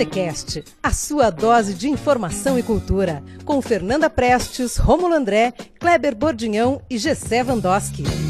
[0.00, 6.80] Botecast, a sua dose de informação e cultura, com Fernanda Prestes, Rômulo André, Kleber Bordinhão
[6.88, 8.29] e Gessé Vandoski.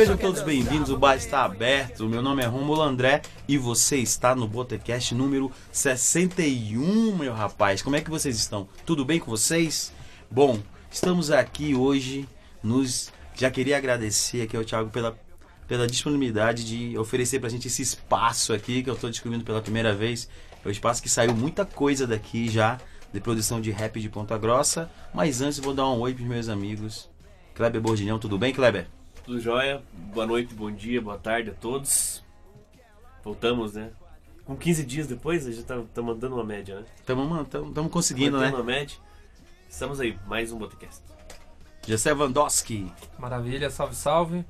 [0.00, 2.08] Sejam todos bem-vindos, o bar está aberto.
[2.08, 7.82] Meu nome é Romulo André e você está no Botecast número 61, meu rapaz.
[7.82, 8.66] Como é que vocês estão?
[8.86, 9.92] Tudo bem com vocês?
[10.30, 10.58] Bom,
[10.90, 12.26] estamos aqui hoje
[12.62, 15.18] nos já queria agradecer aqui ao Thiago pela
[15.68, 19.94] pela disponibilidade de oferecer pra gente esse espaço aqui que eu estou descobrindo pela primeira
[19.94, 20.30] vez.
[20.64, 22.78] É um espaço que saiu muita coisa daqui já
[23.12, 26.48] de produção de rap de Ponta Grossa, mas antes vou dar um oi pros meus
[26.48, 27.06] amigos.
[27.54, 28.86] Kleber Bordinhão, tudo bem, Kleber?
[29.24, 29.82] Tudo jóia?
[30.12, 32.22] Boa noite, bom dia, boa tarde a todos.
[33.22, 33.90] Voltamos, né?
[34.44, 36.86] Com 15 dias depois, a gente tá, tá mandando uma média, né?
[36.98, 38.62] Estamos conseguindo, Mantendo né?
[38.62, 38.96] uma média.
[39.68, 41.02] Estamos aí, mais um podcast.
[41.86, 42.90] Gessé Vandoski.
[43.18, 44.44] Maravilha, salve, salve.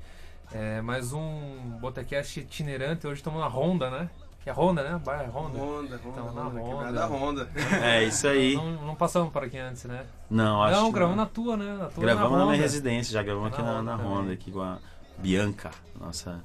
[0.53, 3.05] É, mais um Botecast itinerante.
[3.05, 4.09] Hoje estamos na Honda, né?
[4.43, 4.99] Que é Honda, né?
[5.03, 5.59] Bar é Honda.
[5.59, 6.85] Honda, Honda, Então, na Honda, Honda.
[6.85, 7.49] quebrada Honda.
[7.83, 8.55] É isso aí.
[8.55, 10.05] Não, não passamos por aqui antes, né?
[10.29, 11.75] Não, acho não, que gravamos na tua, né?
[11.77, 12.61] Na tua Gravamos na na minha Honda.
[12.63, 14.79] residência, já gravamos aqui Na na, na Honda Honda, aqui com a
[15.19, 15.69] Bianca,
[15.99, 16.43] nossa,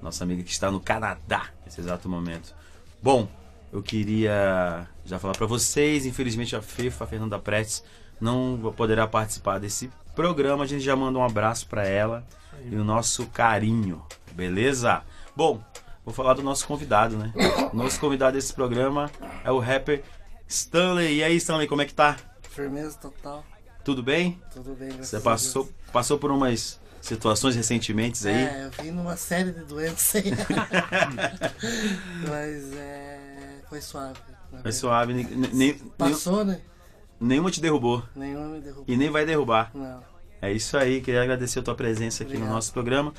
[0.00, 2.54] nossa amiga que está no Canadá nesse exato momento.
[3.02, 3.28] Bom,
[3.70, 7.84] eu queria já falar para vocês, infelizmente a FEFA, a Fernanda Prestes,
[8.18, 10.64] não poderá participar desse programa.
[10.64, 12.24] A gente já manda um abraço para ela
[12.70, 15.02] e o nosso carinho, beleza?
[15.36, 15.60] Bom,
[16.04, 17.32] vou falar do nosso convidado, né?
[17.72, 19.10] Nosso convidado desse programa
[19.44, 20.02] é o rapper
[20.46, 21.16] Stanley.
[21.18, 22.16] E aí, Stanley, como é que tá?
[22.50, 23.44] Firmeza total.
[23.84, 24.40] Tudo bem?
[24.52, 28.34] Tudo bem, graças Você a passou, passou por umas situações recentemente aí?
[28.34, 30.30] É, eu vim numa série de doenças aí.
[32.28, 33.18] Mas é.
[33.68, 34.18] Foi suave.
[34.52, 36.60] na Foi suave, nem, nem- nem- Passou, né?
[37.20, 38.84] nenhuma te derrubou Nenhuma me derrubou.
[38.86, 39.70] e nem vai derrubar.
[39.74, 40.02] Não.
[40.40, 42.54] É isso aí, queria agradecer a tua presença aqui no Obrigado.
[42.54, 43.12] nosso programa.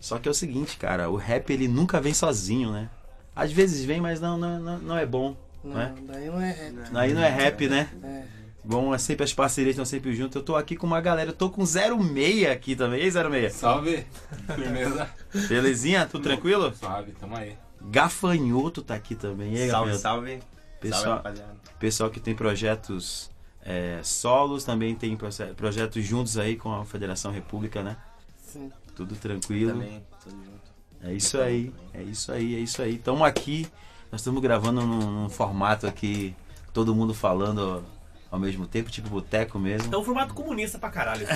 [0.00, 2.88] Só que é o seguinte, cara, o rap ele nunca vem sozinho, né?
[3.34, 5.94] Às vezes vem, mas não, não, não, não é bom, Não, né?
[6.06, 6.96] daí não é rap.
[6.96, 7.88] Aí não é rap, né?
[8.02, 8.22] É.
[8.64, 10.36] Bom, é sempre as parcerias estão sempre juntas.
[10.36, 13.00] Eu tô aqui com uma galera, eu tô com 06 aqui também.
[13.00, 13.52] E aí, 06?
[13.54, 14.04] Salve!
[14.54, 15.08] Firmeza?
[15.48, 16.06] Belezinha?
[16.06, 16.74] Tudo tranquilo?
[16.74, 17.56] Suave, tamo aí.
[17.80, 19.54] Gafanhoto tá aqui também.
[19.54, 20.40] E aí, Salve, salve.
[20.80, 21.54] Pessoal, Salve, rapaziada.
[21.78, 23.30] pessoal que tem projetos
[23.62, 25.16] é, solos, também tem
[25.56, 27.96] projetos juntos aí com a Federação República, né?
[28.40, 28.70] Sim.
[28.98, 29.72] Tudo tranquilo.
[29.72, 30.68] Também, tudo junto.
[31.02, 32.96] É isso aí, é isso aí, é isso aí.
[32.96, 33.66] Estamos aqui,
[34.10, 36.34] nós estamos gravando num, num formato aqui,
[36.74, 37.84] todo mundo falando
[38.30, 39.94] ao mesmo tempo, tipo boteco mesmo.
[39.94, 41.24] É um formato comunista pra caralho.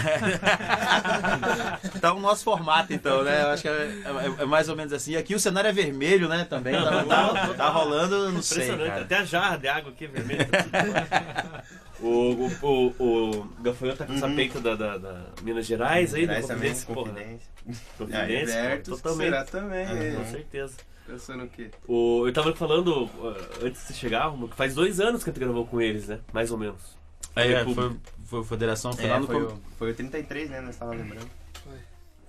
[2.00, 3.42] Tá o nosso formato então, né?
[3.42, 3.72] Eu acho que é,
[4.38, 5.14] é- é mais ou menos assim.
[5.14, 6.44] Aqui o cenário é vermelho, né?
[6.44, 9.02] Também tá, tá- tá rolando, não sei, Impressionante, cara.
[9.02, 10.48] até a jarra de água aqui é vermelha.
[12.02, 16.22] o, o, o, o Gafanhoto tá com essa peita da, da, da Minas Gerais aí,
[16.22, 17.10] do Traz também, Confidência, porra.
[17.12, 17.48] confidência.
[17.98, 19.24] Confidência, pô, totalmente.
[19.30, 19.84] será também.
[19.86, 20.24] Ah, Com é.
[20.26, 20.74] certeza.
[21.06, 21.70] Pensando o quê?
[21.88, 23.10] O, eu tava falando
[23.62, 26.20] antes de você chegar, que faz dois anos que a gente gravou com eles, né?
[26.32, 26.96] Mais ou menos.
[27.34, 27.96] Aí, é, foi,
[28.26, 30.60] foi a Federação foi lá É, no foi, com- o, foi o 33, né?
[30.60, 31.28] Nós tava lembrando.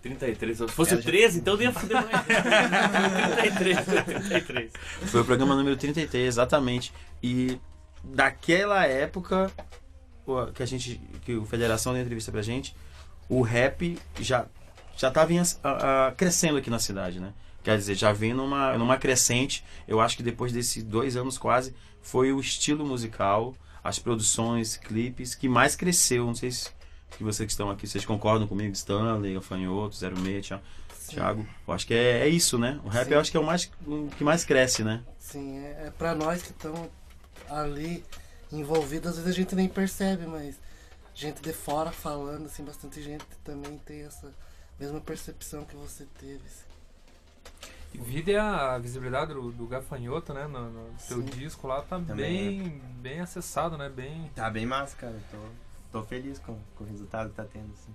[0.02, 0.72] 33 anos.
[0.72, 2.26] Se fosse É, o já- 13, então eu ia foder mais.
[3.38, 4.72] 33, 33.
[5.06, 6.92] Foi o programa número 33, exatamente.
[7.22, 7.58] E
[8.04, 9.52] daquela época
[10.54, 12.76] que a gente que o Federação deu entrevista pra gente,
[13.30, 14.46] o rap já
[14.96, 17.34] já tava em a- a- crescendo aqui na cidade, né?
[17.64, 19.64] Quer dizer, já vem numa, numa crescente.
[19.88, 25.34] Eu acho que depois desses dois anos quase, foi o estilo musical, as produções, clipes,
[25.34, 26.26] que mais cresceu.
[26.28, 26.70] Não sei se
[27.18, 30.64] que vocês que estão aqui, vocês concordam comigo, Stanley, Gafanhoto, 06, Thiago.
[31.10, 31.48] Thiago.
[31.68, 32.80] Eu acho que é, é isso, né?
[32.84, 33.14] O rap Sim.
[33.14, 35.02] eu acho que é o mais o que mais cresce, né?
[35.18, 36.88] Sim, é, é pra nós que estamos
[37.50, 38.04] ali
[38.52, 40.60] envolvidos, às vezes a gente nem percebe, mas
[41.16, 44.32] gente de fora falando, assim, bastante gente também tem essa
[44.80, 46.42] mesma percepção que você teve.
[46.46, 46.74] assim.
[47.94, 50.48] E Vida é a visibilidade do, do gafanhoto, né?
[50.48, 51.24] No, no Sim.
[51.26, 52.16] disco lá tá Também.
[52.62, 53.88] bem, bem acessado, né?
[53.90, 54.32] Bem.
[54.36, 55.16] Tá bem massa, cara.
[55.30, 55.38] Tô,
[56.00, 57.94] tô feliz com, com o resultado que tá tendo, assim.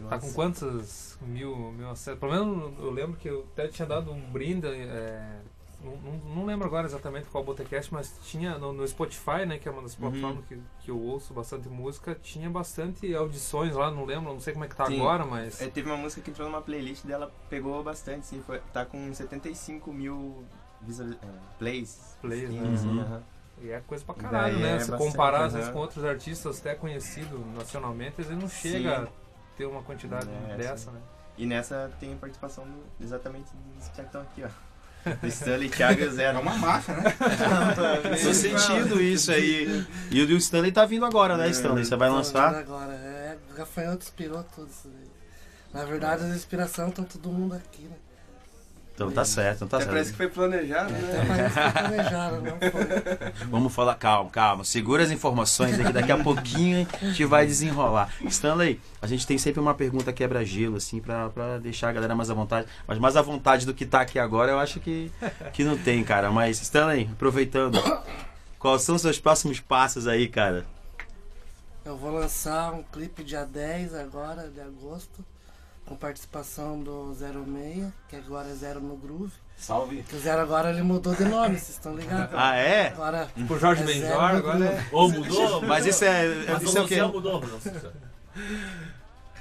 [0.00, 0.08] Tá.
[0.10, 2.20] Tá com quantos mil, mil acessos?
[2.20, 4.66] Pelo menos eu lembro que eu até tinha dado um brinde.
[4.68, 5.40] é,
[5.84, 9.58] não, não- lembro agora exatamente qual Botecast, mas tinha no, no Spotify, né?
[9.58, 12.14] Que é uma das plataformas que, que eu ouço bastante música.
[12.14, 14.96] Tinha bastante audições lá, não lembro, não sei como é que tá Sim.
[15.00, 15.60] agora, mas.
[15.60, 18.42] É, teve uma música que entrou numa playlist dela, pegou bastante, sim.
[18.46, 20.44] Foi, tá com 75 mil
[20.82, 21.16] visual, é,
[21.58, 22.16] plays.
[22.20, 22.76] Plays, Sim, né?
[22.76, 23.00] sim, Uhum.
[23.00, 23.22] aham.
[23.62, 24.76] E é coisa pra Daí caralho, né?
[24.76, 28.48] é Se bastante, comparar às vezes com outros artistas até conhecidos nacionalmente, às vezes não
[28.50, 29.04] chega Sim.
[29.04, 29.08] a
[29.56, 30.96] ter uma quantidade É, dessa, sim.
[30.96, 31.00] né?
[31.38, 34.48] E nessa tem a participação do- exatamente dos que estão aqui, ó.
[35.20, 36.40] Do Stanley e Thiago É zero.
[36.40, 37.14] uma máfia, né?
[38.22, 39.84] Tô sentindo isso aí.
[40.10, 41.84] E o do Stanley tá vindo agora, né, Stanley?
[41.84, 42.54] Você vai lançar?
[42.54, 45.10] Agora, é, o Gafanhoto inspirou tudo isso aí.
[45.72, 47.96] Na verdade, as inspirações estão todo mundo aqui, né?
[48.94, 50.12] Então tá certo, então tá Até parece certo.
[50.12, 51.24] que foi planejado, Até né?
[51.26, 53.46] parece que planejaram, não foi?
[53.50, 54.64] Vamos falar, calma, calma.
[54.64, 58.08] Segura as informações aqui, daqui a pouquinho a gente vai desenrolar.
[58.26, 62.30] Stanley, a gente tem sempre uma pergunta quebra-gelo, assim, pra, pra deixar a galera mais
[62.30, 62.68] à vontade.
[62.86, 65.10] Mas mais à vontade do que tá aqui agora, eu acho que,
[65.52, 66.30] que não tem, cara.
[66.30, 67.82] Mas, Stanley, aproveitando,
[68.60, 70.64] quais são os seus próximos passos aí, cara?
[71.84, 75.24] Eu vou lançar um clipe dia 10 agora, de agosto,
[75.86, 79.32] com participação do 06, que agora é Zero no Groove.
[79.56, 80.02] Salve.
[80.02, 82.34] Que o Zero agora ele mudou de nome, vocês estão ligados?
[82.36, 82.88] Ah, é?
[82.88, 84.88] Agora Tipo Jorge É Benjor, agora é.
[84.90, 85.62] Ou mudou?
[85.62, 86.44] Mas isso é.
[86.46, 87.02] Mas Isso é o quê?
[87.02, 87.42] Mudou,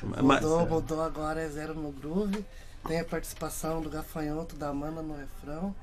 [0.02, 2.46] mudou, mudou agora é Zero no Groove.
[2.88, 5.74] Tem a participação do Gafanhoto, da Amanda no refrão.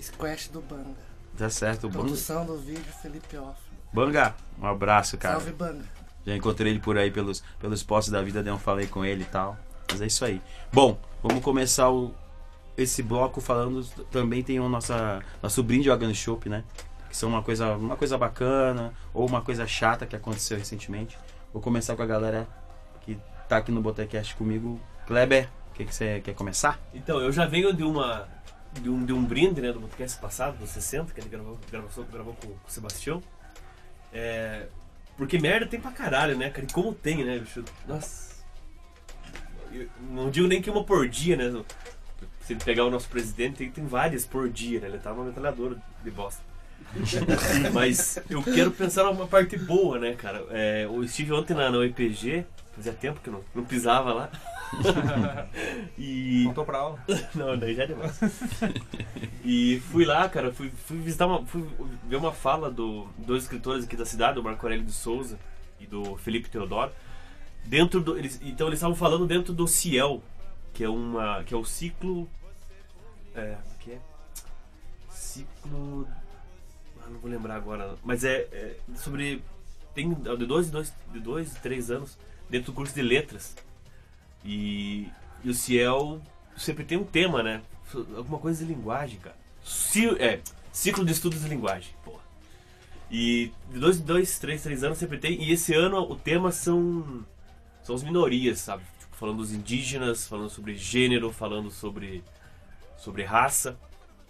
[0.00, 0.96] Squash do Banga.
[1.38, 1.88] Tá certo.
[1.88, 3.60] Banga, Produção do vídeo Felipe Off.
[3.92, 5.36] Banga, um abraço, cara.
[5.36, 5.84] Salve Banga.
[6.26, 9.26] Já encontrei ele por aí pelos, pelos postos da vida, não falei com ele e
[9.26, 9.56] tal.
[9.90, 10.40] Mas é isso aí.
[10.72, 12.14] Bom, vamos começar o,
[12.76, 13.84] esse bloco falando.
[14.10, 16.64] Também tem o nossa, nosso brinde ao Gun Shop, né?
[17.08, 21.18] Que são uma coisa, uma coisa bacana ou uma coisa chata que aconteceu recentemente.
[21.52, 22.48] Vou começar com a galera
[23.02, 24.80] que tá aqui no Botecast comigo.
[25.06, 26.80] Kleber, o que, você quer começar?
[26.92, 28.28] Então, eu já venho de uma.
[28.72, 32.04] De um, de um brinde, né, do podcast passado, do 60, que ele gravou, gravou,
[32.10, 33.22] gravou com, com o Sebastião.
[34.12, 34.66] É,
[35.16, 36.66] porque merda tem pra caralho, né, cara?
[36.68, 37.64] E como tem, né, bicho?
[37.86, 38.33] Nossa.
[40.10, 41.62] Não digo nem que uma por dia, né?
[42.40, 44.88] Se ele pegar o nosso presidente, tem, tem várias por dia, né?
[44.88, 46.42] Ele tava uma metralhadora de bosta.
[47.72, 50.44] Mas eu quero pensar numa parte boa, né, cara?
[50.50, 52.44] É, eu estive ontem na, na EPG,
[52.74, 54.30] fazia tempo que não, não pisava lá.
[55.96, 56.98] e Voltou pra aula.
[57.34, 58.20] não, daí já é demais.
[59.44, 61.44] e fui lá, cara, fui, fui visitar uma.
[61.46, 61.64] fui
[62.08, 65.38] ver uma fala do dois escritores aqui da cidade, o Marco Aurélio de Souza
[65.80, 66.92] e do Felipe Teodoro.
[67.64, 68.16] Dentro do.
[68.16, 70.22] Eles, então eles estavam falando dentro do Ciel,
[70.72, 71.42] que é uma.
[71.44, 72.28] que é o ciclo.
[73.34, 73.56] É.
[73.80, 73.98] que é?
[75.10, 76.06] Ciclo.
[77.02, 77.94] Ah, não vou lembrar agora.
[78.04, 79.42] Mas é, é sobre.
[79.94, 82.18] Tem de dois, dois, de dois, três anos
[82.50, 83.54] dentro do curso de letras.
[84.44, 85.08] E,
[85.42, 86.20] e o Ciel
[86.56, 87.62] sempre tem um tema, né?
[88.16, 89.36] Alguma coisa de linguagem, cara.
[89.64, 90.40] Ci- é,
[90.72, 92.22] ciclo de estudos de linguagem, porra.
[93.10, 95.40] E de dois, dois, três, três anos sempre tem.
[95.42, 97.24] E esse ano o tema são
[97.84, 98.84] são as minorias, sabe?
[99.00, 102.24] Tipo, falando dos indígenas, falando sobre gênero, falando sobre
[102.96, 103.78] sobre raça.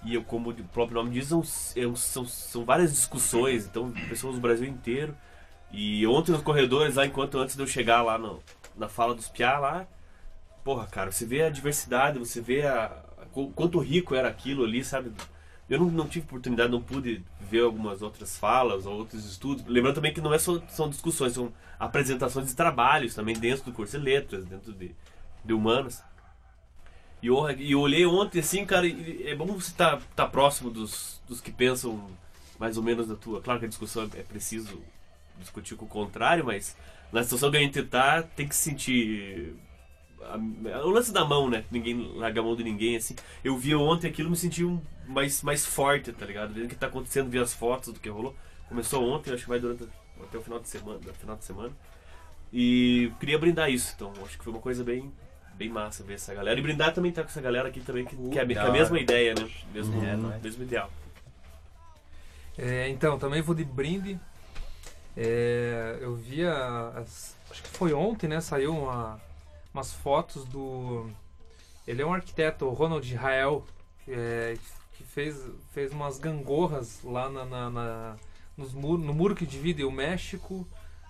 [0.04, 1.40] E eu, como o próprio nome diz, são,
[1.76, 5.16] é são, são várias discussões, então pessoas do Brasil inteiro.
[5.72, 8.42] E ontem nos corredores, lá enquanto antes de eu chegar lá no,
[8.76, 9.86] na fala dos piá lá,
[10.64, 12.86] porra, cara, você vê a diversidade, você vê a,
[13.18, 15.12] a- qu- quanto rico era aquilo ali, sabe?
[15.68, 19.64] Eu não, não tive oportunidade, não pude ver algumas outras falas ou outros estudos.
[19.66, 23.72] Lembrando também que não é só são discussões, são apresentações de trabalhos também dentro do
[23.72, 24.94] curso de letras, dentro de,
[25.44, 26.02] de humanas.
[27.22, 30.70] E eu, eu olhei ontem assim, cara, e é bom você estar tá, tá próximo
[30.70, 32.10] dos, dos que pensam
[32.58, 33.40] mais ou menos da tua.
[33.40, 34.82] Claro que a discussão é preciso
[35.40, 36.76] discutir com o contrário, mas
[37.10, 39.54] na situação que a gente tá, tem que se sentir
[40.32, 41.64] a- o lance da mão, né?
[41.70, 43.14] Ninguém larga a mão de ninguém, assim.
[43.42, 46.52] Eu vi ontem aquilo me senti um- mais, mais forte, tá ligado?
[46.54, 48.34] Vendo o que tá acontecendo, vi as fotos do que rolou.
[48.68, 49.86] Começou ontem, acho que vai durante
[50.22, 51.00] até o final de semana.
[51.20, 51.72] Final de semana.
[52.52, 55.12] E queria brindar isso, então acho que foi uma coisa bem,
[55.54, 56.58] bem massa ver essa galera.
[56.58, 58.60] E brindar também tá com essa galera aqui também, que, que é, a- que é
[58.60, 59.50] a mesma ideia, né?
[59.72, 60.38] Mesmo, É, não é?
[60.38, 60.90] mesmo ideal.
[62.56, 64.18] É, então, também vou de brinde.
[65.16, 68.40] É, eu vi a- as- acho que foi ontem, né?
[68.40, 69.20] Saiu uma,
[69.74, 71.10] umas fotos do.
[71.86, 73.64] Ele é um arquiteto, o Ronald Israel,
[74.08, 74.56] é,
[74.96, 75.36] que fez,
[75.72, 78.16] fez umas gangorras lá na, na- na-
[78.56, 80.66] nos muro, no muro que divide o México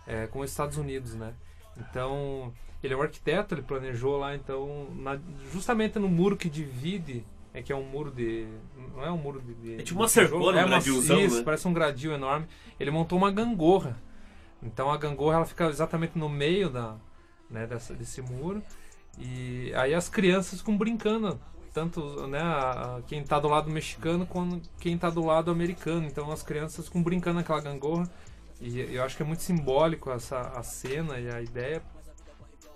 [0.07, 1.35] é, com os Estados Unidos, né?
[1.77, 2.53] Então,
[2.83, 5.19] ele é um arquiteto, ele planejou lá, então, na-
[5.53, 8.49] justamente no muro que divide, é que é um muro de.
[8.97, 9.55] Não é um muro de.
[9.55, 11.43] de É tipo uma cercona, um é uma- gradilzão, Isso, né?
[11.45, 12.47] parece um gradil enorme.
[12.81, 13.97] Ele montou uma gangorra.
[14.63, 16.97] Então a gangorra ela fica exatamente no meio da,
[17.55, 18.63] né, dessa, desse muro.
[19.19, 21.41] E aí as crianças ficam brincando.
[21.73, 26.07] Tanto né, a- a- quem está do lado mexicano quanto quem está do lado americano.
[26.07, 28.09] Então as crianças ficam brincando naquela gangorra.
[28.61, 31.83] E eu acho que é muito simbólico essa a cena e a ideia.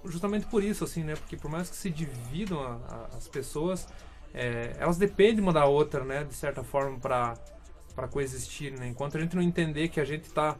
[0.04, 1.14] Justamente por isso, assim, né?
[1.16, 3.86] Porque por mais que se dividam a- a- as pessoas,
[4.34, 6.24] é, elas dependem uma da outra, né?
[6.24, 7.36] De certa forma, para
[8.10, 8.88] coexistir, né?
[8.88, 10.56] Enquanto a gente não entender que a gente está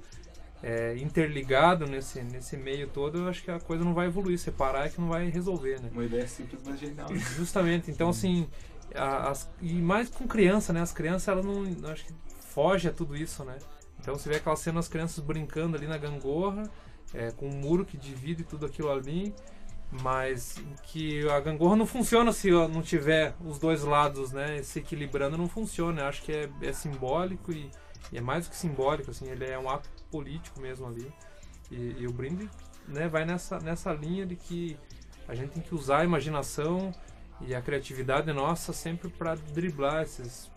[1.00, 4.38] interligado nesse, nesse meio todo, eu acho que a coisa não vai evoluir.
[4.38, 5.88] Separar é que não vai resolver, né?
[5.92, 7.08] Uma ideia simples, mas genial.
[7.14, 7.90] Justamente.
[7.90, 8.48] Então, assim,
[8.94, 10.80] a- as- e mais com criança, né?
[10.80, 11.90] As crianças, elas não.
[11.90, 13.56] Acho que foge a tudo isso, né?
[14.00, 16.68] Então você vê aquela cena as crianças brincando ali na gangorra,
[17.14, 19.34] é, com um muro que divide tudo aquilo ali,
[20.02, 24.62] mas que a gangorra não funciona se não tiver os dois lados, né?
[24.62, 26.02] Se equilibrando não funciona.
[26.02, 27.70] Eu acho que é, é simbólico e,
[28.12, 31.12] e é mais do que simbólico, assim, ele é um ato político mesmo ali.
[31.70, 32.48] E, e o brinde
[32.86, 34.78] né, vai nessa, nessa linha de que
[35.26, 36.92] a gente tem que usar a imaginação
[37.42, 40.50] e a criatividade nossa sempre para driblar esses,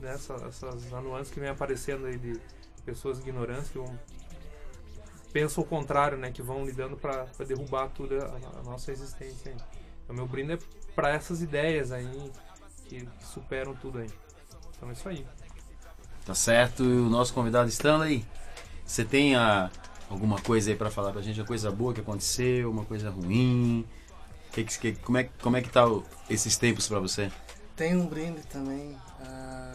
[0.00, 2.38] né, essa- essas nuances que vem aparecendo aí de
[2.84, 3.98] pessoas ignorantes que vão
[5.32, 9.50] pensam o contrário, né, que vão lidando para derrubar tudo a, a nossa existência.
[9.52, 9.56] Aí.
[10.04, 10.58] Então meu brinde é
[10.94, 12.30] para essas ideias aí
[12.84, 14.10] que, que superam tudo aí.
[14.76, 15.26] Então é isso aí.
[16.26, 16.82] Tá certo?
[16.84, 18.26] E o nosso convidado Stanley,
[18.86, 19.70] você tem a,
[20.10, 21.40] alguma coisa aí pra falar pra gente?
[21.40, 23.86] Uma coisa boa que aconteceu, uma coisa ruim?
[24.52, 27.30] Que que- que- como, é, como é que tá o- esses tempos pra você?
[27.76, 28.96] Tem um brinde também.
[29.24, 29.72] ah,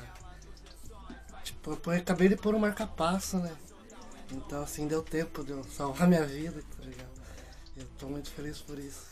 [1.43, 3.51] tipo, eu acabei de pôr um marca-passo, né?
[4.31, 7.07] Então assim deu tempo de eu salvar minha vida, tá ligado?
[7.77, 9.07] Eu tô muito feliz por isso.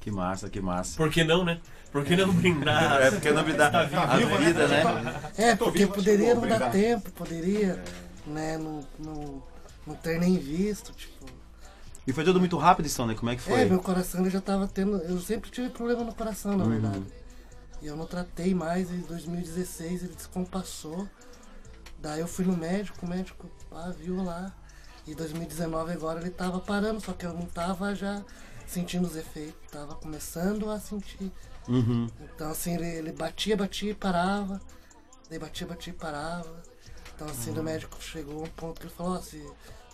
[0.00, 0.96] Que massa, que massa.
[0.96, 1.60] Por que não, né?
[1.92, 3.02] Por que não brindar?
[3.02, 4.82] É porque não me dá a vida, né?
[5.36, 7.82] É, porque poderia não dar tempo, poderia,
[8.26, 9.42] né, não, não,
[9.86, 11.26] não ter nem visto, tipo.
[12.06, 13.16] E foi tudo muito rápido, Stanley?
[13.16, 13.60] Como é que foi?
[13.62, 14.96] É, meu coração ele já tava tendo.
[14.98, 16.70] Eu sempre tive problema no coração, na Uhum.
[16.70, 17.04] verdade.
[17.82, 21.08] E eu não tratei mais, em 2016 ele descompassou.
[21.98, 24.52] Daí eu fui no médico, o médico pá, viu lá.
[25.06, 28.22] E 2019 agora ele tava parando, só que eu não tava já
[28.66, 31.30] sentindo os efeitos, tava começando a sentir.
[31.68, 32.08] Uhum.
[32.34, 34.60] Então assim, ele, ele batia, batia e parava.
[35.28, 36.62] Daí batia, batia e parava.
[37.16, 37.60] Então assim, Uhum.
[37.60, 39.44] o médico chegou a um ponto que ele falou, se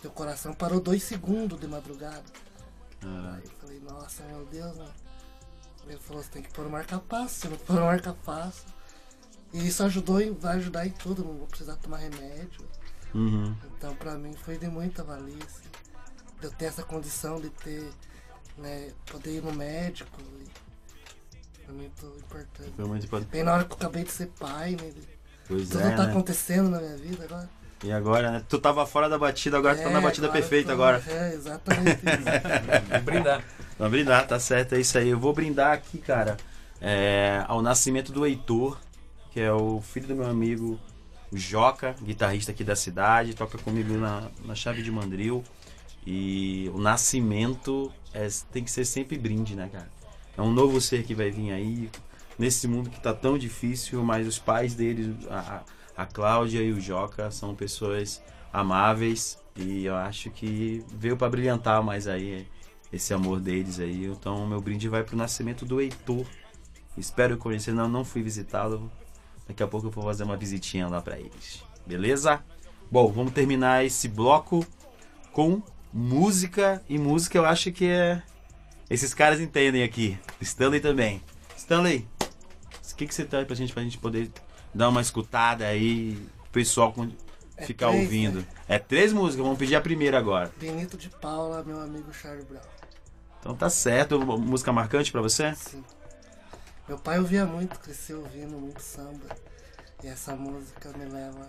[0.01, 2.23] teu coração parou dois segundos de madrugada.
[3.01, 4.93] Ah, Aí eu falei, nossa, meu Deus, mano.
[5.87, 8.65] Ele falou, você tem que pôr o marca-passo, se não pôr o marca-passo.
[9.53, 12.65] E isso ajudou, em- vai ajudar em tudo, não vou precisar tomar remédio.
[13.13, 13.55] Uhum.
[13.77, 15.69] Então pra mim foi de muita valia, assim,
[16.39, 17.89] de eu ter essa condição de ter,
[18.57, 20.19] né, poder ir no médico.
[20.21, 22.73] e Foi muito importante.
[22.75, 23.29] Foi muito importante.
[23.31, 24.89] Bem na hora que eu acabei de ser pai, né?
[24.89, 25.12] de-
[25.47, 26.09] Pois Tudo é, tá né?
[26.11, 27.49] acontecendo na minha vida agora.
[27.83, 28.43] E agora, né?
[28.47, 31.03] Tu tava fora da batida, agora tu tá na É, batida perfeita tô- agora.
[31.05, 31.99] É, exatamente.
[33.03, 33.43] Brindar.
[33.77, 35.09] Vamos brindar, tá certo, é isso aí.
[35.09, 36.37] Eu vou brindar aqui, cara,
[36.79, 38.77] é, ao nascimento do Heitor,
[39.31, 40.79] que é o filho do meu amigo
[41.31, 45.43] o Joca, guitarrista aqui da cidade, toca comigo na, na chave de mandril.
[46.05, 49.89] E o nascimento é- tem que ser sempre brinde, né, cara?
[50.37, 51.89] É um novo ser que vai vir aí,
[52.37, 55.63] nesse mundo que tá tão difícil, mas os pais dele, a,
[55.95, 58.21] a Cláudia e o Joca, são pessoas
[58.51, 59.37] amáveis.
[59.55, 62.47] E eu acho que veio pra brilhantar mais aí
[62.91, 64.05] esse amor deles aí.
[64.05, 66.25] Então, meu brinde vai pro nascimento do Heitor.
[66.97, 68.91] Espero conhecer, não, não fui visitá-lo.
[69.47, 71.63] Daqui a pouco eu vou fazer uma visitinha lá pra eles.
[71.85, 72.41] Beleza?
[72.91, 74.65] Bom, vamos terminar esse bloco
[75.31, 75.61] com
[75.91, 76.81] música.
[76.87, 78.21] E música eu acho que é.
[78.89, 80.17] Esses caras entendem aqui.
[80.39, 81.21] Stanley também.
[81.57, 82.07] Stanley,
[82.93, 84.31] o que, que você traz pra gente, pra gente poder
[84.73, 86.93] dar uma escutada aí, o pessoal
[87.57, 88.39] É ficar três, ouvindo?
[88.39, 88.45] né?
[88.67, 90.51] É três músicas, vamos pedir a primeira agora.
[90.59, 92.61] Benito de Paula, meu amigo Charlie Brown.
[93.39, 94.19] Então tá certo.
[94.19, 95.53] Música marcante pra você?
[95.55, 95.83] Sim.
[96.87, 99.27] Meu pai ouvia muito, cresceu ouvindo muito samba.
[100.03, 101.47] E essa música me leva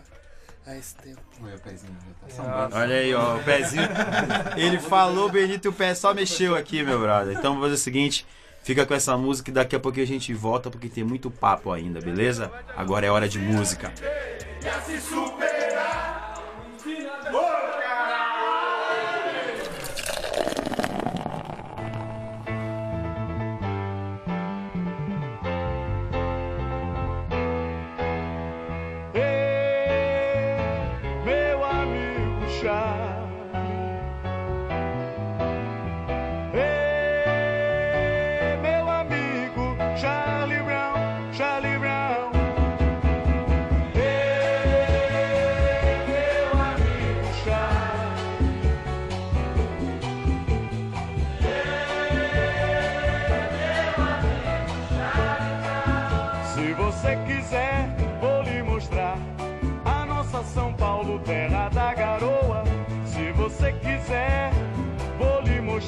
[0.67, 1.21] a esse tempo.
[1.41, 2.77] O meu pezinho já tá sambando.
[2.77, 3.89] Olha aí, ó, o pezinho.
[4.57, 7.37] Ele falou, Benito, e o pé só mexeu aqui, meu brother.
[7.37, 8.27] Então vamos fazer o seguinte:
[8.65, 11.71] fica com essa música e daqui a pouco a gente volta, porque tem muito papo
[11.71, 12.51] ainda, beleza?
[12.75, 13.93] Agora é hora de música.
[17.31, 17.64] meu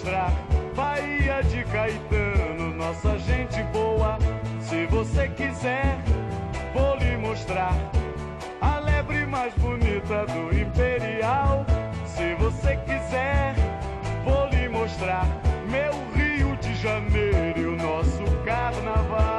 [0.06, 0.32] lhe mostrar
[0.74, 4.18] Bahia de Caetano, nossa gente boa.
[4.60, 5.98] Se você quiser,
[6.72, 7.74] vou lhe mostrar
[8.60, 11.66] a lebre mais bonita do Imperial.
[12.04, 13.54] Se você quiser,
[14.24, 15.26] vou lhe mostrar
[15.68, 19.35] meu Rio de Janeiro e o nosso carnaval.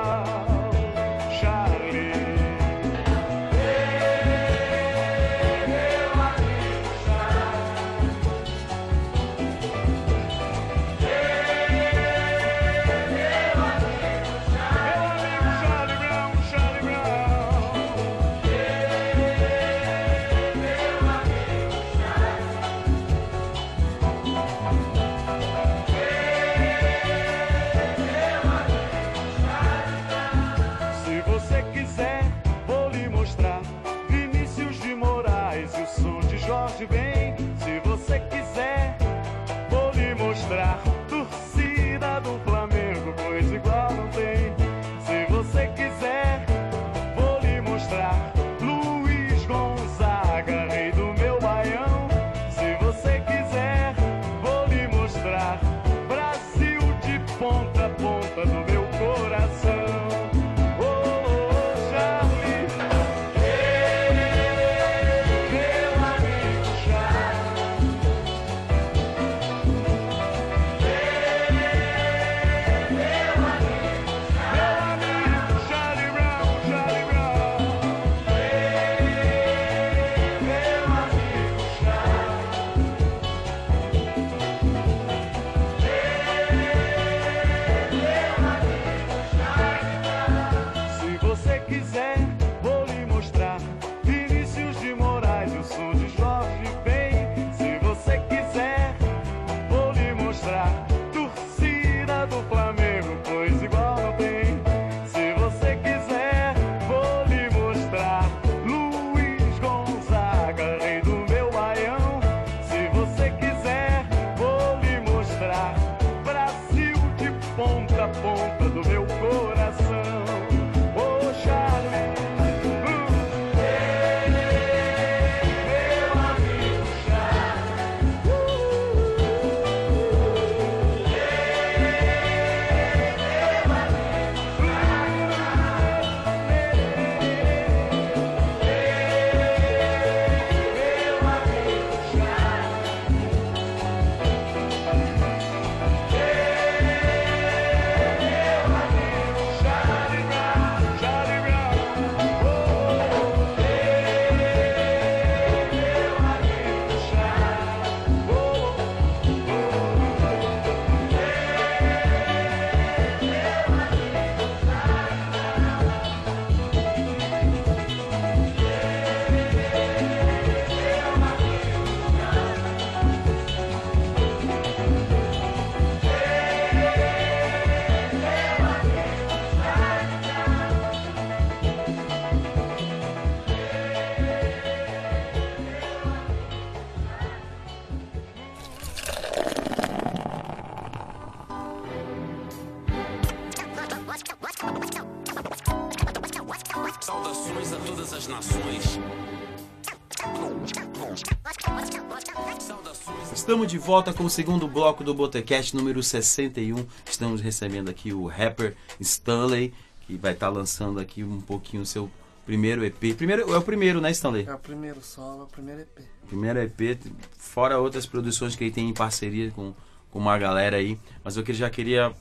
[203.68, 206.86] Estamos de volta com o segundo bloco do Botecast número 61.
[207.06, 209.74] Estamos recebendo aqui o rapper Stanley,
[210.06, 212.10] que vai estar lançando aqui um pouquinho o seu
[212.46, 213.14] primeiro EP.
[213.18, 214.46] Primeiro, é o primeiro, né, Stanley?
[214.48, 216.00] É o primeiro solo, é o primeiro EP.
[216.28, 216.98] Primeiro EP,
[217.38, 219.74] fora outras produções que ele tem em parceria com,
[220.12, 220.98] com uma galera aí.
[221.22, 222.14] Mas eu que já queria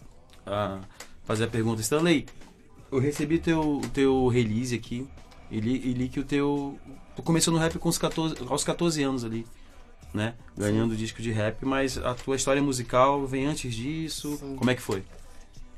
[0.45, 0.81] ah,
[1.23, 1.81] fazer a pergunta.
[1.81, 2.27] Stanley,
[2.91, 5.07] eu recebi teu, teu release aqui
[5.49, 6.77] e li, e li que o teu.
[7.15, 9.47] Tu começou no rap com os 14, aos 14 anos ali,
[10.17, 10.35] né?
[10.57, 14.37] Ganhando disco de rap, mas a tua história musical vem antes disso.
[14.39, 14.57] Sim.
[14.57, 15.05] Como é que foi?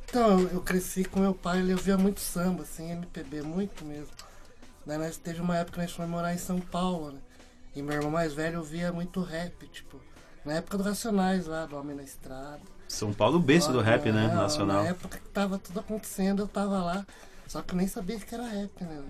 [0.09, 4.09] Então, eu, cresci com meu pai, ele ouvia muito samba, assim, MPB, muito mesmo.
[4.87, 7.19] Daí nós teve uma época que nós fomos morar em São Paulo, né?
[7.77, 10.01] E meu irmão mais velho ouvia muito rap, tipo,
[10.47, 12.63] na época do Racionais lá, do Homem na Estrada.
[12.89, 14.29] São Paulo, berço do rap, né?
[14.29, 14.83] Nacional.
[14.83, 17.07] Na época que tava tudo acontecendo, eu tava lá.
[17.47, 19.03] Só que eu nem sabia que era rap, né?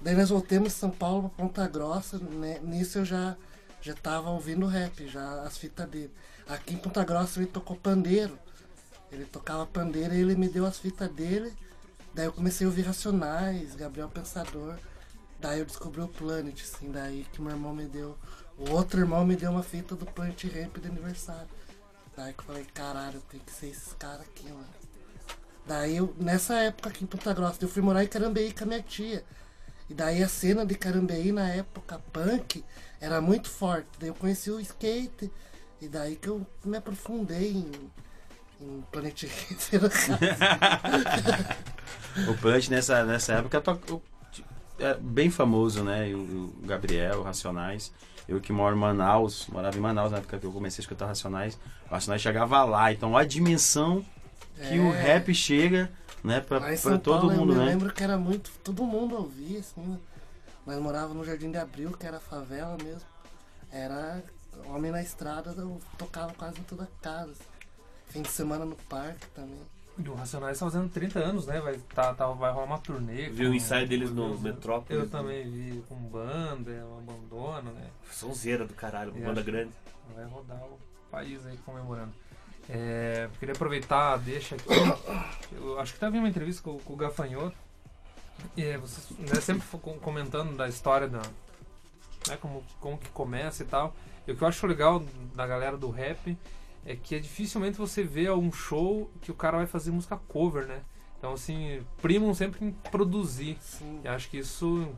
[0.00, 2.18] Daí nós voltamos de São Paulo pra Ponta Grossa.
[2.18, 2.60] né?
[2.62, 3.36] Nisso eu já,
[3.84, 6.10] já tava ouvindo rap, já as fitas dele.
[6.48, 8.38] Aqui em Ponta Grossa ele tocou pandeiro.
[9.12, 11.52] Ele tocava pandeiro e ele me deu as fitas dele.
[12.14, 14.78] Daí eu comecei a ouvir Racionais, Gabriel Pensador.
[15.38, 18.16] Daí eu descobri o Planet, assim, daí que meu irmão me deu.
[18.56, 21.48] O outro irmão me deu uma fita do Planet Ramp de aniversário.
[22.16, 24.64] Daí que eu falei, caralho, tem que ser esses caras aqui, mano.
[25.66, 28.66] Daí eu, nessa época aqui em Ponta Grossa, eu fui morar em Carambeí com a
[28.66, 29.22] minha tia.
[29.90, 32.64] E daí a cena de Carambeí na época punk
[33.04, 33.86] era muito forte.
[33.98, 35.30] Daí eu conheci o skate.
[35.80, 37.70] E daí que eu me aprofundei em,
[38.60, 39.24] em Planet.
[42.28, 43.62] O Punch nessa, nessa época
[43.92, 44.00] o-
[44.78, 46.12] é bem famoso, né?
[46.14, 47.92] O, o Gabriel, o Racionais.
[48.28, 51.06] Eu que moro em Manaus, morava em Manaus na época que eu comecei a escutar
[51.06, 51.58] Racionais.
[51.88, 52.92] O Racionais chegava lá.
[52.92, 54.04] Então a dimensão
[54.68, 55.00] que o É.
[55.02, 55.90] rap chega,
[56.22, 57.64] né, pra, pra todo Paulo mundo, eu né?
[57.66, 58.50] lembro que era muito.
[58.62, 59.98] Todo mundo ouvia, assim.
[60.66, 60.74] Né?
[60.74, 63.08] Nós morávamos no Jardim de Abril, que era favela mesmo.
[63.70, 64.22] Era
[64.66, 67.32] homem na estrada, eu tocava quase em toda casa.
[67.32, 67.44] assim.
[68.08, 69.60] Fim de semana no parque também.
[69.96, 71.60] E o Racionais tá fazendo 30 anos, né?
[71.60, 73.28] Vai, tá, tá, vai rolar uma turnê.
[73.28, 75.02] Vi o ensaio deles no Metrópolis.
[75.02, 77.90] Eu também vi com banda, o abandono, né?
[78.10, 79.72] Sonzeira do caralho, E banda grande.
[80.14, 80.78] Vai rodar o
[81.10, 82.12] país aí comemorando.
[82.68, 84.66] É, queria aproveitar, deixa aqui.
[85.54, 87.56] Eu acho que tá vindo uma entrevista com, com o Gafanhoto.
[88.56, 89.66] E é, vocês né, sempre
[90.00, 91.22] comentando da história da.
[92.28, 93.94] Né, como, como que começa e tal.
[94.26, 95.02] E o que eu acho legal
[95.34, 96.36] da galera do rap
[96.86, 100.66] é que é dificilmente você vê um show que o cara vai fazer música cover,
[100.66, 100.82] né?
[101.18, 103.56] Então, assim, primam sempre em produzir.
[103.60, 104.00] Sim.
[104.04, 104.94] E acho que isso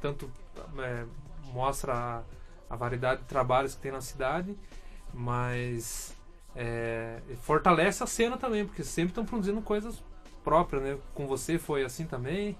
[0.00, 0.30] tanto
[0.78, 1.04] é,
[1.52, 2.22] mostra a,
[2.70, 4.56] a variedade de trabalhos que tem na cidade,
[5.12, 6.14] mas
[6.54, 10.02] é, fortalece a cena também, porque sempre estão produzindo coisas
[10.44, 10.98] próprias, né?
[11.14, 12.56] Com você foi assim também?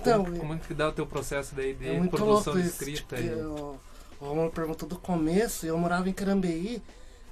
[0.00, 2.60] Então, como, como é que dá o teu processo daí de É muito produção louco
[2.60, 2.82] de isso.
[2.82, 3.16] escrita?
[3.16, 3.80] Tipo, e- eu-
[4.20, 6.82] o Romulo perguntou do começo, eu morava em Carambeí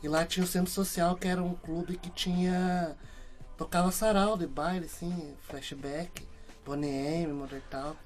[0.02, 2.96] e lá tinha o Centro Social, que era um clube que tinha.
[3.56, 6.22] tocava sarau de baile, assim, flashback,
[6.64, 6.88] Bonnie
[7.24, 7.98] M, Modern Talk.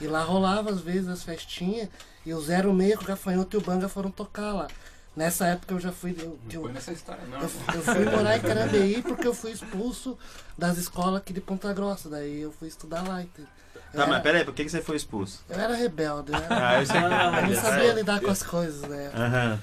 [0.00, 1.88] E lá rolava às vezes as festinhas
[2.26, 4.66] e o 06 com o Gafanhoto e o Banga foram tocar lá.
[5.14, 6.16] Nessa época eu já fui.
[6.18, 7.38] Eu, eu, foi nessa história, não.
[7.38, 10.18] eu, eu fui morar em Carambeí porque eu fui expulso
[10.58, 12.08] das escolas aqui de Ponta Grossa.
[12.08, 13.22] Daí eu fui estudar lá.
[13.22, 13.50] entendeu?
[13.92, 15.42] Tá, mas era- peraí, por que, que você foi expulso?
[15.48, 16.96] eu era rebelde, era, Ah, eu sei.
[16.96, 19.10] eu não sabia lidar com as coisas, né?
[19.14, 19.60] Aham.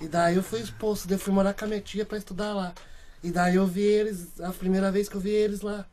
[0.00, 2.54] E daí eu fui expulso, daí eu fui morar com a minha tia pra estudar
[2.54, 2.72] lá.
[3.22, 5.84] E daí eu vi eles, a primeira vez que eu vi eles lá.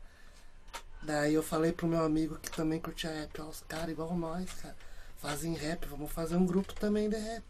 [1.02, 4.48] Daí eu falei pro meu amigo que também curtia rap, ó, os caras igual nós,
[4.62, 4.74] cara,
[5.18, 7.44] fazem rap, vamos fazer um grupo também de rap.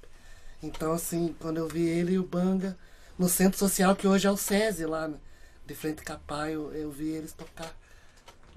[0.63, 2.77] Então assim, quando eu vi ele e o Banga
[3.19, 5.17] no centro social, que hoje é o SESI lá, né?
[5.65, 7.73] De frente com a Pai, eu, eu vi eles tocar.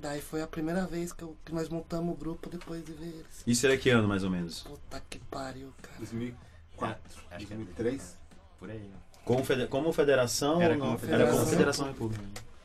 [0.01, 3.07] Daí foi a primeira vez que, eu- que nós montamos o grupo depois de ver
[3.07, 3.43] eles.
[3.45, 4.61] Isso era que ano, mais ou menos?
[4.61, 5.97] Puta que pariu, cara.
[5.97, 6.99] 2004,
[7.31, 8.17] Acho que é 2003.
[8.59, 8.89] Por aí.
[9.25, 10.61] Como, fede- como federação?
[10.61, 11.37] Era como Era federação.
[11.37, 12.23] como Federação República.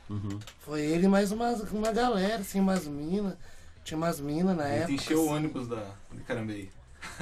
[0.09, 0.39] Uhum.
[0.59, 3.33] Foi ele e mais uma, uma galera, assim, umas minas.
[3.83, 4.93] Tinha umas minas na gente época.
[4.93, 5.33] encheu o assim.
[5.35, 5.91] ônibus da,
[6.25, 6.69] Carambeí.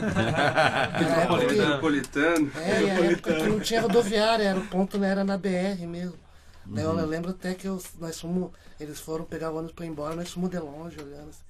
[1.00, 2.52] Metropolitano.
[2.56, 5.86] É, e a época que não tinha rodoviária, era o ponto não era na BR
[5.88, 6.18] mesmo.
[6.66, 7.00] Daí Uhum.
[7.00, 8.52] eu lembro até que eu- nós fomos.
[8.80, 11.44] Eles foram pegar o ônibus pra ir embora, nós fomos de longe olhando assim.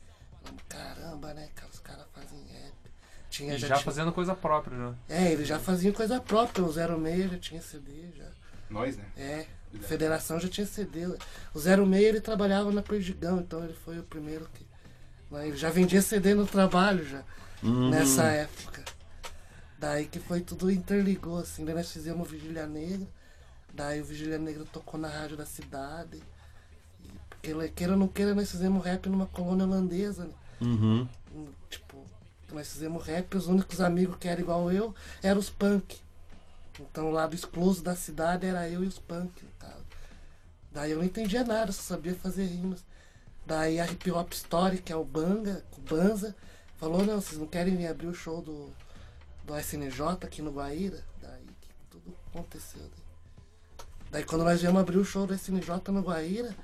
[0.67, 1.69] Caramba, né, cara?
[1.71, 2.73] Os caras fazem rap.
[3.29, 4.95] Tinha, E já já tinha- fazendo coisa própria, né?
[5.09, 8.29] É, eles já faziam coisa própria, o 06 já tinha CD, já.
[8.69, 9.05] Nós, né?
[9.17, 9.45] É,
[9.81, 11.07] Federação já tinha CD.
[11.53, 14.65] O 06 ele trabalhava na Perdigão, então ele foi o primeiro que.
[15.31, 17.23] né, Ele já vendia CD no trabalho já,
[17.63, 17.89] Uhum.
[17.89, 18.83] nessa época.
[19.79, 21.65] Daí que foi tudo interligou, assim.
[21.65, 23.07] Daí nós fizemos Vigília Negra.
[23.73, 26.21] Daí o Vigília Negra tocou na rádio da cidade.
[27.43, 30.33] Porque ele- queira ou não queira, nós fizemos rap numa colônia holandesa, né?
[30.61, 31.05] Uhum.
[31.69, 32.05] Tipo,
[32.53, 35.97] nós fizemos rap, os únicos amigos que eram igual eu eram os punk.
[36.79, 39.43] Então o lado excluso da cidade era eu e os punk.
[40.71, 42.85] Daí eu não entendia nada, só sabia fazer rimas.
[43.45, 46.33] Daí a Hip Hop Story, que é o Banga, o Banza,
[46.77, 48.69] falou, não, vocês não querem vir abrir o show do,
[49.45, 51.03] do SNJ aqui no Guaíra?
[51.21, 52.81] Daí que tudo aconteceu.
[52.81, 53.83] Daí.
[54.11, 56.55] daí quando nós viemos abrir o show do SNJ no Guaíra,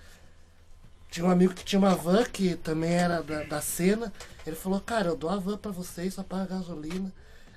[1.09, 4.13] tinha um amigo que tinha uma van que também era da, da cena.
[4.45, 7.11] Ele falou, cara, eu dou a van pra vocês, só paga gasolina.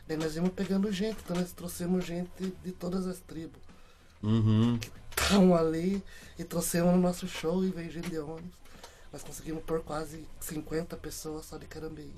[0.07, 2.31] Daí nós íamos pegando gente, então nós trouxemos gente
[2.65, 3.61] de todas as tribos.
[4.23, 4.79] Uhum.
[5.11, 6.03] Estavam ali
[6.39, 8.63] e trouxemos no nosso show e veio gente de ônibus.
[9.13, 12.11] Nós conseguimos pôr quase 50 pessoas só de Carambeí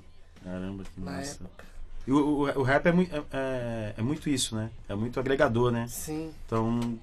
[0.43, 1.35] Caramba, que na massa.
[1.43, 1.65] época.
[2.07, 4.69] E o, o, o rap é, é, é, é muito isso, né?
[4.87, 5.87] É muito agregador, né?
[5.87, 6.97] Sim, Então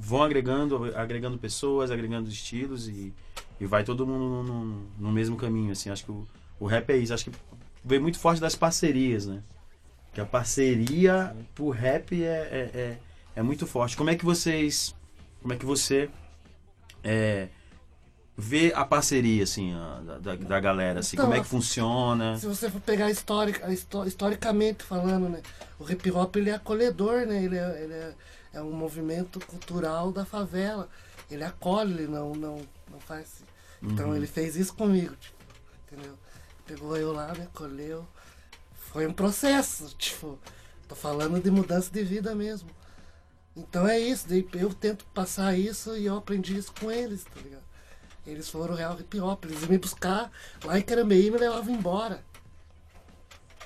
[0.00, 3.12] vão agregando, agregando pessoas, agregando estilos e,
[3.60, 5.90] e vai todo mundo no, no- no mesmo caminho, assim.
[5.90, 6.26] Acho que o,
[6.60, 7.12] o rap é isso.
[7.14, 7.36] Acho que
[7.84, 9.42] vem muito forte das parcerias, né?
[10.12, 12.98] Que a parceria pro rap é, é, é,
[13.36, 13.96] é muito forte.
[13.96, 14.94] Como é que vocês.
[15.42, 16.08] Como é que você
[17.02, 17.48] é,
[18.36, 21.00] vê a parceria, assim, a- da, da, galera?
[21.00, 22.36] Assim, Então, como é que funciona?
[22.38, 25.42] se você for pegar historicamente falando, né?
[25.78, 27.42] O hip hop ele é acolhedor, né?
[27.44, 28.14] Ele é, ele é,
[28.54, 30.88] é um movimento cultural da favela.
[31.30, 32.56] Ele acolhe, ele não, não,
[32.90, 33.42] não faz.
[33.82, 34.16] Então Uhum.
[34.16, 35.36] ele fez isso comigo, tipo,
[35.86, 36.14] entendeu?
[36.66, 38.06] Pegou eu lá, me acolheu.
[38.74, 40.38] Foi um processo, tipo,
[40.88, 42.70] tô falando de mudança de vida mesmo.
[43.56, 47.62] Então é isso, eu tento passar isso e eu aprendi isso com eles, tá ligado?
[48.26, 50.30] Eles foram real hip hop, eles iam me buscar
[50.64, 52.24] lá em Carambeí e me levavam embora.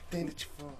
[0.06, 0.32] Entende?
[0.32, 0.72] Tipo,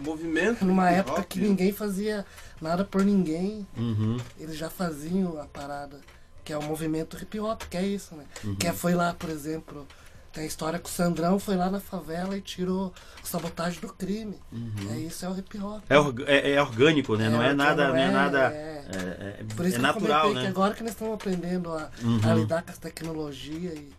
[0.00, 0.64] Movimento.
[0.64, 2.24] numa época hop, que ninguém fazia
[2.60, 4.16] nada por ninguém, Uhum.
[4.38, 6.00] eles já faziam a parada,
[6.44, 8.24] que é o movimento hip hop, que é isso, né?
[8.58, 9.86] Que é, foi lá, por exemplo,
[10.32, 13.92] tem a história que o Sandrão foi lá na favela e tirou o sabotagem do
[13.92, 14.38] crime.
[14.92, 15.82] É isso, é o hip hop.
[15.88, 17.28] É, org- é- é orgânico, né?
[17.28, 17.88] não é que nada.
[17.88, 18.84] Não é, é- nada é.
[18.92, 20.48] é, é- Por isso é que eu natural, comentei que né?
[20.50, 22.20] agora que nós estamos aprendendo a, Uhum.
[22.30, 23.92] a lidar com as tecnologias e,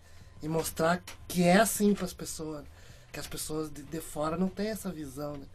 [0.44, 2.64] e mostrar que é assim para as pessoas,
[3.12, 5.46] que as pessoas de, de fora não têm essa visão, né?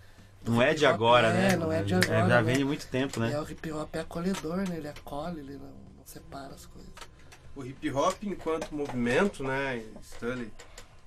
[0.46, 1.56] Não é de agora, é, né?
[1.56, 2.42] não é de É, agora, já né?
[2.42, 3.32] vem de muito tempo, né?
[3.32, 4.76] É, o hip hop é acolhedor, né?
[4.76, 6.90] Ele acolhe, ele não, não separa as coisas.
[7.54, 10.50] O hip hop, enquanto movimento, né, Stanley,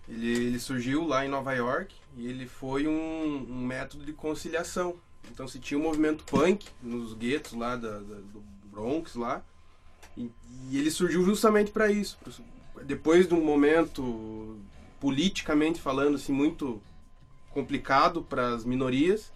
[0.08, 4.96] ele, ele surgiu lá em Nova York e ele foi um, um método de conciliação.
[5.32, 9.44] Então se tinha o movimento punk nos guetos lá da, da- do Bronx lá
[10.18, 10.32] e,
[10.72, 12.18] e ele surgiu justamente para isso.
[12.84, 14.58] Depois de um momento
[15.00, 16.82] politicamente falando assim muito
[17.54, 19.32] complicado para as minorias,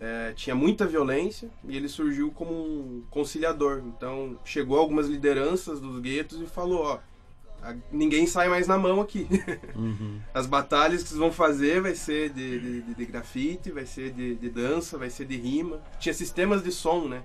[0.00, 3.82] é, tinha muita violência e ele surgiu como um conciliador.
[3.86, 6.98] Então chegou algumas lideranças dos guetos e falou: ó,
[7.62, 9.26] a- ninguém sai mais na mão aqui.
[9.74, 10.20] Uhum.
[10.32, 14.10] As batalhas que vocês vão fazer vai ser de, de, de- de grafite, vai ser
[14.12, 15.80] de, de dança, vai ser de rima.
[15.98, 17.22] Tinha sistemas de som, né?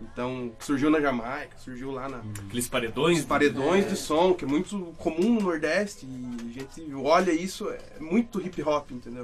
[0.00, 3.20] Então surgiu na Jamaica, surgiu lá na, Aqueles paredões.
[3.20, 7.68] os paredões de som, que é muito comum no Nordeste, e a gente olha isso,
[7.70, 9.22] é muito hip hop, entendeu?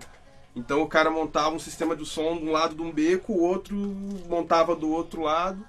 [0.55, 3.43] Então o cara montava um sistema de som de um lado de um beco, o
[3.43, 3.75] outro
[4.29, 5.65] montava do outro lado,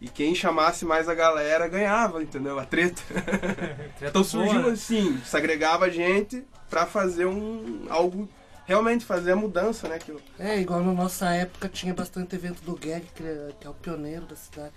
[0.00, 2.58] e quem chamasse mais a galera ganhava, entendeu?
[2.58, 3.00] A treta.
[4.02, 8.28] Então surgiu assim, se agregava a gente pra fazer um algo,
[8.66, 9.98] realmente fazer a mudança, né?
[9.98, 13.66] Que eu- É, igual na nossa época tinha bastante evento do Gag, que é, que
[13.66, 14.72] é o pioneiro da cidade.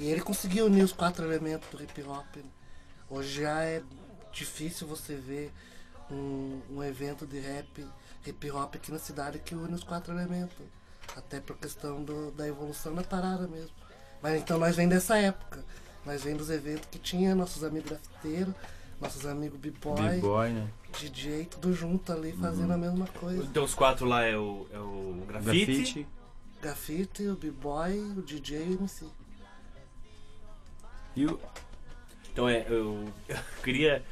[0.00, 2.26] E ele conseguiu unir os quatro elementos do hip hop.
[2.36, 2.42] né?
[3.08, 3.80] Hoje já é
[4.32, 5.52] difícil você ver
[6.10, 7.86] um, um evento de rap,
[8.26, 10.56] hip hop aqui na cidade que une os quatro elementos.
[11.16, 13.70] Até por questão do- da evolução da parada mesmo.
[14.22, 15.64] Mas então nós vem dessa época.
[16.04, 18.54] Nós vem dos eventos que tinha nossos amigos grafiteiros,
[19.00, 20.68] nossos amigos b-boy, B-boy, né?
[20.98, 23.42] DJ, tudo junto ali fazendo a mesma coisa.
[23.42, 25.66] Então os quatro lá é o, é o grafite.
[25.66, 26.08] Grafite.
[26.62, 29.06] Grafite, o b-boy, o DJ e o MC.
[31.16, 31.40] E o,
[32.32, 33.08] Então é, eu
[33.62, 34.04] queria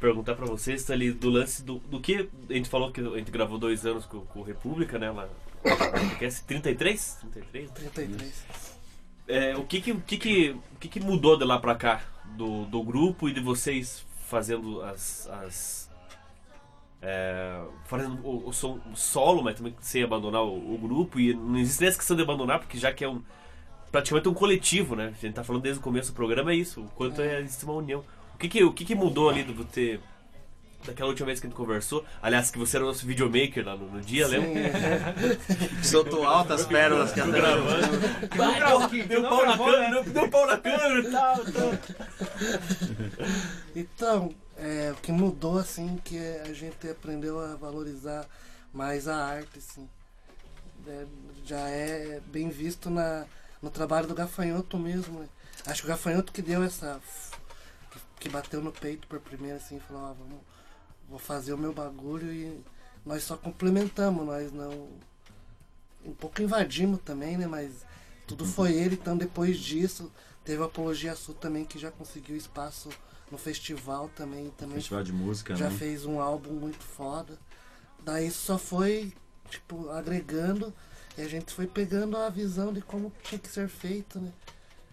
[0.00, 3.30] perguntar pra vocês ali do lance do, do que a gente falou que a gente
[3.30, 5.10] gravou dois anos com, com o República, né?
[5.10, 5.28] Lá,
[5.62, 7.18] podcast 33?
[7.32, 7.70] 33?
[7.70, 8.46] 33.
[9.26, 12.02] É, o que que, o que, que, o que que mudou de lá pra cá?
[12.36, 15.28] Do, do grupo e de vocês fazendo as.
[15.28, 15.90] as
[17.00, 21.20] é, fazendo o, o solo, mas também sem abandonar o, o grupo.
[21.20, 23.22] E não existe nem essa questão de abandonar, porque já que é um.
[23.92, 25.14] Praticamente um coletivo, né?
[25.16, 26.80] A gente tá falando desde o começo do programa, é isso.
[26.80, 28.04] O quanto é, existe uma união.
[28.34, 30.00] O que que, o que, que mudou ali do ter.
[30.84, 33.74] Daquela última vez que a gente conversou, aliás, que você era o nosso videomaker lá
[33.74, 35.14] no, no dia, lembra?
[35.82, 37.40] soltou altas pérolas que até
[38.36, 41.72] Vai, porra, deu pau na câmera, deu pau na câmera e tal, tal.
[43.74, 48.26] Então, é, o que mudou, assim, que a gente aprendeu a valorizar
[48.72, 49.88] mais a arte, assim.
[50.86, 51.06] É,
[51.46, 53.24] já é bem visto na,
[53.62, 55.28] no trabalho do Gafanhoto mesmo, né?
[55.66, 57.00] Acho que o Gafanhoto que deu essa.
[58.24, 60.38] Que, bateu no peito por primeiro assim, falou, ah, vamos,
[61.08, 62.60] vou fazer o meu bagulho e
[63.04, 64.88] nós só complementamos, nós não.
[66.04, 67.46] Um pouco invadimos também, né?
[67.46, 67.84] Mas
[68.26, 70.10] tudo foi ele, então depois disso
[70.44, 72.90] teve a Apologia Sul também que já conseguiu espaço
[73.30, 74.50] no festival também.
[74.56, 75.76] também Festival de música, já né?
[75.76, 77.38] fez um álbum muito foda.
[78.04, 79.14] Daí só foi,
[79.48, 80.72] tipo, agregando
[81.16, 84.30] e a gente foi pegando a visão de como tinha que ser feito, né?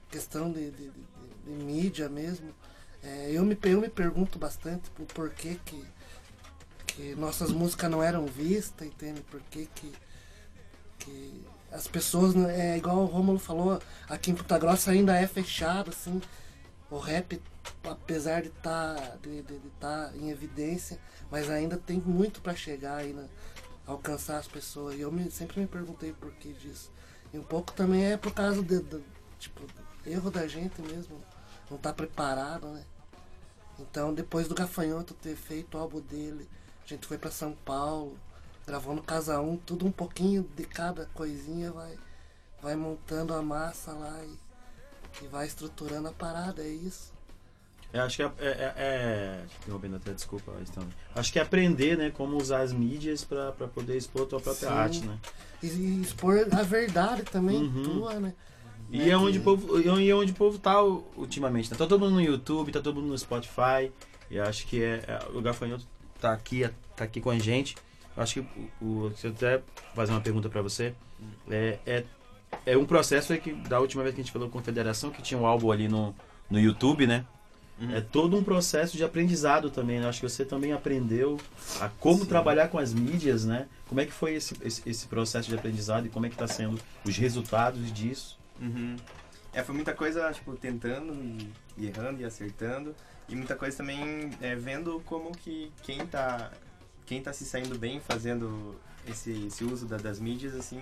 [0.09, 1.11] Questão de, de, de-
[1.45, 2.53] de mídia mesmo.
[3.03, 5.83] É, eu, me, eu me pergunto bastante por porquê que,
[6.87, 9.21] que nossas músicas não eram vistas, entende?
[9.21, 9.91] Por que que,
[10.99, 15.89] que as pessoas, é igual o Romulo falou, aqui em Puta Grossa ainda é fechado,
[15.89, 16.21] assim.
[16.89, 17.41] O rap,
[17.83, 20.99] apesar de estar de, de, de tá em evidência,
[21.31, 23.15] mas ainda tem muito para chegar aí,
[23.87, 24.95] alcançar as pessoas.
[24.95, 26.91] E eu me, sempre me perguntei por que disso.
[27.33, 28.83] E um pouco também é por causa de-
[29.39, 31.21] tipo, do erro da gente mesmo,
[31.69, 32.83] não tá preparado, né?
[33.89, 36.47] Então depois do Gafanhoto ter feito o álbum dele,
[36.83, 38.17] a gente foi para São Paulo,
[38.65, 41.97] gravou no Casa 1, tudo um pouquinho de cada coisinha vai,
[42.61, 47.11] vai montando a massa lá e, e vai estruturando a parada, é isso.
[47.93, 50.87] Eu acho que é, é, é, é- interrompendo até, desculpa, então.
[51.13, 54.39] Acho que é aprender, né, como usar as mídias pra, pra poder expor a tua
[54.39, 54.73] própria Sim.
[54.75, 55.19] arte, né?
[55.61, 57.83] E, e expor a verdade também Uhum.
[57.83, 58.33] tua, né?
[58.91, 61.69] E é onde o povo, e é onde o povo tá ultimamente.
[61.69, 63.91] Tá todo mundo no YouTube, tá todo mundo no Spotify.
[64.29, 65.85] E acho que é, é- o Gafanhoto
[66.19, 67.75] tá aqui, tá aqui com a gente.
[68.17, 68.47] Acho que
[68.81, 69.61] o, o- se eu até
[69.95, 70.93] fazer uma pergunta pra você,
[71.49, 72.03] é, é,
[72.65, 75.09] é um processo aí que da última vez que a gente falou com a Federação,
[75.09, 76.13] que tinha um álbum ali no,
[76.49, 77.25] no YouTube, né?
[77.79, 77.95] Uhum.
[77.95, 80.07] É todo um processo de aprendizado também, né?
[80.07, 81.37] Acho que você também aprendeu
[81.79, 83.67] a como trabalhar com as mídias, né?
[83.87, 86.47] Como é que foi esse, esse, esse processo de aprendizado e como é que tá
[86.47, 88.37] sendo os resultados disso?
[88.61, 88.95] Uhum.
[89.53, 92.95] É, foi muita coisa, tipo, tentando e, e errando e acertando.
[93.27, 96.51] E muita coisa também é, vendo como que quem tá,
[97.05, 98.75] quem tá se saindo bem fazendo
[99.07, 100.81] esse, esse uso da- das mídias, assim,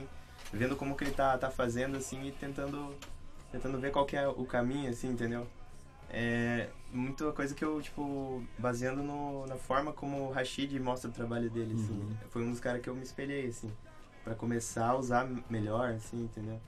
[0.52, 2.94] vendo como que ele tá, tá fazendo, assim, e tentando,
[3.52, 5.48] tentando ver qual que é o caminho, assim, entendeu?
[6.12, 11.14] É muita coisa que eu, tipo, baseando no, na forma como o Rashid mostra o
[11.14, 11.94] trabalho dele, assim.
[11.94, 12.16] Uhum.
[12.32, 13.72] Foi um dos caras que eu me espelhei, assim,
[14.24, 16.60] pra começar a usar melhor, assim, entendeu?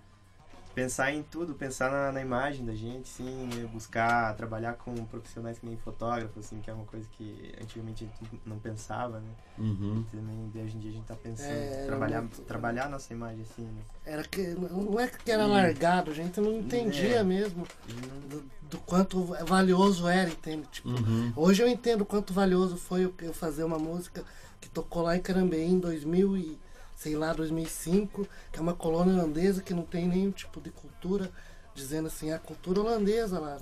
[0.74, 3.66] Pensar em tudo, pensar na, na imagem da gente, sim, né?
[3.74, 8.08] buscar trabalhar com profissionais que nem fotógrafo, assim, que é uma coisa que antigamente a
[8.08, 9.30] gente não pensava, né?
[9.58, 10.06] Uhum.
[10.10, 13.12] Também de hoje em dia a gente tá pensando, É, trabalhar, muito- trabalhar a nossa
[13.14, 13.82] imagem, assim, né?
[14.06, 17.24] Era que, não é que era largado, a gente não entendia É.
[17.24, 20.66] mesmo E não- do, do quanto valioso era, entende?
[20.72, 21.34] Tipo, Uhum.
[21.36, 24.24] Hoje eu entendo o quanto valioso foi eu- eu fazer uma música
[24.62, 26.58] que tocou lá em Carambeí em 2000 e,
[27.02, 31.32] sei lá, 2005, que é uma colônia holandesa que não tem nenhum tipo de cultura,
[31.74, 33.58] dizendo assim, a cultura holandesa lá,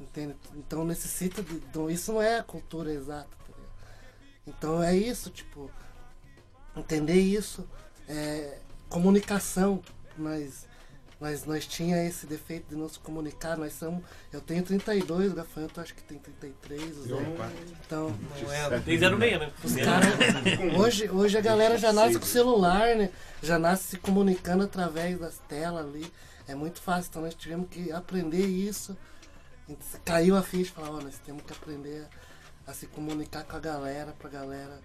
[0.00, 0.34] entende?
[0.56, 3.54] Então necessita de, então, isso não é a cultura exata, tá?
[4.44, 5.70] Então é isso, tipo,
[6.76, 7.64] entender isso,
[8.08, 8.58] é,
[8.88, 9.80] comunicação,
[10.18, 10.66] nós
[11.24, 15.34] nós, nós tinha esse defeito de não se comunicar, nós somos, eu tenho 32, o
[15.34, 17.14] Gafanhoto acho que tem 33, o Zé.
[17.86, 19.52] Então, Não é, Tem 06, né?
[19.64, 20.78] os caras.
[20.78, 23.08] Hoje, hoje a galera já nasce com celular, né?
[23.42, 26.12] Já nasce se comunicando através das telas ali.
[26.46, 28.94] É muito fácil, então nós tivemos que aprender isso.
[30.04, 32.06] Caiu a ficha, falar, ó, nós temos que aprender
[32.66, 34.78] a, a se comunicar com a galera, pra galera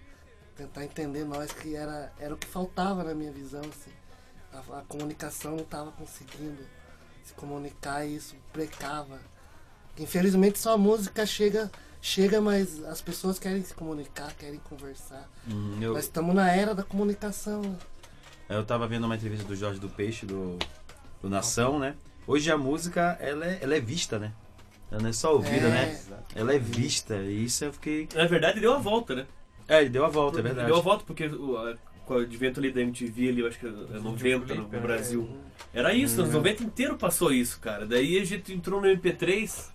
[0.56, 3.92] tentar entender nós que era, era o que faltava na minha visão, assim.
[4.52, 6.62] A, a comunicação não estava conseguindo
[7.22, 9.18] se comunicar e isso brecava.
[9.98, 15.28] Infelizmente só a música chega, chega, mas as pessoas querem se comunicar, querem conversar.
[15.50, 15.78] Uhum.
[15.80, 17.60] Eu, Nós estamos na era da comunicação.
[17.62, 17.76] né?
[18.48, 20.58] eu tava vendo uma entrevista do Jorge do Peixe, do,
[21.22, 21.94] do Nação, né?
[22.26, 24.32] Hoje a música, ela é, ela é vista, né?
[24.90, 25.70] Ela não é só ouvida, É.
[25.70, 26.00] né?
[26.34, 27.16] Ela é vista.
[27.16, 28.08] E isso eu fiquei...
[28.14, 29.26] Na verdade, deu a volta, né?
[29.68, 30.66] É, ele deu a volta, é verdade.
[30.66, 31.28] Deu a volta porque
[32.10, 35.28] com o advento ali da MTV ali, eu acho que é 90 no, no Brasil.
[35.72, 37.86] Era isso, nos 90 inteiro passou isso, cara.
[37.86, 39.68] Daí a gente entrou no MP3,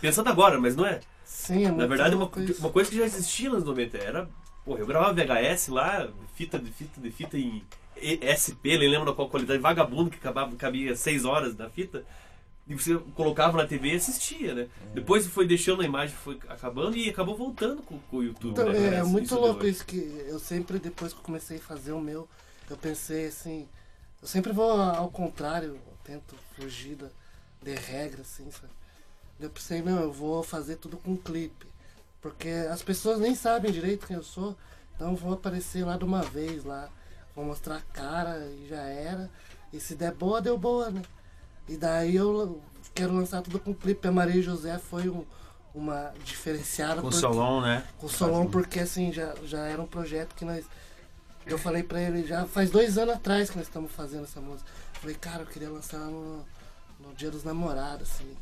[0.00, 1.00] pensando agora, mas não é.
[1.24, 4.30] Sim, é Na verdade, uma, uma coisa que já existia nos 90 era.
[4.64, 7.64] Porra, eu gravava VHS lá, fita de fita de fita em
[8.22, 12.04] SP, nem lembro da qual qualidade, vagabundo que acabava, cabia 6 horas da fita.
[12.66, 14.68] E você colocava na TV e assistia, né?
[14.94, 18.52] Depois foi deixando a imagem, foi acabando e acabou voltando com, com o YouTube.
[18.52, 18.94] Então, né?
[18.94, 19.70] é, é muito deu louco hoje.
[19.70, 19.96] isso que
[20.28, 22.28] eu sempre, depois que eu comecei a fazer o meu,
[22.70, 23.68] eu pensei assim,
[24.20, 27.08] eu sempre vou ao contrário, eu tento fugir da,
[27.62, 28.72] de regra, assim, sabe?
[29.40, 31.66] Eu pensei, não, eu vou fazer tudo com clipe.
[32.20, 34.56] Porque as pessoas nem sabem direito quem eu sou,
[34.94, 36.88] então eu vou aparecer lá de uma vez lá,
[37.34, 39.28] vou mostrar a cara e já era.
[39.72, 41.02] E se der boa, deu boa, né?
[41.72, 42.60] E daí eu
[42.94, 44.06] quero lançar tudo com clipe.
[44.06, 45.24] A Maria José foi um-
[45.74, 47.00] uma diferenciada.
[47.00, 47.82] Com o porque- Solon, né?
[47.98, 50.66] com o Solon, porque assim, já, já era um projeto que nós.
[51.46, 54.68] Eu falei pra ele já faz dois anos atrás que nós estamos fazendo essa música.
[55.00, 56.44] Falei, cara, eu queria lançar no,
[57.00, 58.36] no Dia dos Namorados, assim.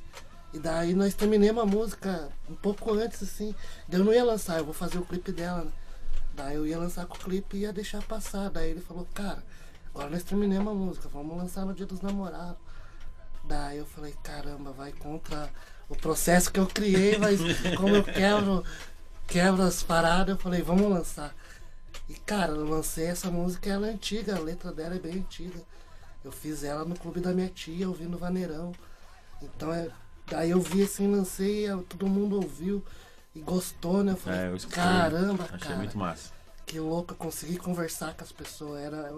[0.53, 3.55] E daí nós terminamos a música um pouco antes, assim.
[3.89, 5.71] Eu não ia lançar, eu vou fazer o clipe dela, né?
[6.35, 8.51] Daí eu ia lançar com o clipe e ia deixar passar.
[8.51, 9.43] Daí ele falou, cara,
[9.95, 12.59] agora nós terminamos a música, vamos lançar no Dia dos Namorados.
[13.51, 15.51] Daí eu falei, caramba, vai contra
[15.89, 17.41] o processo que eu criei, mas
[17.77, 18.65] como eu quebro,
[19.27, 21.35] quebro as paradas, eu falei, vamos lançar.
[22.09, 25.61] E cara, eu lancei essa música, ela é antiga, a letra dela é bem antiga.
[26.25, 28.71] Eu fiz ela no clube da minha tia, ouvindo Vaneirão.
[29.43, 29.89] Então é.
[30.29, 32.85] Daí eu vi assim, lancei, eu- todo mundo ouviu
[33.35, 34.13] e gostou, né?
[34.13, 35.77] Eu falei, É, eu caramba, Achei cara.
[35.77, 36.31] muito massa.
[36.65, 38.81] Que louco, eu consegui conversar com as pessoas.
[38.81, 39.13] Era,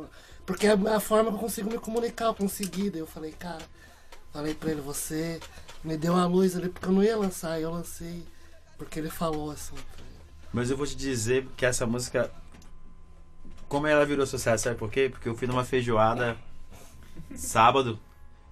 [0.46, 2.88] porque é a forma que eu consigo me comunicar, eu consegui.
[2.88, 3.62] Daí eu falei, cara,
[4.32, 5.40] falei pra ele, você
[5.84, 8.24] me deu a luz ali, porque eu não ia lançar, eu lancei.
[8.78, 9.76] Porque ele falou assim.
[10.52, 12.30] Mas eu vou te dizer que essa música.
[13.68, 15.08] Como ela virou sucesso, sabe por quê?
[15.10, 16.36] Porque eu fui numa feijoada
[17.34, 17.98] sábado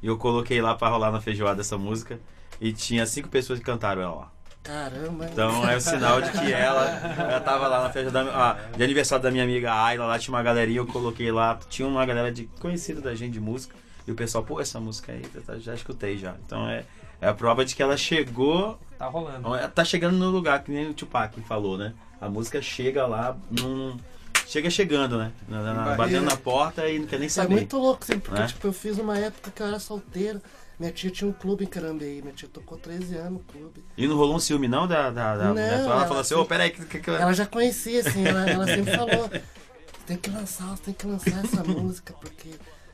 [0.02, 2.18] e eu coloquei lá pra rolar na feijoada essa música
[2.60, 4.32] e tinha cinco pessoas que cantaram ela lá.
[4.62, 5.26] Caramba?
[5.26, 6.84] Então é o sinal de que ela,
[7.18, 10.34] ela tava lá na festa da, ah, de aniversário da minha amiga Ayla, lá tinha
[10.34, 13.74] uma galerinha, eu coloquei lá, tinha uma galera de conhecida da gente de música,
[14.10, 16.34] e o pessoal, pô, essa música aí, eu já escutei já.
[16.44, 16.84] Então é,
[17.20, 19.54] é a prova de que ela chegou, Tá rolando.
[19.54, 21.94] ela tá chegando no lugar, que nem o Tupac falou, né?
[22.20, 23.96] A música chega lá, num,
[24.46, 25.32] chega chegando, né?
[25.48, 27.54] Na- na- na- batendo na porta e não quer nem é saber.
[27.54, 28.46] muito louco, assim, porque Né?
[28.48, 30.40] tipo, eu fiz uma época que eu era solteiro.
[30.78, 33.84] Minha tia tinha um clube em Carambeí, minha tia tocou 13 anos no clube.
[33.96, 35.80] E não rolou um ciúme não da, da, da Não, mulher?
[35.80, 37.10] Ela ela falou assim, ô, peraí, que, que, que...
[37.10, 39.30] Ela já conhecia, assim, ela, ela sempre falou,
[40.06, 42.48] tem que lançar, tem que lançar essa música, porque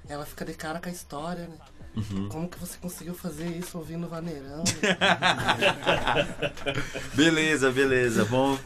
[0.08, 1.56] ela fica de cara com a história, né?
[1.96, 2.28] Uhum.
[2.28, 4.62] Como que você conseguiu fazer isso ouvindo Vaneirão?
[7.14, 8.24] beleza, beleza.
[8.24, 8.60] Vamos.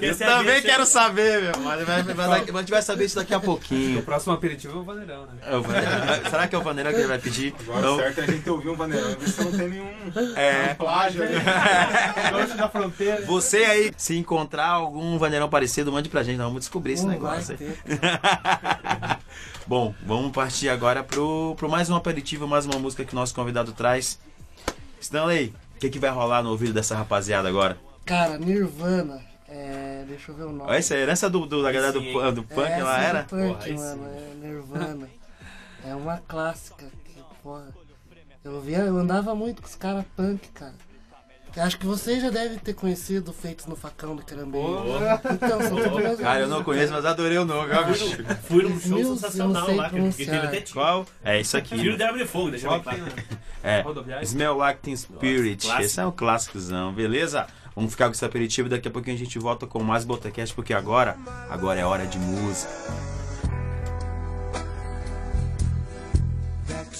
[0.00, 1.52] Eu Esse é a também quero saber, meu.
[1.62, 4.02] Mas, mas, mas, mas a gente vai saber isso daqui a O pouquinho.
[4.02, 5.32] próximo aperitivo é o Vaneirão, né?
[5.46, 6.30] É o Vaneirão.
[6.30, 7.54] Será que é o Vaneirão que ele vai pedir?
[7.60, 9.88] Agora Então, o certo é a gente ouvir um vaneirão, ver se não tem nenhum
[10.36, 11.36] é, plágio ali.
[12.60, 13.22] Da fronteira.
[13.26, 16.36] você aí, se encontrar algum Vaneirão parecido, mande pra gente.
[16.36, 17.56] Nós vamos descobrir esse vai negócio.
[17.58, 17.78] aí.
[19.70, 23.32] Bom, vamos partir agora pro, pro mais um aperitivo, mais uma música que o nosso
[23.32, 24.18] convidado traz.
[25.00, 27.78] Stanley, o que, que vai rolar no ouvido dessa rapaziada agora?
[28.04, 30.68] Cara, Nirvana, é, deixa eu ver o nome.
[30.68, 33.08] Olha, essa é herança do, do- da galera do, pu- do punk é, lá essa
[33.08, 33.22] era?
[33.22, 35.08] do punk, Porra, mano, é Nirvana.
[35.86, 37.68] é uma clássica, que, porra.
[38.42, 40.74] Eu, via, eu andava muito com os caras punk, cara.
[41.56, 44.62] Eu acho que vocês já devem ter conhecido Feitos no Facão do Carambeí.
[45.32, 47.70] Então, são meus Cara, eu não conheço, mas adorei o nome.
[48.44, 50.60] Fui num show Mil- sensacional sei lá, que teve até.
[50.72, 51.04] Qual?
[51.24, 51.76] É isso aqui.
[51.76, 53.24] Tiro de arma de fogo, deixa eu ver
[53.62, 54.24] É, Rodoviária?
[54.24, 55.66] Smell Like Teen Spirit.
[55.66, 55.84] clássico.
[55.84, 57.46] Esse é um clássicozão, beleza?
[57.74, 60.72] Vamos ficar com esse aperitivo daqui a pouquinho a gente volta com mais Botacast, porque
[60.72, 61.16] agora,
[61.48, 62.70] agora é hora de música.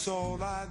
[0.07, 0.71] Load up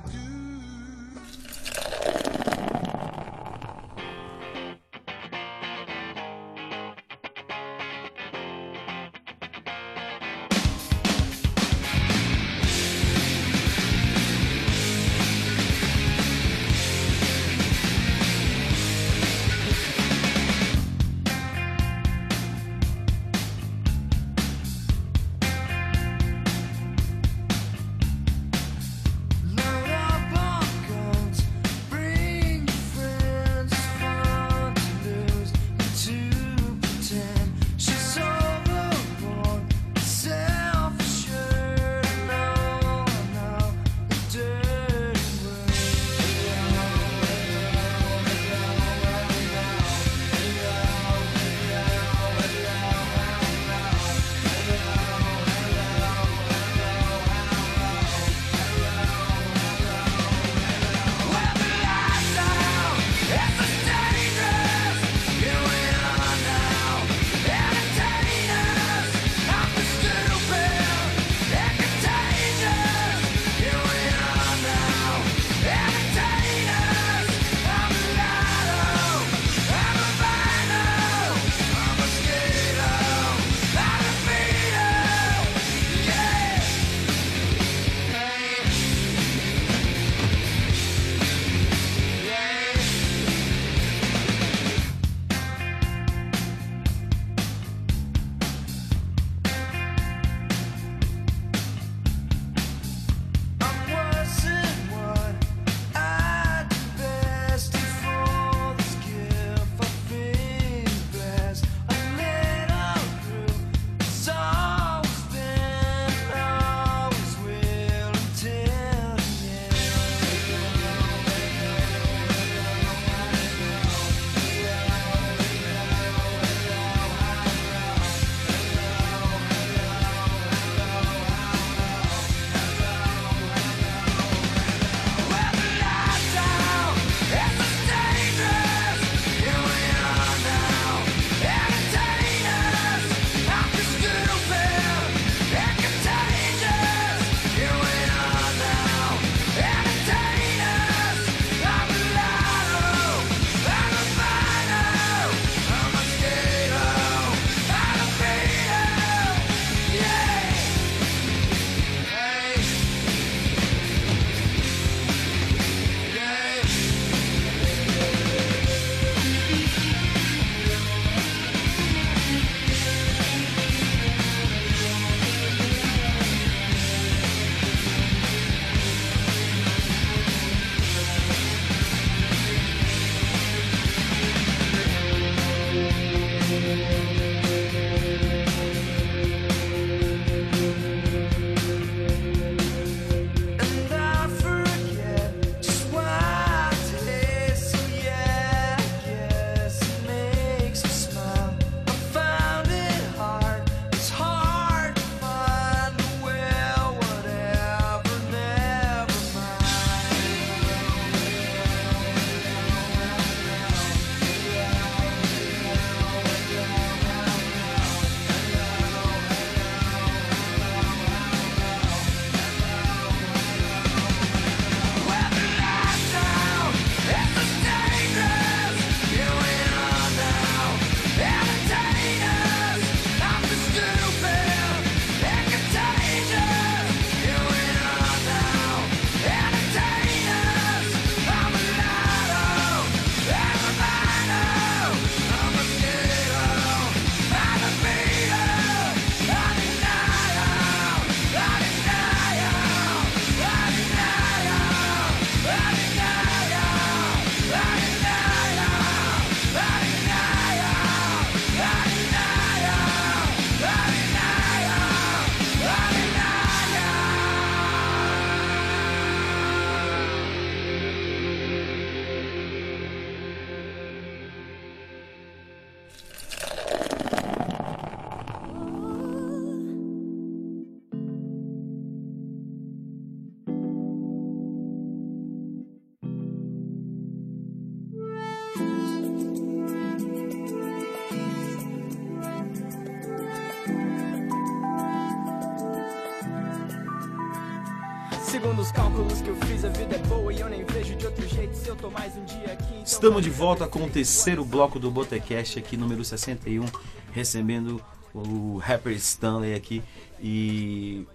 [302.99, 306.65] Estamos de volta com o terceiro bloco do Botecast aqui, número 61,
[307.13, 307.81] recebendo
[308.13, 309.81] o rapper Stanley aqui.
[310.19, 311.07] E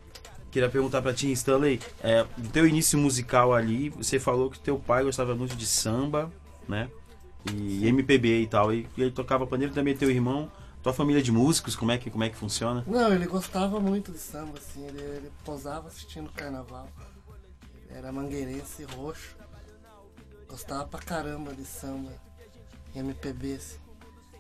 [0.51, 4.78] queria perguntar pra ti, Stanley, é, do teu início musical ali, você falou que teu
[4.78, 6.32] pai gostava muito de samba,
[6.66, 6.89] né?
[7.53, 10.51] E MPB e tal, e, e ele tocava pandeiro também, teu irmão.
[10.82, 12.82] Tua família de músicos, como é que, como é que funciona?
[12.87, 16.89] Não, ele gostava muito de samba, assim, ele, ele posava assistindo carnaval.
[17.91, 19.43] Era mangueirense roxo.
[20.55, 22.12] Gostava pra caramba de samba
[22.94, 23.80] e MPB, assim.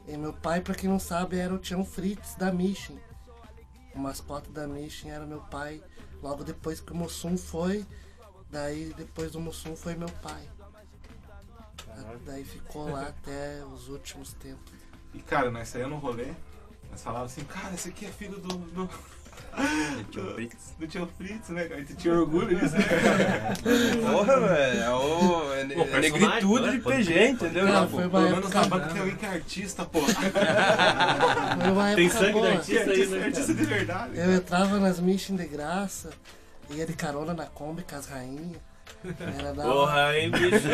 [0.06, 2.94] E meu pai, pra quem não sabe, era o Tião Fritz da Mission.
[3.92, 5.82] O mascote da Mission era meu pai.
[6.22, 7.84] Logo depois que o Mussum foi,
[8.48, 10.48] daí depois do Mussum foi meu pai.
[12.24, 14.72] Daí ficou lá até os últimos tempos.
[15.12, 16.32] E cara, nós saímos no rolê,
[16.92, 18.56] nós falávamos assim, cara, esse aqui é filho do.
[18.56, 18.88] do...
[20.10, 20.74] Tio Fritz.
[20.78, 21.84] Do tio Fritz, né, cara?
[21.84, 23.54] Tu tinha orgulho disso, né, cara?
[24.12, 24.80] Porra, velho.
[24.80, 26.72] É, o, é, Pô, é negritude né?
[26.72, 27.66] de PG, entendeu?
[27.66, 30.00] Cara, foi uma Pelo menos na banca tem alguém que é artista, pô.
[31.94, 32.46] Tem sangue boa.
[32.46, 33.24] Que artista aí, né?
[33.24, 34.18] artista de verdade.
[34.18, 36.10] Eu entrava nas Mission de graça,
[36.70, 38.58] ia de carona na Kombi com as rainhas.
[39.38, 40.50] Era da Porra, hein, bicho?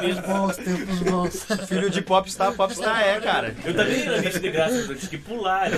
[0.00, 1.46] Tempos bons, tempos bons.
[1.66, 3.54] Filho de popstar, popstar é, cara.
[3.64, 5.70] Eu também era bicho de graça, eu tinha que pular.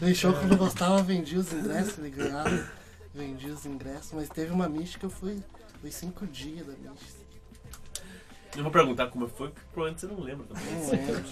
[0.00, 2.66] No show que eu não gostava, vendia os ingressos, ele ganhava,
[3.14, 5.38] vendia os ingressos, mas teve uma Mission que eu fui,
[5.80, 7.20] fui cinco dias da Mission.
[8.56, 10.74] Eu vou perguntar como foi, porque provavelmente você não lembra também.
[10.74, 11.24] Não lembro.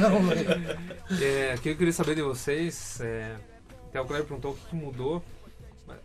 [0.00, 1.24] Não lembro.
[1.24, 3.36] É, o que eu queria saber de vocês, é,
[3.88, 5.22] até o Cleber perguntou o que mudou.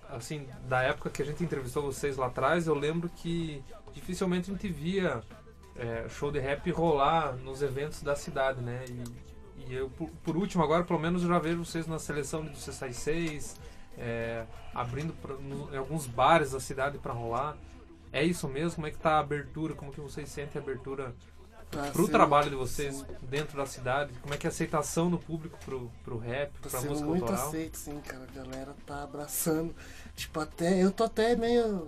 [0.10, 3.64] Assim, da época que a gente entrevistou vocês lá atrás, eu lembro que
[3.94, 5.22] dificilmente a gente via
[5.76, 8.84] é, show de rap rolar nos eventos da cidade, né?
[8.90, 12.44] E, e eu, por, por último, agora pelo menos eu já vejo vocês na seleção
[12.44, 13.56] do C66,
[13.98, 17.56] é, abrindo pra, no- alguns bares da cidade para rolar.
[18.12, 18.76] É isso mesmo?
[18.76, 19.76] Como é que tá a abertura?
[19.76, 21.14] Como que vocês sentem a abertura
[21.72, 24.12] Tá pro trabalho de vocês dentro da cidade?
[24.22, 27.08] Como é que é a aceitação do público pro, pro rap, Tá pra sendo música
[27.08, 27.48] muito autoral?
[27.48, 28.24] aceito, sim, cara.
[28.24, 29.76] A galera tá abraçando.
[30.16, 30.84] Tipo, até.
[30.84, 31.88] Eu tô até meio.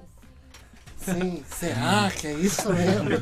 [0.97, 3.09] Sim, será que é isso mesmo?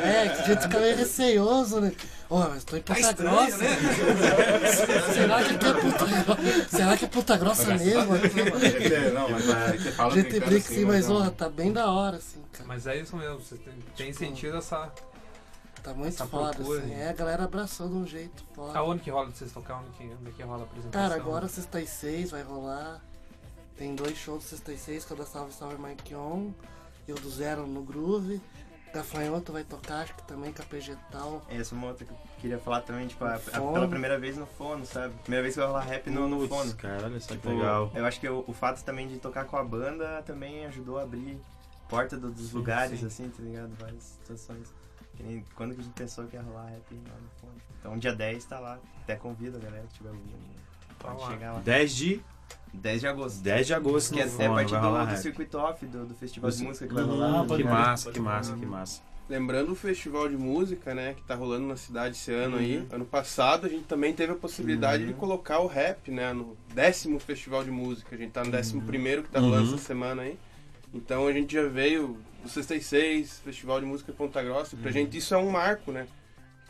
[0.00, 1.92] É, que a gente fica meio receioso, né?
[2.30, 3.58] Ó, mas tô em Tá Ponta Grossa.
[5.12, 6.68] Será que aqui é Ponta Grossa?
[6.68, 8.14] Será que é Ponta Grossa mesmo?
[8.16, 12.18] É, Não, mas você A fala gente brinca assim, mas ó, tá bem da hora,
[12.18, 12.64] assim, cara.
[12.68, 14.92] Mas é isso mesmo, você tem, tem sentido essa.
[15.88, 16.92] Tá muito essa foda, procura assim.
[16.94, 18.78] É, a galera abraçou de um jeito foda.
[18.78, 19.78] Aonde que rola de vocês tocar?
[19.80, 21.08] Onde que, onde que rola a apresentação?
[21.08, 23.00] Cara, agora sexta e seis vai rolar.
[23.76, 26.50] Tem dois shows sexta e seis, que é o da Salve Salve Mike On
[27.06, 28.40] e o do Zero no Groove.
[28.92, 31.42] Gafanhoto vai tocar, acho que também com a Vegetal.
[31.50, 34.36] Essa é uma outra que eu queria falar também, tipo, a- a- pela primeira vez
[34.38, 35.14] no fono, sabe?
[35.22, 36.74] Primeira vez que vai rolar rap no, no fono.
[36.74, 37.92] cara, olha só que Tipo, legal.
[37.94, 41.02] Eu acho que o, o fato também de tocar com a banda também ajudou a
[41.02, 41.38] abrir
[41.86, 43.06] porta do- dos lugares, sim.
[43.06, 43.70] assim, tá ligado?
[43.78, 44.72] Várias situações.
[45.18, 47.52] Que quando que a gente pensou que ia rolar rap lá no fono.
[47.80, 48.78] Então dia 10 tá lá.
[49.02, 50.38] Até convido a galera que tiver ouvindo.
[50.98, 51.30] Pode Tá lá.
[51.32, 51.60] chegar lá.
[51.60, 52.20] 10 de,
[52.72, 53.40] 10 de agosto.
[53.42, 56.14] 10 de agosto Que é, é Fono, parte vai do, do circuito off, do, do
[56.14, 57.42] festival de música que vai rolar.
[57.42, 59.02] que pode massa, que massa, que massa.
[59.28, 62.78] Lembrando o festival de música, né, que tá rolando na cidade esse ano aí.
[62.78, 62.86] Uhum.
[62.92, 65.08] Ano passado a gente também teve a possibilidade Uhum.
[65.10, 68.14] de colocar o rap, né, no décimo festival de música.
[68.14, 69.74] A gente tá no décimo primeiro que tá rolando Uhum.
[69.74, 70.38] essa semana aí.
[70.94, 74.76] Então a gente já veio do 66, Festival de Música em Ponta Grossa.
[74.76, 76.06] Pra gente isso é um marco, né?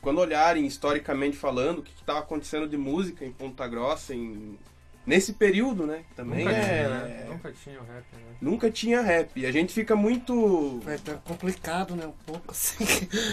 [0.00, 4.58] Quando olharem historicamente falando o que estava acontecendo de música em Ponta Grossa em
[5.06, 6.04] nesse período, né?
[6.14, 7.22] Também nunca, é, tinha, né?
[7.24, 8.20] é- nunca tinha o rap, né?
[8.40, 9.30] nunca tinha rap.
[9.40, 12.06] E a gente fica muito Foi até complicado, né?
[12.06, 12.84] Um pouco assim.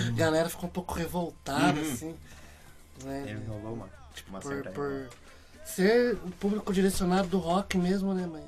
[0.08, 1.92] A galera ficou um pouco revoltada, Uhum.
[1.92, 2.16] assim.
[3.04, 3.26] Né?
[3.44, 3.90] É, rolou uma,
[4.30, 5.10] uma por, por
[5.66, 8.26] ser um público direcionado do rock mesmo, né?
[8.32, 8.46] Mas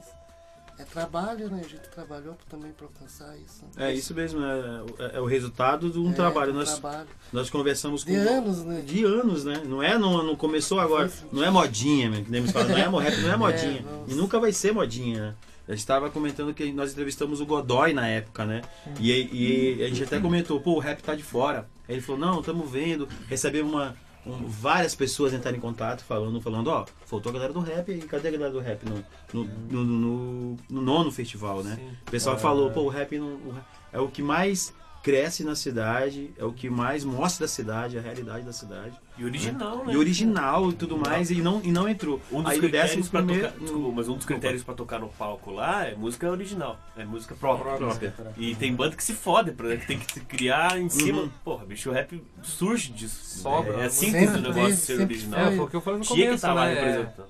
[0.79, 1.61] é trabalho, né?
[1.65, 3.63] A gente trabalhou também pra alcançar isso.
[3.77, 6.51] É isso mesmo, é, é- é o resultado de um É, trabalho.
[6.51, 7.07] um Nós, trabalho.
[7.33, 8.11] nós conversamos com.
[8.11, 8.81] De anos, né?
[8.81, 9.61] De anos, né?
[9.65, 11.11] Não é, não, não começou agora.
[11.31, 12.21] Não é modinha, né?
[12.23, 13.81] que nem não é rap, não é modinha.
[13.81, 14.05] não.
[14.07, 15.35] E nunca vai ser modinha, né?
[15.67, 18.61] A gente estava comentando que nós entrevistamos o Godoy na época, né?
[19.01, 21.67] E, e a gente até comentou, pô, o rap tá de fora.
[21.89, 23.05] Aí ele falou, não, estamos vendo.
[23.27, 23.93] Recebemos uma,
[24.27, 28.01] um- várias pessoas entraram em contato falando, falando, ó, faltou a galera do rap aí,
[28.01, 29.03] cadê a galera do rap no,
[29.33, 31.75] no, no, no- no nono festival, né?
[31.79, 31.89] Sim.
[32.07, 33.63] O pessoal falou, pô, o rap, não, o rap
[33.93, 34.73] é o que mais
[35.07, 38.91] cresce na cidade, é o que mais mostra da cidade, a realidade da cidade.
[39.17, 39.93] E original, né?
[39.93, 42.19] E original e tudo mais, e não, e não entrou.
[42.29, 43.47] Um dos Aí critérios pra primeiro.
[43.47, 47.05] tocar, desculpa, mas um dos critérios pra tocar no palco lá é música original, é
[47.05, 47.77] música própria.
[47.77, 48.13] Própria.
[48.35, 51.21] E tem banda que se fode, pra- que tem que se criar em cima.
[51.21, 51.29] Uhum.
[51.41, 53.39] Porra, bicho, o rap surge disso.
[53.39, 53.87] Sobra, é, é né?
[53.87, 55.39] do Sempre negócio teve, ser original.
[55.39, 56.71] É, foi o que eu falei no Tinha que começo, estar lá né?
[56.73, 57.27] É, representando.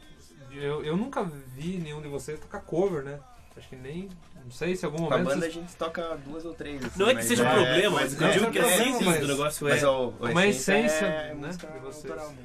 [0.49, 1.23] de eu, eu nunca
[1.55, 3.19] vi nenhum de vocês tocar cover, né?
[3.57, 4.07] Acho que nem.
[4.43, 5.27] Não sei se em algum Com a momento.
[5.29, 6.83] banda a gente toca duas ou três.
[6.85, 9.27] assim, Não é que seja problema, mas eu é, digo que a é, mas- do
[9.27, 9.87] negócio Mas é.
[9.87, 12.11] o, o Uma essência, é né, de vocês.
[12.13, 12.37] assim.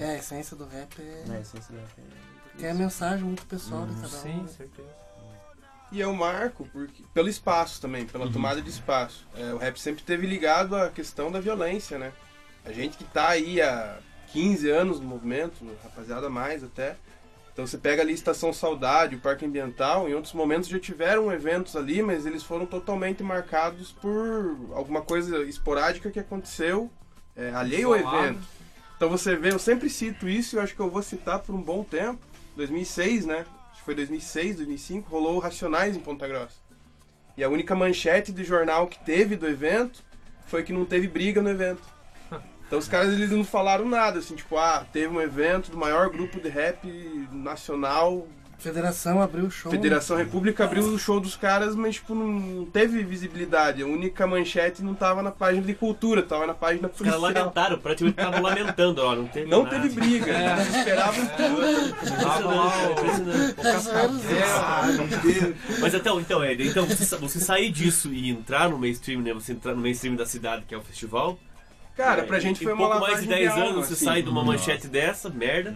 [0.00, 1.24] É, a essência do rap é.
[1.28, 1.88] É, a essência do rap
[2.60, 4.10] é- é a mensagem muito pessoal de cada um.
[4.10, 4.88] Sim, certeza.
[5.92, 9.24] E eu marco porque, pelo espaço também, pela tomada de espaço.
[9.36, 12.12] É, o rap sempre teve ligado à questão da violência, né?
[12.64, 13.98] A gente que tá aí há
[14.32, 16.96] 15 anos no movimento, rapaziada mais até.
[17.54, 21.76] Então você pega ali Estação Saudade, o Parque Ambiental, em outros momentos já tiveram eventos
[21.76, 26.90] ali, mas eles foram totalmente marcados por alguma coisa esporádica que aconteceu,
[27.36, 28.40] é, alheio ao evento.
[28.96, 31.54] Então você vê, eu sempre cito isso e eu acho que eu vou citar por
[31.54, 32.18] um bom tempo.
[32.56, 33.46] 2006, né?
[33.70, 36.58] Acho que foi 2006, 2005, rolou Racionais em Ponta Grossa.
[37.36, 40.02] E a única manchete de jornal que teve do evento
[40.46, 41.82] foi que não teve briga no evento.
[42.74, 46.10] Então os caras eles não falaram nada, assim, tipo, ah, teve um evento do maior
[46.10, 46.84] grupo de rap
[47.30, 48.26] nacional,
[48.58, 49.70] Federação abriu o show.
[49.70, 53.82] Federação República abriu o show dos caras, mas tipo, não teve visibilidade.
[53.82, 57.44] A única manchete não tava na página de cultura, tava na página Os caras policial.
[57.44, 59.14] lamentaram, praticamente estavam lamentando, ó.
[59.14, 59.76] Não teve Não nada.
[59.76, 61.60] teve briga, eles esperavam tudo.
[64.96, 65.56] Não teve.
[65.80, 69.32] Mas então, então, é, então você, você sair disso e entrar no mainstream, né?
[69.34, 71.38] Você entrar no mainstream da cidade, que é o festival.
[71.96, 73.94] Cara, é, pra gente foi uma pouco mais de lavagem 10 de alma, anos você
[73.94, 74.04] assim.
[74.04, 75.74] sai de uma manchete dessa, merda,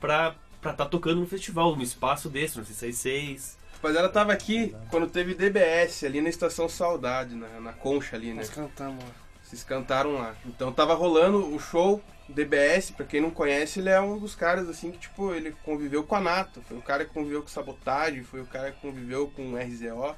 [0.00, 3.56] pra pra tá tocando no festival, num espaço desse, no C66.
[3.82, 8.28] Mas ela tava aqui quando teve DBS, ali na Estação Saudade, na, na concha ali,
[8.28, 8.34] né?
[8.34, 9.02] Nós cantamos.
[9.42, 10.34] Vocês cantaram lá.
[10.44, 14.68] Então tava rolando o show DBS, pra quem não conhece, ele é um dos caras
[14.68, 16.62] assim que, tipo, ele conviveu com a Nato.
[16.62, 20.14] Foi o cara que conviveu com Sabotagem, foi o cara que conviveu com RZO.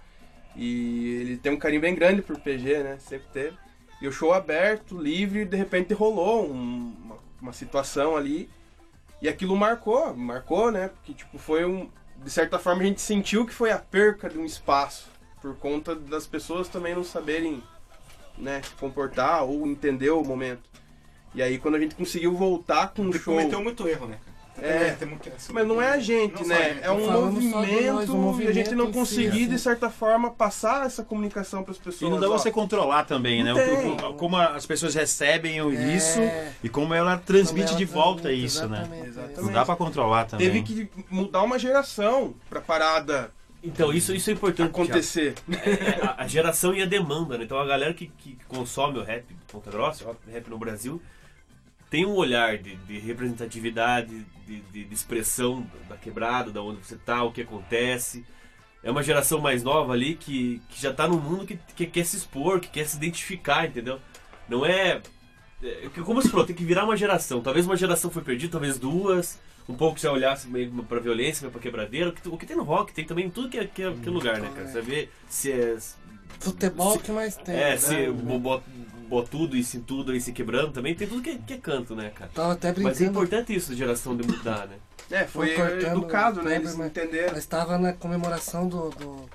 [0.54, 2.98] E ele tem um carinho bem grande por PG, né?
[2.98, 3.56] Sempre teve.
[4.02, 8.50] E o show aberto, livre, e de repente rolou um- uma, uma situação ali.
[9.20, 10.88] E aquilo marcou, marcou, né?
[10.88, 11.88] Porque, tipo, foi um.
[12.16, 15.08] De certa forma a gente sentiu que foi a perca de um espaço.
[15.40, 17.62] Por conta das pessoas também não saberem
[18.36, 20.68] né, se comportar ou entender o momento.
[21.34, 23.34] E aí quando a gente conseguiu voltar com o show.
[23.36, 24.31] cometeu muito erro, né, cara?
[24.60, 26.78] É, tem muito- Mas não é a gente, Não né?
[26.82, 29.48] É um movimento, nós, o e a movimento gente não conseguir, assim.
[29.48, 32.02] de certa forma, passar essa comunicação para as pessoas.
[32.02, 32.32] E não dá ó.
[32.38, 33.52] você controlar também, né?
[33.54, 35.96] O como as pessoas recebem É.
[35.96, 36.20] isso
[36.62, 38.78] e como ela transmite Como ela de volta transmite, isso, né?
[38.82, 39.40] exatamente, Exatamente.
[39.42, 40.46] Não dá pra controlar também.
[40.46, 43.30] Teve que mudar uma geração pra parada
[43.64, 44.68] Então, isso, isso é importante.
[44.68, 45.34] Acontecer.
[45.50, 47.44] É, a, a geração e a demanda, né?
[47.44, 51.00] Então a galera que, que consome o rap Ponta Grossa, o rap no Brasil,
[51.92, 56.96] tem um olhar de, de representatividade, de, de- de expressão da quebrada, da onde você
[56.96, 58.24] tá, o que acontece.
[58.82, 62.04] É uma geração mais nova ali que, que já tá num mundo que, que quer
[62.06, 64.00] se expor, que quer se identificar, entendeu?
[64.48, 65.00] Não é.
[65.62, 67.40] é como você falou, tem que virar uma geração.
[67.42, 69.38] Talvez uma geração foi perdida, talvez duas.
[69.68, 72.08] Um pouco já olhasse meio pra violência, meio pra quebradeira.
[72.08, 73.92] O que, o que tem no rock, tem também em tudo que é, que é,
[73.92, 74.66] que é lugar, né, cara?
[74.66, 75.76] Você vê se é.
[76.40, 77.54] Futebol se- que mais tem.
[77.54, 77.76] É, né?
[77.76, 78.62] se bo- bo-
[79.12, 82.10] botudo e cintudo aí se quebrando também, tem tudo que, é- que é canto, né,
[82.10, 82.30] cara?
[82.34, 83.10] Tava até Mas é brincando.
[83.10, 84.76] importante isso, geração de mudar, né?
[85.10, 85.54] É, foi
[85.84, 86.56] educado, né?
[86.56, 87.28] Eles entenderam.
[87.34, 89.28] Nós estava na comemoração do, do,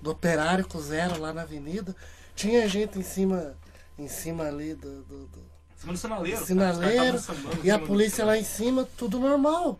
[0.00, 1.94] do operário com zero lá na avenida.
[2.34, 3.54] Tinha gente em cima,
[3.98, 6.36] em cima ali do, do, do Cima do sinaleiro.
[6.36, 6.46] cara.
[6.46, 7.18] sinaleiro
[7.62, 9.78] e a do- polícia lá em cima, tudo normal.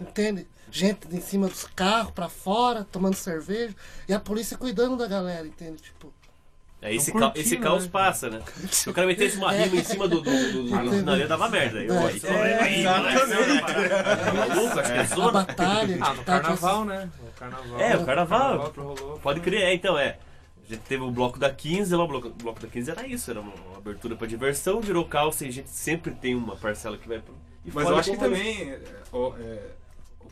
[0.00, 0.46] Entende?
[0.70, 3.74] Gente em cima dos carros, pra fora, tomando cerveja.
[4.08, 5.80] E a polícia cuidando da galera, entende?
[5.80, 6.12] Tipo,
[6.84, 7.90] Aí esse, Tão ca- curtindo, esse caos né?
[7.90, 8.42] passa, né?
[8.70, 11.78] Se o cara metesse uma rima em cima do, do, do, sinaleiro, dava merda.
[11.78, 13.00] Aí, ó, isso é, é é a
[15.30, 15.98] batalha.
[16.02, 17.08] Ah, no tá, carnaval, né?
[17.22, 17.80] O carnaval.
[17.80, 18.70] É, o carnaval.
[19.22, 20.18] Pode crer, é, então é.
[20.66, 23.06] A gente teve o bloco da 15, lá o bloco, o bloco da 15 era
[23.06, 26.54] isso, era uma, uma abertura pra diversão, virou caos e a gente sempre tem uma
[26.56, 27.34] parcela que vai pro.
[27.64, 28.70] E Mas eu acho que também.
[28.70, 28.78] é,
[29.10, 29.58] ó, é,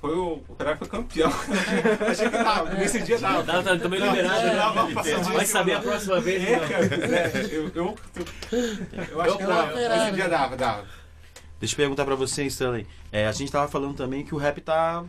[0.03, 1.31] foi o, o Operário foi campeão.
[2.11, 2.75] Achei que tava.
[2.75, 3.45] Nesse dia dava.
[3.45, 5.03] Tá, tá, também liberado, Não, dava né?
[5.33, 6.43] Vai saber a próxima vez.
[6.43, 6.69] É, né?
[6.69, 7.97] cara, é, eu, eu,
[9.13, 9.71] eu acho que dava.
[9.71, 10.03] operário.
[10.03, 10.85] Esse dia dava, dava.
[11.61, 12.85] Deixa eu perguntar pra você, Stanley.
[13.13, 15.05] É, a gente tava falando também que o rap tá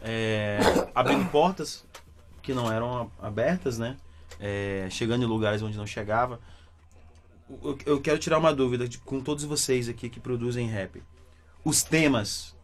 [0.00, 0.60] é,
[0.94, 1.84] abrindo portas
[2.40, 3.96] que não eram abertas, né?
[4.38, 6.38] É, chegando em lugares onde não chegava.
[7.64, 11.02] Eu, eu quero tirar uma dúvida de- com todos vocês aqui que produzem rap.
[11.64, 12.54] Os temas,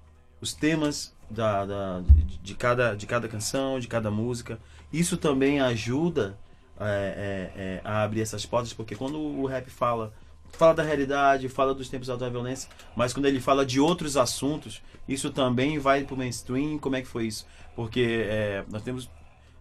[0.40, 2.02] os temas da, da-
[2.42, 4.58] de, cada, de cada canção, de cada música,
[4.92, 6.38] isso também ajuda
[6.78, 10.12] é, é, é, a abrir essas portas, porque quando o rap fala
[10.52, 14.80] fala da realidade, fala dos tempos da violência, mas quando ele fala de outros assuntos,
[15.08, 16.78] isso também vai pro mainstream.
[16.78, 17.44] Como é que foi isso?
[17.74, 19.10] Porque é, nós temos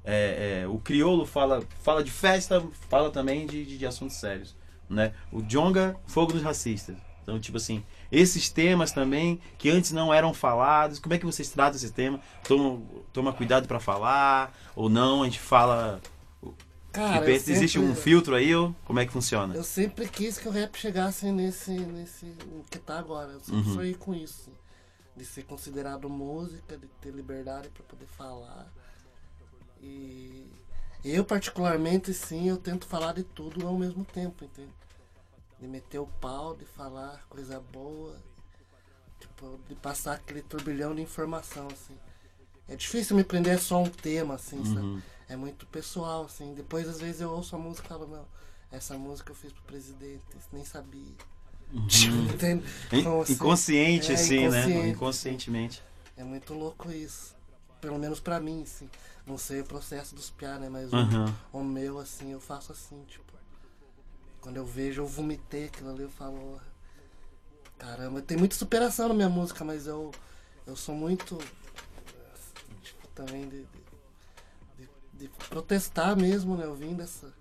[0.03, 4.55] é, é, o crioulo fala fala de festa, fala também de, de, de assuntos sérios,
[4.89, 5.13] né?
[5.31, 7.83] O Jonga, fogo dos racistas, Então, tipo assim,
[8.13, 12.19] esses temas também que antes não eram falados, como é que vocês tratam esse tema?
[12.47, 15.23] Toma, toma cuidado pra falar ou não?
[15.23, 15.99] A gente fala.
[16.91, 19.55] Cara, eu repente existe um sempre- filtro aí ou como é que funciona?
[19.55, 23.31] Eu sempre quis que o rap chegasse nesse, nesse o que tá agora.
[23.31, 23.73] Eu sempre Uhum.
[23.73, 24.51] sonhei com isso.
[25.17, 28.67] De ser considerado música, de ter liberdade pra poder falar.
[29.81, 30.45] E
[31.03, 34.69] eu particularmente sim, eu tento falar de tudo ao mesmo tempo, entende?
[35.63, 38.17] De meter o pau, de falar coisa boa,
[39.17, 41.97] tipo, de passar aquele turbilhão de informação, assim.
[42.67, 44.65] É difícil me prender só um tema, assim, Uhum.
[44.65, 45.03] sabe?
[45.29, 46.53] É muito pessoal, assim.
[46.53, 48.27] Depois, às vezes, eu ouço a música e falo, não,
[48.69, 51.15] essa música eu fiz pro presidente, nem sabia.
[51.71, 52.65] Entende?
[52.91, 54.63] In- Então, assim, Inconsciente, é, assim, né?
[54.65, 54.89] inconsciente.
[54.89, 55.83] Inconscientemente.
[56.17, 57.33] É muito louco isso.
[57.79, 58.89] Pelo menos pra mim, assim.
[59.25, 60.67] Não sei o processo dos piá, né?
[60.67, 61.33] Mas o- Aham.
[61.53, 63.22] o, meu, assim, eu faço assim, tipo.
[64.43, 66.59] Quando eu vejo, eu vomitei aquilo ali, eu falo.
[67.79, 70.11] Caramba, tem muita superação na minha música, mas eu,
[70.67, 71.37] eu sou muito.
[72.83, 73.65] Tipo, também de,
[74.77, 76.67] de, de- protestar mesmo, né?
[76.67, 77.33] Ouvindo essa.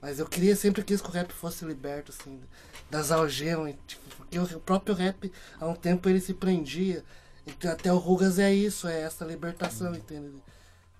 [0.00, 2.40] Mas eu queria, sempre quis que o rap fosse liberto, assim,
[2.88, 7.04] das algemas, tipo, porque o próprio rap, há um tempo, ele se prendia.
[7.46, 10.32] Então, até o Rugas é isso, é essa libertação, entende?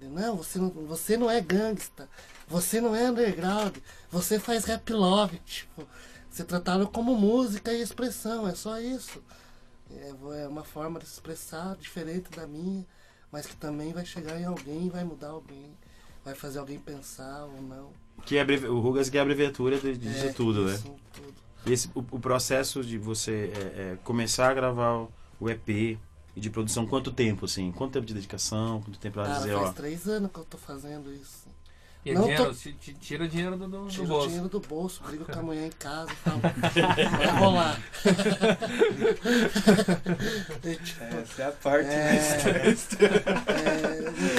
[0.06, 2.08] Não, você não, você não é gangsta,
[2.48, 3.76] você não é underground,
[4.10, 5.86] você faz rap love, tipo,
[6.30, 9.22] ser tratado como música e expressão, é só isso.
[9.90, 12.84] É, é uma forma de se expressar diferente da minha,
[13.30, 15.76] mas que também vai chegar em alguém, vai mudar alguém,
[16.24, 17.90] vai fazer alguém pensar ou não.
[18.24, 20.78] Que é o Rugas que é a abreviatura de, de É, tudo, né?
[20.82, 21.34] tudo.
[21.66, 23.58] E esse, o, o processo de você é,
[23.92, 25.06] é, começar a gravar
[25.38, 25.98] o EP
[26.34, 27.70] e de produção, quanto tempo, assim?
[27.72, 28.80] Quanto tempo de dedicação?
[28.80, 29.72] Quanto tempo pra Cara, dizer, faz ó...
[29.72, 31.46] três anos que eu tô fazendo isso.
[32.04, 34.26] E é Não, dinheiro, tô- ti- ti- tira dinheiro do, do, do Tiro o bolso.
[34.26, 36.40] dinheiro do bolso, brigo com a mulher em casa e falo,
[37.16, 37.78] vai rolar.
[40.64, 42.12] E, tipo, Essa é a parte É.
[42.64, 42.88] mais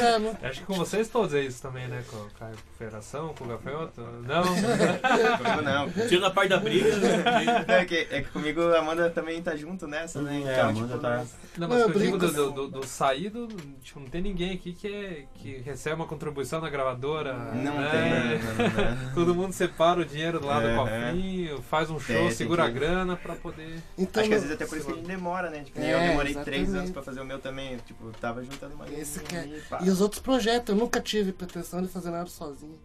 [0.02, 2.04] é, nunca, Acho que com vocês todos é isso também, né?
[2.10, 4.02] Com, com a Federação, com o Gafanhoto.
[4.26, 6.08] Não, Comigo não.
[6.08, 7.66] Tira a parte da briga, né?
[7.68, 10.44] É que, é que comigo a Amanda também tá junto nessa, né?
[10.46, 11.18] É, a Amanda tipo, tá-
[11.58, 13.48] não Não, mas eu eu digo do, do, do, do saído,
[13.82, 17.53] tipo, não tem ninguém aqui que, é, que recebe uma contribuição na gravadora.
[17.56, 17.90] Não né?
[17.92, 19.14] tem, não, não, não.
[19.16, 20.86] Todo mundo separa o dinheiro do lado do Aham.
[21.08, 23.82] cofrinho, faz um show, Tem, tem segura a que- grana pra poder.
[23.98, 25.64] Então, Acho que às vezes até por isso que a gente demora, né?
[25.64, 26.78] Tipo, É, eu demorei três exatamente.
[26.80, 27.78] anos pra fazer o meu também.
[27.86, 29.50] Tipo, tava juntando uma Esse que é-
[29.82, 32.80] e os outros projetos, eu nunca tive pretensão de fazer nada sozinho.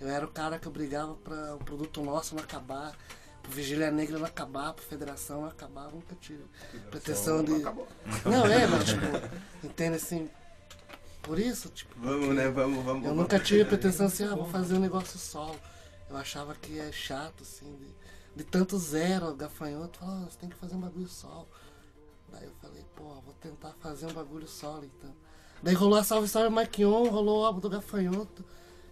[0.00, 2.92] Eu era o cara que eu brigava pra o produto nosso não acabar,
[3.42, 6.42] pro Vigília Negra não acabar, pro Federação não acabar, eu nunca tive
[6.90, 7.52] pretensão de.
[7.52, 9.06] Não, é, mas tipo,
[9.64, 10.28] entende assim.
[11.26, 12.48] Por isso, tipo, Vamos, né?
[12.48, 13.02] Vamos, vamos.
[13.02, 13.16] eu vamos.
[13.16, 15.58] nunca tive pretensão assim, ah, vou fazer um negócio solo.
[16.08, 17.88] Eu achava que é chato, assim, de,
[18.36, 21.48] de tanto zero, gafanhoto, falava, ah, você tem que fazer um bagulho solo.
[22.32, 25.12] Daí eu falei, pô, vou tentar fazer um bagulho solo então.
[25.60, 28.44] Daí rolou a Salve Salve Marquion, rolou o álbum do gafanhoto.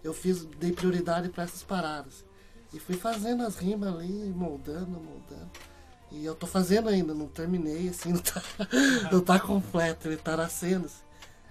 [0.03, 2.25] Eu fiz, dei prioridade pra essas paradas.
[2.73, 5.51] E fui fazendo as rimas ali, moldando, moldando.
[6.11, 8.43] E eu tô fazendo ainda, não terminei, assim, não tá,
[9.13, 10.87] não tá completo, ele tá nascendo.
[10.87, 11.04] assim.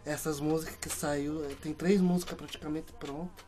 [0.06, 3.46] Essas músicas que saiu, eh, tem três músicas praticamente prontas.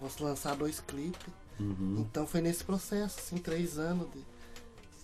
[0.00, 1.32] Vou lançar dois clipes.
[1.58, 1.96] Uhum.
[2.00, 4.24] Então foi nesse processo, assim, três anos de.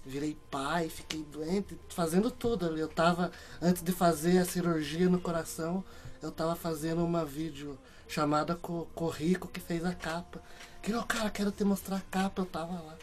[0.05, 2.81] Virei pai, fiquei doente, fazendo tudo ali.
[2.81, 5.85] Eu tava, antes de fazer a cirurgia no coração,
[6.23, 10.41] eu tava fazendo uma vídeo chamada com com o Rico que fez a capa.
[10.81, 12.97] Que o cara, quero te mostrar a capa, eu tava lá.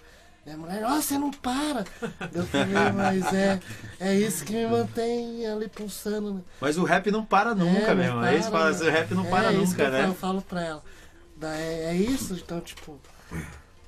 [0.45, 1.85] Minha mulher, nossa, você não para!
[2.33, 3.59] Eu falei, mas é,
[3.99, 6.41] é isso que me mantém ali pulsando, né?
[6.59, 8.25] Mas o rap não para nunca, É, meu não irmão.
[8.25, 8.89] É isso, para, fala, né?
[8.89, 10.07] o rap não É para que nunca, eu né?
[10.07, 10.83] eu falo pra ela.
[11.41, 12.99] É, é isso, então, tipo,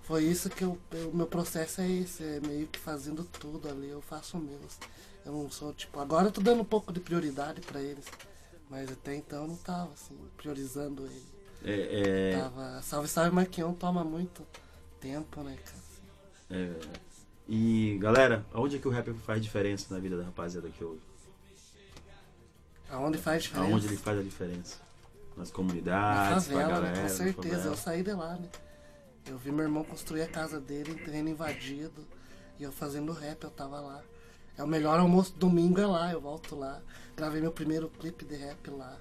[0.04, 0.78] foi isso que eu,
[1.12, 4.60] o meu processo é esse, é meio que fazendo tudo ali, eu faço o meu.
[4.66, 4.80] assim.
[5.26, 8.06] Eu não sou, tipo, agora eu tô dando um pouco de prioridade pra eles,
[8.70, 11.26] mas até então eu não tava, assim, priorizando ele.
[11.66, 14.46] É, é, Tava, salve, salve, Marquion toma muito
[15.02, 15.85] tempo, né, cara?
[16.56, 16.80] É,
[17.48, 21.02] e, galera, onde é que o rap faz diferença na vida da rapaziada que ouve?
[22.90, 23.72] Aonde faz diferença?
[23.72, 24.78] Aonde ele faz a diferença?
[25.36, 27.02] Nas Na comunidades, pra favela, galera, né?
[27.04, 27.68] na com certeza.
[27.68, 28.48] Eu saí de lá, né?
[29.28, 32.06] Eu vi meu irmão construir a casa dele, em terreno invadido.
[32.60, 34.02] E eu fazendo rap, eu tava lá.
[34.58, 36.82] É o melhor almoço domingo é lá, eu volto lá.
[37.18, 38.98] Gravei meu primeiro clipe de rap lá.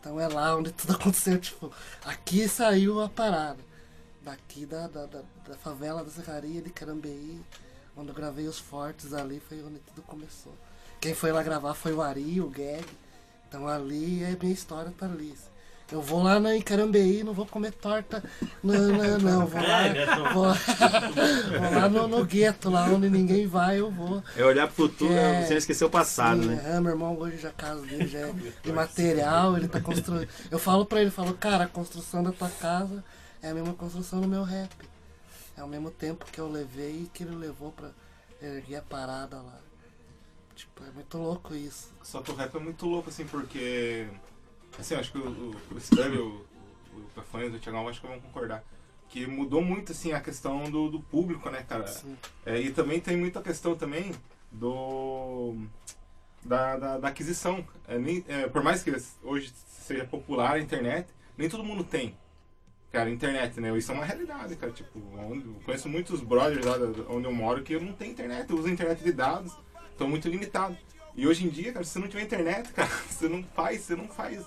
[0.00, 1.70] Então é lá onde tudo aconteceu, tipo,
[2.04, 3.58] aqui saiu a parada.
[4.24, 7.40] Daqui da, da, da, da favela da Serraria de Carambeí,
[7.96, 10.54] onde eu gravei os fortes ali, foi onde tudo começou.
[11.00, 12.84] Quem foi lá gravar foi o Ari, o Gag.
[13.48, 15.34] Então ali é minha história tá ali.
[15.90, 18.22] Eu vou lá na Icarambeí, não vou comer torta.
[18.62, 19.46] Não, não, não.
[19.46, 20.32] Vou lá, É, né, Tom?
[20.32, 24.22] vou, vou lá no, no gueto, lá onde ninguém vai, eu vou.
[24.36, 25.44] É olhar pro futuro, É.
[25.46, 26.62] sem esquecer o passado, Sim, né?
[26.76, 30.28] é, meu irmão hoje já casa dele já é de material, ele tá construindo.
[30.50, 33.04] Eu falo pra ele, falo, cara, a construção da tua casa
[33.42, 34.70] é a mesma construção do meu rap.
[35.56, 37.90] É ao mesmo tempo que eu levei e que ele levou pra
[38.40, 39.58] erguer a parada lá.
[40.54, 41.92] Tipo, é muito louco isso.
[42.02, 44.08] Só que o rap é muito louco, assim, porque.
[44.78, 46.46] Assim, eu acho que o, o, o Stanley, o,
[46.94, 48.64] o, o Tafanes, o Thiagão, acho que vão concordar.
[49.08, 51.84] Que mudou muito, assim, a questão do, do público, né, cara?
[51.84, 52.16] Assim.
[52.46, 54.12] É, e também tem muita questão também
[54.50, 55.56] do.
[56.44, 57.66] Da, da, da aquisição.
[57.86, 58.90] É, nem, é, por mais que
[59.22, 62.16] hoje seja popular a internet, nem todo mundo tem.
[62.92, 63.76] Cara, internet, né?
[63.76, 64.70] Isso é uma realidade, cara.
[64.72, 66.76] Tipo, onde, eu conheço muitos brothers lá
[67.08, 69.56] onde eu moro que eu não tenho internet, eu uso internet de dados,
[69.90, 70.76] estão muito limitado.
[71.16, 73.96] E hoje em dia, cara, se você não tiver internet, cara, você não faz, você
[73.96, 74.44] não faz.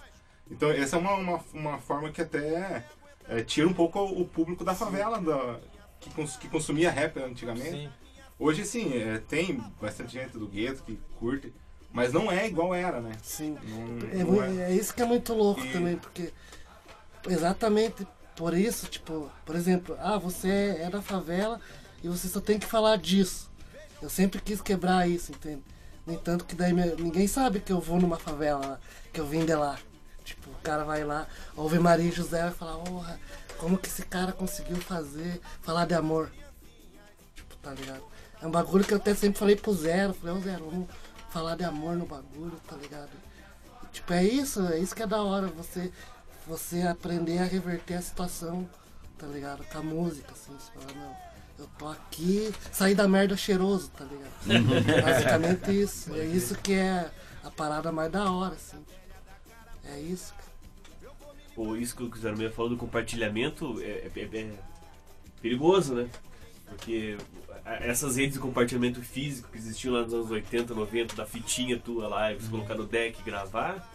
[0.50, 2.86] Então essa é uma, uma, uma forma que até
[3.28, 5.60] é, tira um pouco o público da favela, da,
[6.00, 7.72] que, cons- que consumia rap antigamente.
[7.72, 7.90] Sim.
[8.38, 11.52] Hoje sim, é, tem bastante gente do gueto que curte,
[11.92, 13.14] mas não é igual era, né?
[13.24, 13.58] Sim.
[13.64, 14.72] Não, É, não é.
[14.72, 16.32] é isso que é muito louco E- também, porque
[17.28, 21.60] exatamente por isso, tipo, por exemplo, ah, você é da favela
[22.04, 23.50] e você só tem que falar disso.
[24.02, 25.64] Eu sempre quis quebrar isso, entende?
[26.06, 28.80] No entanto que daí ninguém sabe que eu vou numa favela
[29.12, 29.80] que eu vim de lá.
[30.24, 33.20] Tipo, o cara vai lá, ouve Maria José e vai falar, porra,
[33.58, 36.32] como que esse cara conseguiu fazer, falar de amor?
[37.36, 38.04] Tipo, tá ligado?
[38.42, 40.90] É um bagulho que eu até sempre falei pro Zero, falei, ô Zero, vamos
[41.30, 43.12] falar de amor no bagulho, tá ligado?
[43.92, 45.92] Tipo, é isso, é isso que é da hora, você,
[46.48, 48.70] você aprender a reverter a situação,
[49.18, 49.64] tá ligado?
[49.66, 51.16] Com a música, assim, você fala, não,
[51.60, 55.04] eu tô aqui, sair da merda cheiroso, tá ligado?
[55.04, 56.14] Basicamente isso.
[56.16, 57.10] É isso que é
[57.44, 58.78] a parada mais da hora, assim.
[59.86, 60.34] É isso.
[61.56, 64.52] Pô, isso que o Zero Meia falou do compartilhamento é, é- é
[65.42, 66.10] perigoso, né?
[66.68, 67.18] Porque
[67.64, 72.08] essas redes de compartilhamento físico que existiam lá nos anos 80, 90, da fitinha tua
[72.08, 73.90] lá, e você colocar no deck e gravar,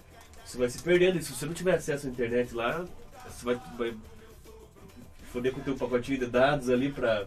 [0.50, 1.18] você vai se perdendo.
[1.18, 2.84] E se você não tiver acesso à internet lá,
[3.28, 3.94] você vai, vai
[5.32, 7.26] foder com o teu pacotinho de dados ali pra,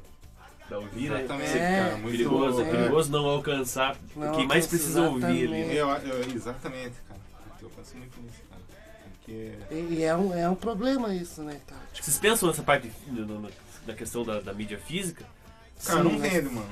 [0.68, 1.80] pra ouvir, Exatamente, né?
[1.80, 1.98] É, cara.
[1.98, 2.72] Muito, Perigoso, é é.
[2.72, 5.42] perigoso não alcançar Não quem mais precisa ouvir ali.
[5.62, 5.68] exatamente.
[5.68, 5.76] né?
[6.12, 7.20] Eu, eu- exatamente, cara.
[7.62, 8.62] Eu penso muito nisso, cara.
[9.20, 9.52] Porque.
[9.96, 11.82] E, é, um, é um problema isso, né, cara?
[11.94, 13.50] Tipo, Vocês pensam nessa parte no- no-
[13.86, 15.26] da questão da, da mídia física?
[15.86, 16.66] Cara, sim, não mas- mano.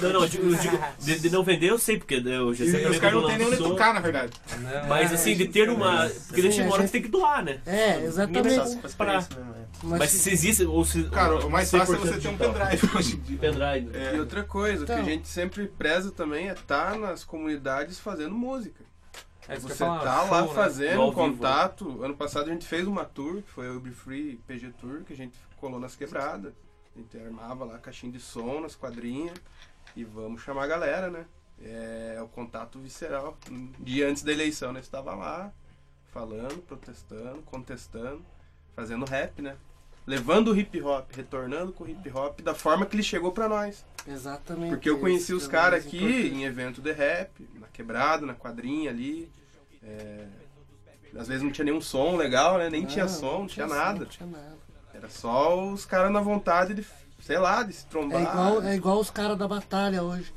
[0.00, 2.52] Não, não, eu digo- eu digo- de, de não vender eu sei, porque né, o
[2.52, 4.32] E, GC e também os caras não tem nem onde tocar, na verdade.
[4.60, 4.86] Né?
[4.88, 6.08] Mas É, assim, de ter que- uma.
[6.28, 7.60] Porque Sim, chega a uma hora que gente- você tem que doar, né?
[7.66, 8.56] É, exatamente.
[8.56, 9.12] vai Só faz parar.
[9.26, 9.62] preço mesmo, é.
[9.82, 11.02] Mas, Mas se existe, ou se.
[11.10, 13.38] Cara, o mais fácil é você 100% ter um pendrive hoje em dia.
[13.38, 13.86] Pendrive.
[13.90, 14.10] né?
[14.12, 14.16] É.
[14.16, 15.04] E outra coisa, que Então.
[15.04, 18.82] a gente sempre preza também é estar nas comunidades fazendo música.
[19.48, 20.48] É isso que eu Você tá show, lá né?
[20.54, 22.02] fazendo um vivo, contato.
[22.04, 25.12] Ano passado a gente fez uma tour, que foi a Uber Free PG Tour, que
[25.12, 26.52] a gente colou nas quebradas.
[26.94, 29.36] A gente armava lá a caixinha de som nas quadrinhas
[29.96, 31.24] e vamos chamar a galera, né?
[31.64, 33.36] É o contato visceral.
[33.50, 35.52] Um dia antes da eleição, nós estava lá
[36.12, 38.22] falando, protestando, contestando,
[38.74, 39.56] fazendo rap, né?
[40.04, 43.48] Levando o hip hop, retornando com o hip hop da forma que ele chegou pra
[43.48, 43.84] nós.
[44.06, 44.70] exatamente.
[44.70, 46.34] Porque eu conheci os é caras aqui importante.
[46.34, 49.30] em evento de rap, na quebrada, na quadrinha ali.
[49.82, 50.26] É,
[51.16, 52.68] Às vezes não tinha nenhum som legal, né?
[52.68, 54.00] Nem tinha Não, som, não tinha som, nada.
[54.00, 54.58] Não tinha nada.
[54.94, 56.86] Era só os caras na vontade de,
[57.22, 58.20] sei lá, de se trombar.
[58.20, 60.32] É igual, é igual os caras da batalha hoje.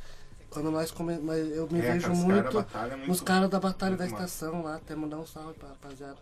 [0.49, 1.17] Quando nós come...
[1.19, 3.49] mas eu me É, vejo cara, os muito caras da batalha é muito- nos caras
[3.49, 4.25] da batalha da muito massa.
[4.25, 6.15] estação lá, até mandar um salve pra rapaziada.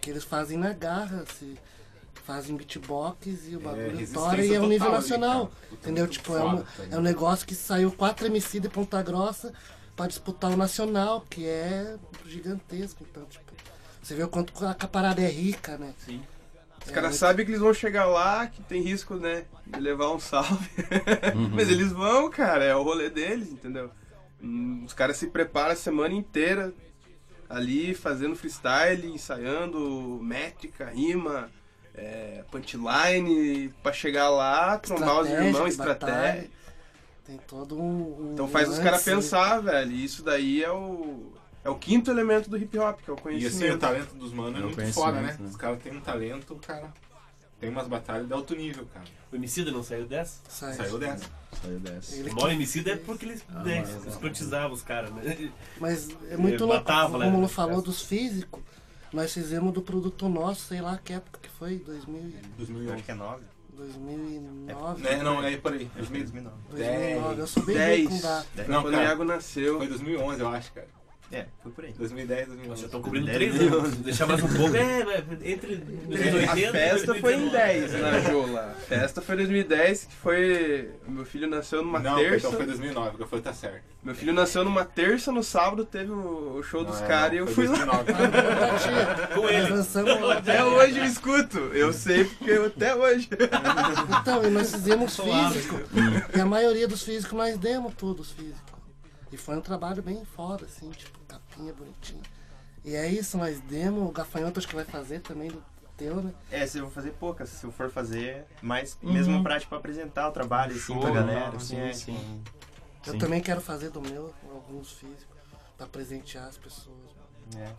[0.00, 1.58] Que eles fazem na garra, se
[2.24, 5.46] fazem beatbox e o bagulho resistência estoura e é um nível ali, nacional.
[5.48, 5.60] cara.
[5.68, 6.08] Puta, entendeu?
[6.08, 9.52] Tipo, é, um, tá é um negócio que saiu 4 MC de Ponta Grossa
[9.94, 11.96] pra disputar o nacional, que é
[12.26, 13.04] gigantesco.
[13.08, 13.52] Então, tipo,
[14.02, 15.92] você vê o quanto a parada é rica, né?
[16.04, 16.22] Sim.
[16.86, 19.44] Os caras sabem que eles vão chegar lá, que tem risco, né?
[19.66, 20.70] De levar um salve.
[21.52, 23.90] Mas eles vão, cara, é o rolê deles, entendeu?
[24.40, 26.72] Hum, Os caras se preparam a semana inteira
[27.48, 31.50] ali fazendo freestyle, ensaiando métrica, rima,
[31.94, 36.50] é, punchline, pra chegar lá, trombar os irmãos, estratégia.
[37.24, 38.28] Tem todo um.
[38.28, 39.90] um Então faz os lance, caras pensar, velho.
[39.90, 41.32] E isso daí é o.
[41.66, 43.64] É o quinto elemento do hip hop, que é o E conhecimento.
[43.64, 45.36] assim, o talento dos manos é É o muito foda, né?
[45.40, 45.46] né?
[45.48, 46.92] Os caras têm um talento, cara.
[47.58, 49.06] Tem umas batalhas de alto nível, cara.
[49.32, 50.38] O Emicida não saiu dessa?
[50.48, 50.74] Sai.
[50.74, 51.24] Saiu dessa.
[51.60, 52.14] Saiu dessa.
[52.14, 55.50] Ele O maior Emicida é porque eles Ah, né, mas- escrotizavam os caras, né?
[55.80, 56.76] Mas é muito louco.
[56.78, 58.62] matava, Como né, o falou dos físicos,
[59.12, 62.92] nós fizemos do produto nosso, sei lá que época que foi, 2000, e- 2011.
[62.94, 63.42] Acho que é 9.
[63.74, 65.06] 2009.
[65.08, 65.90] É, não, é por aí.
[65.96, 66.56] É 2009.
[66.70, 67.40] 2009.
[67.40, 68.08] Eu sou bem ruim 10.
[68.08, 68.46] com data.
[68.54, 69.78] Foi Não, o Iago nasceu.
[69.78, 70.88] Foi 2011, eu acho, cara.
[71.32, 71.92] É, foi por aí.
[71.92, 72.80] 2010, Nós 2011.
[72.80, 73.96] já estamos cobrindo três anos.
[73.96, 77.50] Deixar mais um pouco, é, é, entre A 80 festa foi em 2019.
[77.50, 78.60] 10 na Jola.
[78.70, 80.90] A festa foi em 2010, que foi.
[81.08, 82.36] Meu filho nasceu numa Não, terça.
[82.46, 83.82] então foi 2009, porque eu falei, tá certo.
[84.04, 87.36] Meu filho nasceu numa terça, no sábado teve o show dos Não, é, caras e
[87.38, 88.02] eu foi fui lá.
[88.04, 88.12] 2009.
[89.34, 90.32] Com ele.
[90.32, 91.58] Até hoje eu escuto.
[91.58, 93.28] Eu sei porque eu, até hoje.
[94.20, 95.80] Então, e nós fizemos físico.
[96.36, 98.62] E a maioria dos físicos nós demos todos físicos.
[99.32, 101.15] E foi um trabalho bem foda, assim, tipo,
[101.56, 102.22] capinha bonitinha.
[102.84, 105.62] E é isso, nós demos, o gafanhoto acho que vai fazer também do
[105.96, 106.32] teu, né?
[106.50, 109.12] É, se eu vou fazer poucas, se eu for fazer mais, Uhum.
[109.12, 112.14] mesmo pra, tipo, apresentar o trabalho, assim, Show, pra galera, não, assim, sim, é, sim.
[112.14, 112.56] com-
[113.08, 113.18] Eu Sim.
[113.18, 115.36] também quero fazer do meu, alguns físicos,
[115.78, 116.96] pra presentear as pessoas.
[117.56, 117.72] é.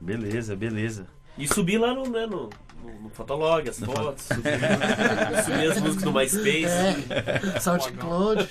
[0.00, 1.06] Beleza, beleza.
[1.38, 2.50] E subir lá no, né, no,
[2.82, 6.66] no, no Fotolog, as fotos, subir, subir as músicas do MySpace.
[6.66, 8.48] É, SoundCloud.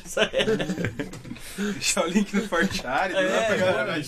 [1.74, 3.14] Deixar o link no Forchari.
[3.16, 4.04] É, é aí.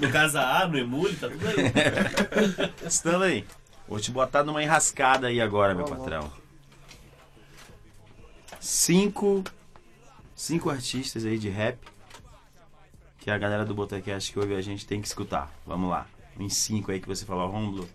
[0.00, 2.72] no Casa A, no Emule, tá tudo aí.
[2.88, 3.46] Stanley,
[3.88, 6.30] vou te botar numa enrascada aí agora, meu patrão.
[8.60, 9.42] Cinco,
[10.36, 11.78] cinco artistas aí de rap
[13.22, 15.52] que a galera do Botecast que ouve a gente tem que escutar.
[15.64, 16.06] Vamos lá.
[16.42, 17.88] Em cinco aí que você falou, Romulo.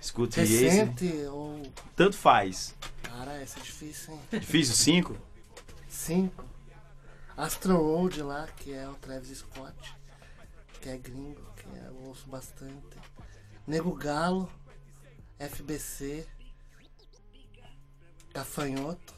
[0.00, 0.64] Escute esse.
[0.66, 1.60] Recente ou.
[1.94, 2.74] Tanto faz.
[3.02, 4.20] Cara, essa é difícil, hein?
[4.40, 5.16] Difícil, cinco?
[5.88, 6.42] Cinco.
[7.36, 9.94] Astro Road lá, que é o Travis Scott,
[10.80, 12.96] que é gringo, que é- eu ouço bastante.
[13.66, 14.50] Nego Galo,
[15.38, 16.26] FBC,
[18.32, 19.14] Gafanhoto.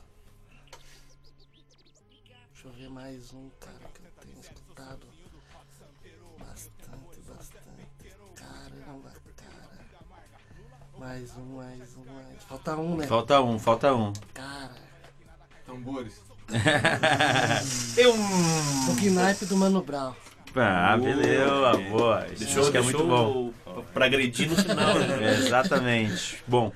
[2.53, 5.07] Deixa eu ver mais um, cara, que eu tenho escutado
[11.05, 12.43] Mais um, mais um, mais.
[12.49, 13.07] Falta um, né?
[13.07, 14.11] Falta um, falta um.
[14.33, 14.73] Cara.
[15.67, 16.23] Tambores.
[18.89, 20.15] O Knife do Mano Brown.
[20.57, 22.27] Ah, beleza, boa.
[22.29, 23.53] Isso Deixou, acho que é muito bom.
[23.93, 25.25] pra agredir no final, né?
[25.25, 26.43] É, exatamente.
[26.47, 26.73] Bom,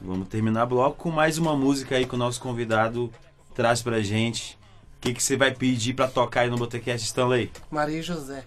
[0.00, 3.12] vamos terminar o bloco com mais uma música aí que o nosso convidado
[3.54, 4.58] traz pra gente.
[4.96, 7.52] O que, que você vai pedir pra tocar aí no Botecast Stanley?
[7.70, 8.46] Maria e José.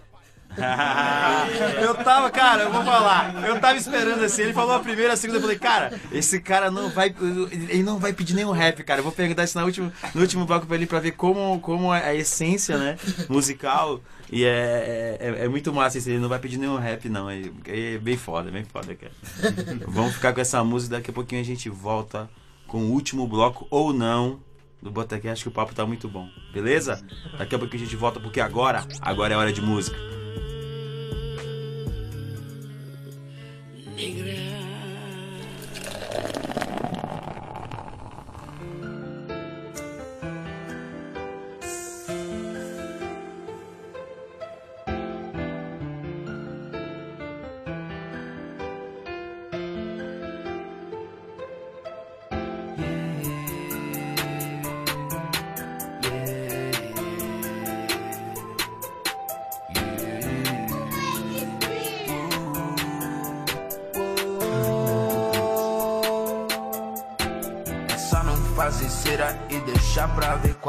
[1.80, 3.46] eu tava, cara, eu vou falar.
[3.46, 4.42] Eu tava esperando assim.
[4.42, 5.38] Ele falou a primeira, a segunda.
[5.38, 7.14] Eu falei, cara, esse cara não vai.
[7.50, 9.00] Ele não vai pedir nenhum rap, cara.
[9.00, 11.94] Eu vou perguntar isso no último, no último bloco pra ele pra ver como, como
[11.94, 12.98] é a essência, né?
[13.28, 14.00] Musical.
[14.32, 16.10] E é, é, é muito massa isso.
[16.10, 17.30] Ele não vai pedir nenhum rap, não.
[17.30, 19.12] É, é bem foda, bem foda, cara.
[19.86, 20.96] Vamos ficar com essa música.
[20.96, 22.28] Daqui a pouquinho a gente volta
[22.66, 24.40] com o último bloco ou não
[24.82, 26.28] do Botecast, que o papo tá muito bom.
[26.52, 27.04] Beleza?
[27.36, 30.19] Daqui a pouquinho a gente volta, porque agora, agora é hora de música.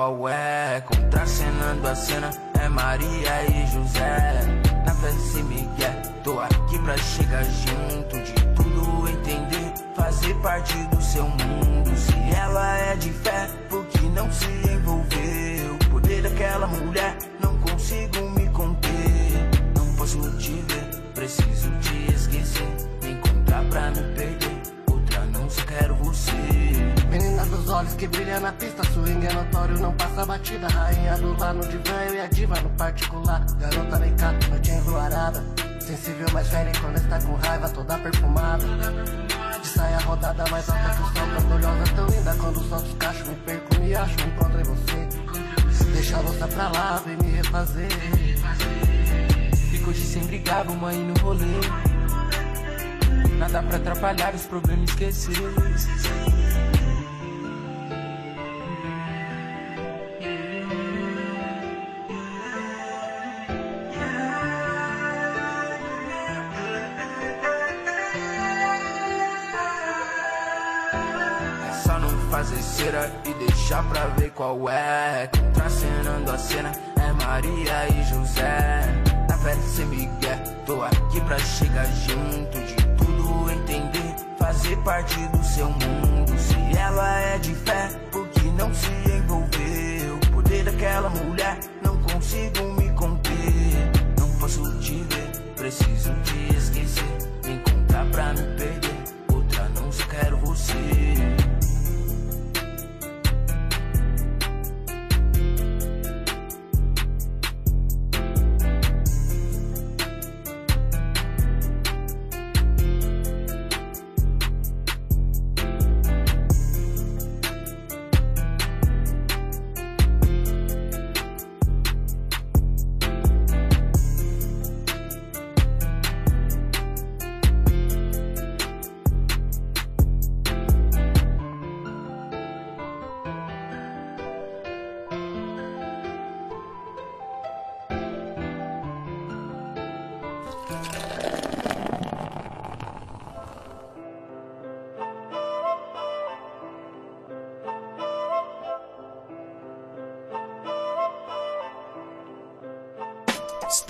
[0.02, 0.82] Qual é.
[0.82, 4.42] Contracenando a cena é Maria e José.
[4.84, 8.18] Na festa e Miguel, tô aqui pra chegar junto.
[8.20, 11.96] De tudo entender, fazer parte do seu mundo.
[11.96, 13.48] Se ela é de fé,
[30.42, 30.68] batida.
[30.68, 33.46] Rainha do lá no divã, eu e a diva no particular.
[33.60, 35.44] Garota vem cá, noite enluarada.
[35.80, 38.66] Sensível, mais velha quando está com raiva, toda perfumada.
[39.62, 42.36] De saia rodada mais alta que o sol, candolhosa, tão linda.
[42.40, 45.08] Quando os cachos, me perco, me acho, me encontro em você.
[45.94, 47.90] Deixa a louça pra lá, vem me refazer.
[49.70, 51.46] Ficou de sem brigar, vamos aí no rolê.
[53.38, 56.41] Nada pra atrapalhar os problemas esquecer.
[73.72, 75.28] Deixar pra ver qual é.
[75.28, 78.82] Contracenando a cena é Maria e José.
[79.30, 82.60] Na festa sem Miguel, tô aqui pra chegar junto.
[82.60, 85.11] De tudo entender, fazer parte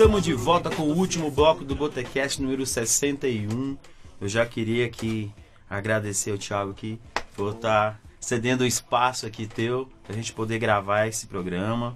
[0.01, 3.77] Estamos de volta com o último bloco do Botecast número 61.
[4.19, 5.31] Eu já queria aqui
[5.69, 6.99] agradecer ao Thiago aqui
[7.35, 11.95] por estar cedendo o espaço aqui teu pra gente poder gravar esse programa.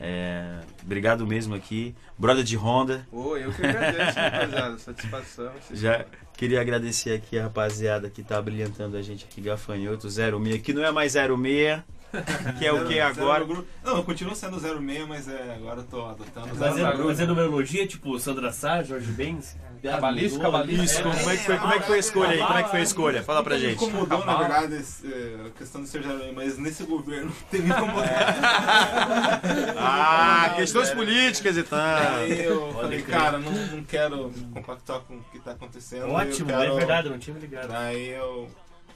[0.00, 1.94] É, obrigado mesmo aqui.
[2.16, 3.06] Brother de Honda.
[3.12, 4.78] Ô, eu que agradeço, rapaziada.
[4.78, 5.52] Satisfação.
[5.72, 10.72] Já queria agradecer aqui a rapaziada que tá brilhantando a gente aqui, Gafanhoto 06, que
[10.72, 11.82] não é mais 06,
[12.58, 13.44] que é o que agora?
[13.44, 16.98] zero Não, eu continuo sendo 06, mas é, agora eu tô adotando Mas é, 06.
[16.98, 19.56] mas é numerologia, tipo Sandra Sá, Jorge Benz?
[19.82, 20.84] Cabalista, Mudou, cabalista.
[20.84, 22.38] Isso, como é, que foi, como é que foi a escolha aí?
[22.38, 23.22] Como é que foi a escolha?
[23.24, 23.74] Fala pra gente.
[23.74, 28.12] incomodou, na verdade, é, a questão de ser 06, mas nesse governo tem me incomodado.
[29.76, 31.80] Ah, questões políticas e tal.
[32.16, 36.10] Aí eu falei, cara, não, não quero compactuar com o que tá acontecendo.
[36.10, 36.72] Ótimo, eu quero...
[36.72, 37.68] é verdade, eu não tinha me ligado.
[37.68, 38.48] Daí eu,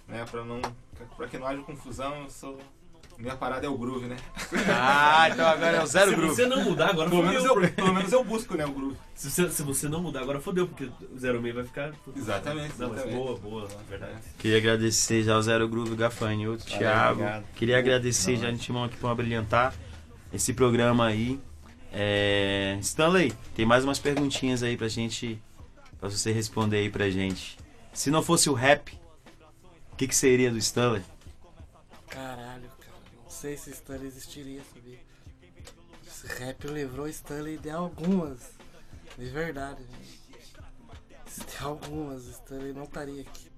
[0.06, 0.60] né, pra não.
[1.16, 2.58] Pra que não haja confusão, eu sou.
[3.18, 4.16] Minha parada é o groove, né?
[4.68, 6.34] Ah, então agora é o zero se grupo.
[6.34, 7.62] você não mudar agora, Pelo menos, fodeu.
[7.64, 8.96] eu, pelo menos eu busco, né, o groove.
[9.14, 11.92] Se você, se você não mudar agora, fodeu, porque o 06 vai ficar...
[12.14, 13.14] Exatamente, Não, mas exatamente.
[13.16, 14.12] boa, boa, verdade.
[14.38, 17.20] Queria agradecer já o Zero Groove Gafanhoto, Thiago.
[17.20, 17.44] obrigado.
[17.54, 19.74] Queria agradecer já antemão aqui por brilhantar
[20.32, 21.40] esse programa aí.
[21.92, 22.76] É...
[22.82, 25.40] Stanley, tem mais umas perguntinhas aí pra gente.
[25.98, 27.56] Pra você responder aí pra gente.
[27.94, 28.92] Se não fosse o rap,
[29.92, 31.00] o que, que seria do Stanley?
[32.08, 32.45] Caralho,
[33.36, 34.98] sei se Stanley existiria, sabia?
[36.06, 38.50] Esse rap livrou Stanley de algumas.
[39.18, 41.46] De verdade, gente.
[41.46, 43.50] De algumas, Stanley não estaria aqui.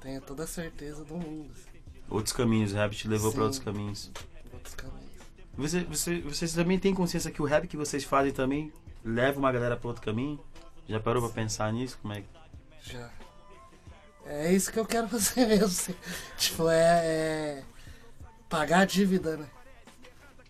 [0.00, 1.52] Tenho toda a certeza do mundo.
[1.52, 3.40] assim, Outros caminhos, o rap te levou Sim.
[3.40, 4.10] outros caminhos.
[4.52, 5.10] Outros caminhos.
[5.56, 8.72] Você, você, vocês também têm consciência que o rap que vocês fazem também
[9.04, 10.42] leva uma galera pra outro caminho?
[10.88, 11.98] Já parou pra pensar nisso?
[12.02, 12.28] Como é que.
[12.92, 13.10] Já.
[14.24, 15.66] É isso que eu quero fazer mesmo.
[15.66, 15.94] assim.
[16.36, 17.64] Tipo, é, é
[18.50, 19.48] pagar a dívida, né?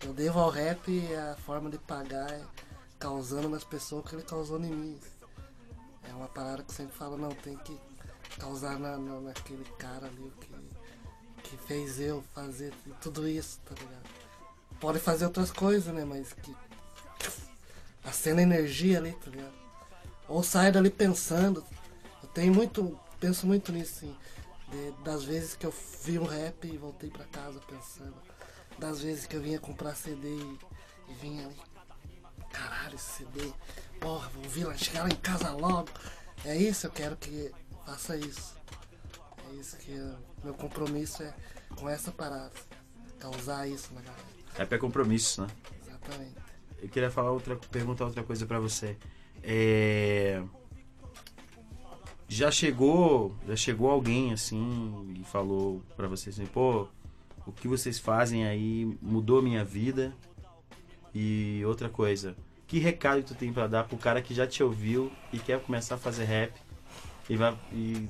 [0.03, 2.41] Eu devo ao rap e a forma de pagar é
[2.99, 4.99] causando nas pessoas o que ele causou em mim.
[6.09, 7.79] É uma parada que sempre falo, não, tem que
[8.39, 14.09] causar na, na- naquele cara ali que, que fez eu fazer tudo isso, tá ligado?
[14.79, 16.03] Pode fazer outras coisas, né?
[16.03, 16.55] Mas que
[18.03, 19.53] acenda energia ali, tá ligado?
[20.27, 21.63] Ou sai dali pensando.
[22.23, 22.99] Eu tenho muito.
[23.19, 24.15] Penso muito nisso, assim.
[24.71, 25.73] De- das vezes que eu
[26.03, 28.15] vi um rap e voltei pra casa pensando.
[28.79, 30.59] Das vezes que eu vinha comprar CD e,
[31.09, 31.61] e vinha ali.
[32.51, 33.51] Caralho, esse CD.
[33.99, 35.89] Porra, vou vir lá, chegar lá em casa logo.
[36.45, 37.51] É isso, eu quero que
[37.85, 38.55] faça isso.
[39.49, 41.33] É isso que eu- meu compromisso é
[41.75, 42.51] com essa parada.
[43.19, 44.23] Causar isso na galera.
[44.55, 45.47] Rap é compromisso, né?
[45.85, 46.35] Exatamente.
[46.81, 48.97] Eu queria falar outra, perguntar outra coisa pra você.
[49.43, 50.41] É,
[52.33, 56.87] Já chegou, já chegou alguém assim e falou pra você assim, pô,
[57.45, 60.13] o que vocês fazem aí mudou minha vida.
[61.13, 65.11] E outra coisa, que recado tu tem pra dar pro cara que já te ouviu
[65.33, 66.53] e quer começar a fazer rap
[67.29, 68.07] e vai e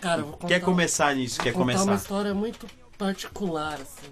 [0.00, 1.94] Cara, vou quer contar- começar nisso, quer contar uma começar.
[2.00, 2.64] história muito
[2.96, 4.06] particular, assim,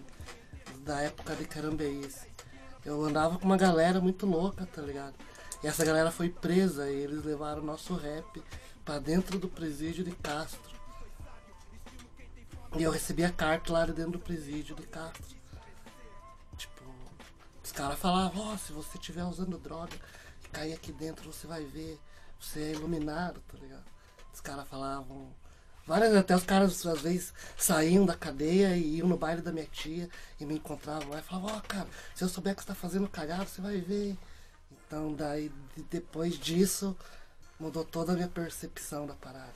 [0.85, 2.27] da época de Carambeíce.
[2.85, 5.15] Eu andava com uma galera muito louca, tá ligado?
[5.63, 8.43] E essa galera foi presa e eles levaram o nosso rap
[8.87, 10.77] pra dentro do presídio de Castro.
[12.79, 15.37] E eu recebi a carta lá de dentro do presídio de Castro.
[16.57, 16.85] Tipo,
[17.65, 19.93] os caras falavam, ó, se você estiver usando droga
[20.53, 21.99] cair aqui dentro, você vai ver,
[22.41, 23.85] você é iluminado, tá ligado?
[24.33, 25.29] Os caras falavam.
[25.85, 29.67] Várias até os caras às vezes saíam da cadeia e iam no baile da minha
[29.67, 30.09] tia
[30.41, 33.09] e me encontravam lá e falavam, ó cara, se eu souber que você tá fazendo
[33.09, 34.17] cagada, você vai ver.
[34.87, 36.97] Então daí de- depois disso
[37.59, 39.55] mudou toda a minha percepção da parada.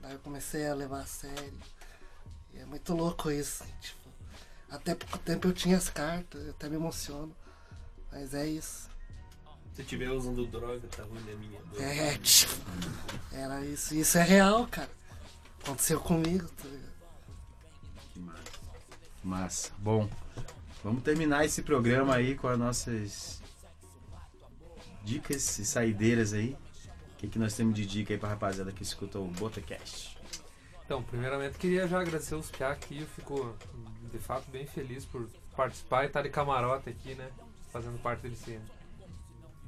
[0.00, 1.58] Daí eu comecei a levar a sério.
[2.54, 4.02] E é muito louco isso, tipo.
[4.70, 7.34] Até pouco tempo eu tinha as cartas, eu até me emociono.
[8.10, 8.90] Mas é isso.
[9.74, 11.60] Se tiver usando droga, tá ruim da minha.
[11.78, 12.52] É, tipo.
[13.32, 13.94] Era isso.
[13.94, 14.90] Isso é real, cara.
[15.62, 16.92] Aconteceu comigo, tá ligado?
[19.22, 19.70] Massa.
[19.78, 20.10] Bom,
[20.82, 23.42] vamos terminar esse programa aí com as nossas
[25.04, 26.56] dicas e saideiras aí.
[27.22, 30.18] O que, que nós temos de dica aí pra rapaziada que escutou o Botacast?
[30.84, 33.54] Então, primeiramente queria já agradecer os Piá aqui, eu fico
[34.10, 37.30] de fato bem feliz por participar e estar de camarote aqui, né?
[37.72, 38.58] Fazendo parte desse.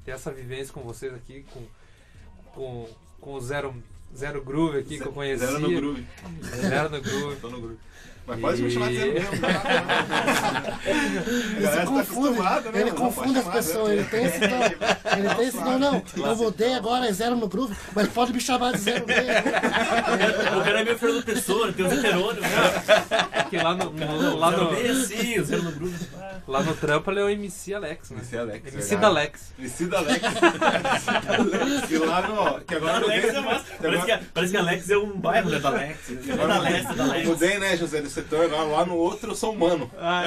[0.05, 1.65] ter essa vivência com vocês aqui, com,
[2.53, 2.89] com,
[3.21, 3.73] com o zero,
[4.17, 5.47] Zero Groove aqui que eu conheci.
[5.47, 6.07] Zero no groove.
[6.43, 7.37] Zero no Groove.
[7.41, 7.79] Tô no groove.
[8.27, 9.39] Mas pode me chamar de zero mesmo.
[9.39, 9.49] tá?
[10.85, 10.91] A
[11.57, 12.81] Ele tá confunde, acostumada, né?
[12.81, 13.95] ele confunde as pessoas, né?
[13.97, 17.49] ele tem esse não, ele tem esse não, não, eu mudei agora, é zero no
[17.49, 19.25] groove, mas pode me chamar de zero mesmo.
[20.61, 22.41] O cara é meio Fernando Pessoa, tem uns heterônimos.
[22.41, 23.29] né?
[23.33, 25.95] É que lá no, no- lá, no, assim, zero no grupo.
[26.49, 28.17] lá no trampo ele é o MC Alex, né?
[28.19, 29.53] MC Alex, MC da Alex.
[29.59, 30.23] MC da Alex.
[31.91, 32.61] E lá no.
[32.65, 33.65] Que agora Alex é massa.
[33.81, 35.99] Parece que, parece que Alex é um bairro né, da Alex.
[36.37, 37.27] Da Leste, da Leste.
[37.29, 38.51] mudei, né, José, setor.
[38.51, 39.91] Lá, lá no outro eu sou humano.
[39.99, 40.23] Ah,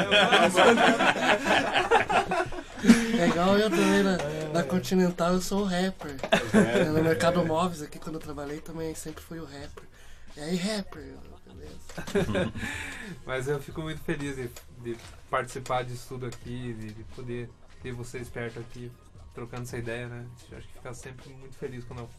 [3.20, 4.18] É igual eu também na,
[4.54, 6.16] na Continental, eu sou o rapper.
[6.94, 9.84] No mercado móveis aqui, quando eu trabalhei, também sempre fui o rapper.
[10.36, 12.52] E aí, rapper, eu, beleza.
[13.26, 14.50] Mas eu fico muito feliz de,
[14.84, 14.98] de
[15.30, 17.50] participar disso tudo aqui, de, de poder
[17.82, 18.92] ter vocês perto aqui,
[19.34, 20.26] trocando essa ideia, né?
[20.52, 22.10] Eu acho que fica sempre muito feliz quando eu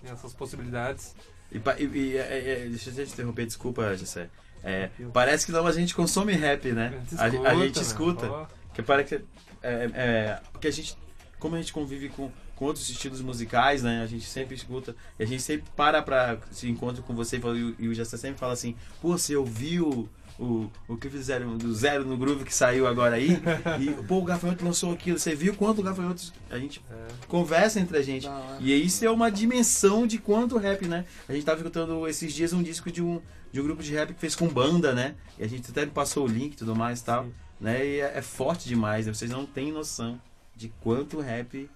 [0.00, 1.14] tenho essas possibilidades.
[1.52, 4.28] E, pa- e- e- é- é- deixa eu te interromper, desculpa, Jessé.
[4.64, 6.92] É, parece que não, mas a gente consome rap, né?
[7.18, 7.82] A, a gente né?
[7.82, 8.46] escuta.
[8.74, 9.24] Que parece que
[9.62, 10.96] é, é, porque a gente,
[11.38, 14.02] como a gente convive com, com outros estilos musicais, né?
[14.02, 17.40] A gente sempre escuta e a gente sempre para pra se encontra com você e,
[17.86, 20.08] o- o Jessé sempre fala assim: Pô, você ouviu
[20.42, 23.40] o, o que fizeram do Zero no Groove que saiu agora aí?
[23.80, 25.18] E pô, o Gafanhoto lançou aquilo.
[25.18, 26.32] Você viu quanto o Gafanhoto.
[26.50, 27.06] A gente é.
[27.28, 28.26] conversa entre a gente.
[28.26, 28.58] Da hora.
[28.60, 31.04] E isso é uma dimensão de quanto rap, né?
[31.28, 33.20] A gente tava escutando esses dias um disco de um,
[33.52, 35.14] de um grupo de rap que fez com banda, né?
[35.38, 37.24] E a gente até passou o link e tudo mais e tal.
[37.24, 37.32] Sim.
[37.60, 37.86] Né?
[37.86, 39.14] E é, é forte demais, né?
[39.14, 40.20] Vocês não têm noção
[40.56, 41.68] de quanto rap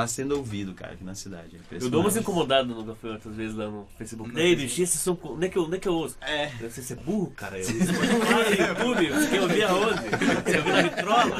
[0.00, 1.58] tá sendo ouvido, cara, aqui na cidade.
[1.72, 4.38] É Eu dou umas incomodadas no gafanhoto, às vezes, lá no Facebook.
[4.38, 5.18] Ei, bicho, esses são.
[5.24, 6.16] Onde é que eu, onde é que eu ouço?
[6.20, 6.50] É.
[6.60, 7.56] Não sei se é burro, cara.
[7.58, 10.00] Eu uso Spotify, YouTube, você quer ouvir aonde?
[10.44, 11.36] Você ouvir na vitrola?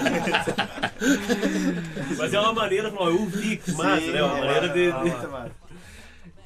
[2.18, 4.22] Mas é uma maneira, ó, eu ouvi, que massa, né?
[4.22, 4.92] Uma maneira de.
[4.92, 5.52] de- Muito massa.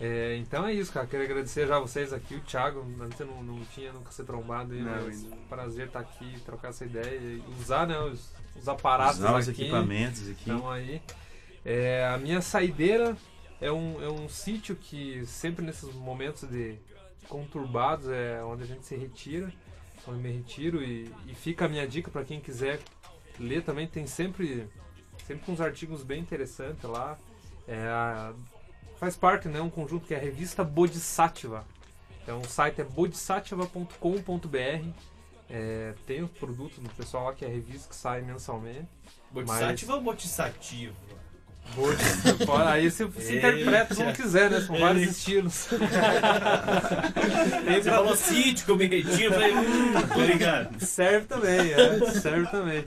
[0.04, 1.06] É, então é isso, cara.
[1.06, 2.84] Queria agradecer já a vocês aqui, o Thiago.
[3.00, 5.34] Antes eu não, não tinha nunca ser trombado aí, Não, mas ainda.
[5.36, 9.38] é um prazer estar aqui, trocar essa ideia e usar né, os, os aparatos Usar
[9.38, 9.62] os aqui.
[9.62, 10.42] equipamentos aqui.
[10.50, 11.00] Então aí.
[11.64, 13.16] É, a minha saideira
[13.60, 16.76] é um, é um sítio que sempre nesses momentos de
[17.28, 19.52] conturbados é onde a gente se retira,
[20.06, 22.80] onde me retiro e, e fica a minha dica para quem quiser
[23.38, 24.68] ler também tem sempre
[25.26, 27.18] sempre uns artigos bem interessantes lá.
[27.68, 28.32] É,
[28.98, 31.64] faz parte, né, um conjunto que é a revista Bodhisattva.
[32.22, 34.88] Então o site é bodhisattva.com.br.
[35.50, 38.88] É, tem os produtos do pessoal lá que é a revista que sai mensalmente.
[39.30, 40.94] Botissativa ou botissativa?
[42.46, 43.48] Fora- Aí você se Eita.
[43.48, 44.60] interpreta como quiser, né?
[44.60, 45.68] São vários estilos.
[47.64, 48.14] Você falou
[48.70, 50.80] eu me retiro, falei, hum, tô ligado.
[50.84, 52.84] serve também, é, serve também.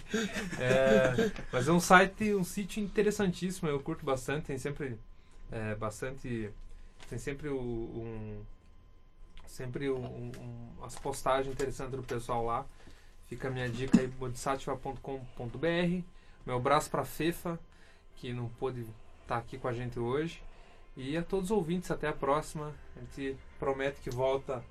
[0.60, 4.98] É, mas é um site, um sítio interessantíssimo, eu curto bastante, tem sempre
[5.52, 6.50] é, bastante.
[7.10, 8.38] Tem sempre o- um.
[9.48, 12.66] Sempre um, um- as postagens interessantes do pessoal lá.
[13.28, 16.02] Fica a minha dica aí, bodhisattva.com.br.
[16.46, 17.60] Meu abraço pra Fefa,
[18.18, 18.86] que não pôde
[19.22, 20.42] estar aqui com a gente hoje.
[20.98, 22.74] E a todos os ouvintes, até a próxima.
[22.96, 24.64] A gente promete que volta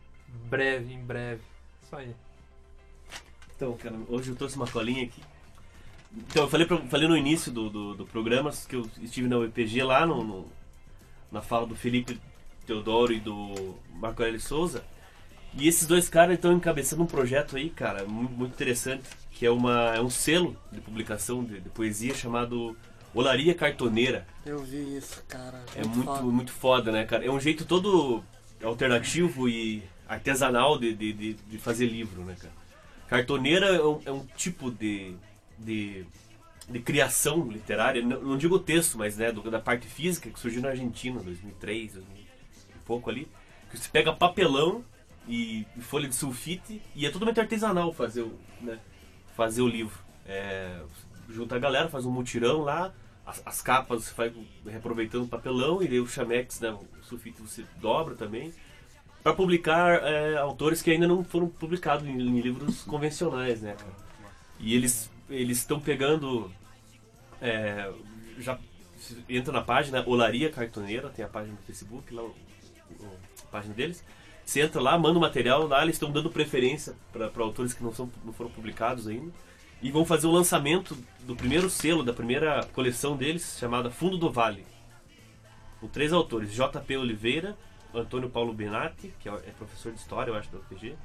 [0.49, 1.43] breve, em breve.
[1.83, 2.15] Isso aí.
[3.57, 5.23] Então, cara, hoje eu trouxe uma colinha aqui.
[6.16, 9.37] Então, eu falei, pra- falei no início do, do, do programa que eu estive na
[9.39, 10.49] UEPG lá no, no-
[11.31, 12.21] na fala do Felipe
[12.66, 14.85] Teodoro e do Marco Aurélio Souza.
[15.57, 19.51] E esses dois caras estão encabeçando um projeto aí, cara, muito, muito interessante, que é,
[19.51, 22.77] uma, é um selo de publicação de, de poesia chamado
[23.15, 24.27] Olaria Cartoneira.
[24.45, 25.62] Eu vi isso, cara.
[25.77, 26.23] É muito, foda.
[26.23, 27.24] muito foda, né, cara?
[27.24, 28.23] É um jeito todo
[28.62, 32.53] alternativo e artesanal de, de, de, de fazer livro, né, cara?
[33.09, 35.15] Cartoneira é um, é um tipo de,
[35.59, 36.05] de,
[36.69, 40.39] de criação literária, não, não digo o texto, mas né, do- da parte física, que
[40.41, 42.16] surgiu na Argentina, 2003, 2000
[42.74, 43.28] e pouco ali.
[43.70, 44.85] Que você pega papelão
[45.28, 48.78] e, e folha de sulfite e é totalmente artesanal fazer o, né,
[49.36, 49.99] fazer o livro.
[50.27, 50.81] É,
[51.28, 52.93] junta a galera, faz um mutirão lá,
[53.27, 54.33] as, as capas você vai
[54.67, 58.53] reaproveitando o papelão e daí o chamex, né, o sulfite você dobra também.
[59.23, 63.93] Para publicar é, autores que ainda não foram publicados em, em livros convencionais, né, cara?
[64.61, 66.53] E eles eles estão pegando
[67.41, 67.91] é,
[68.39, 68.59] já
[69.29, 72.35] entra na página Olaria Cartoneira, tem a página do Facebook lá, o-
[73.01, 74.05] o- a página deles.
[74.45, 77.93] Você entra lá, manda o material lá, eles estão dando preferência para autores que não,
[77.95, 79.33] são, não foram publicados ainda.
[79.85, 80.97] E vão fazer o lançamento
[81.27, 84.65] do primeiro selo, da primeira coleção deles, chamada Fundo do Vale.
[85.78, 87.55] Com três autores, JP Oliveira,
[87.93, 90.97] Antônio Paulo Benatti, que é é professor de História, eu acho, da UFG,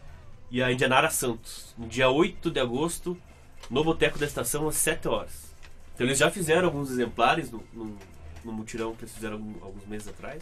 [0.49, 1.75] e a Indianara Santos.
[1.77, 3.17] No dia 8 de agosto,
[3.69, 5.53] no Boteco da Estação, às 7 horas.
[5.93, 7.97] Então eles já fizeram alguns exemplares no, no,
[8.45, 10.41] no mutirão que eles fizeram alguns meses atrás.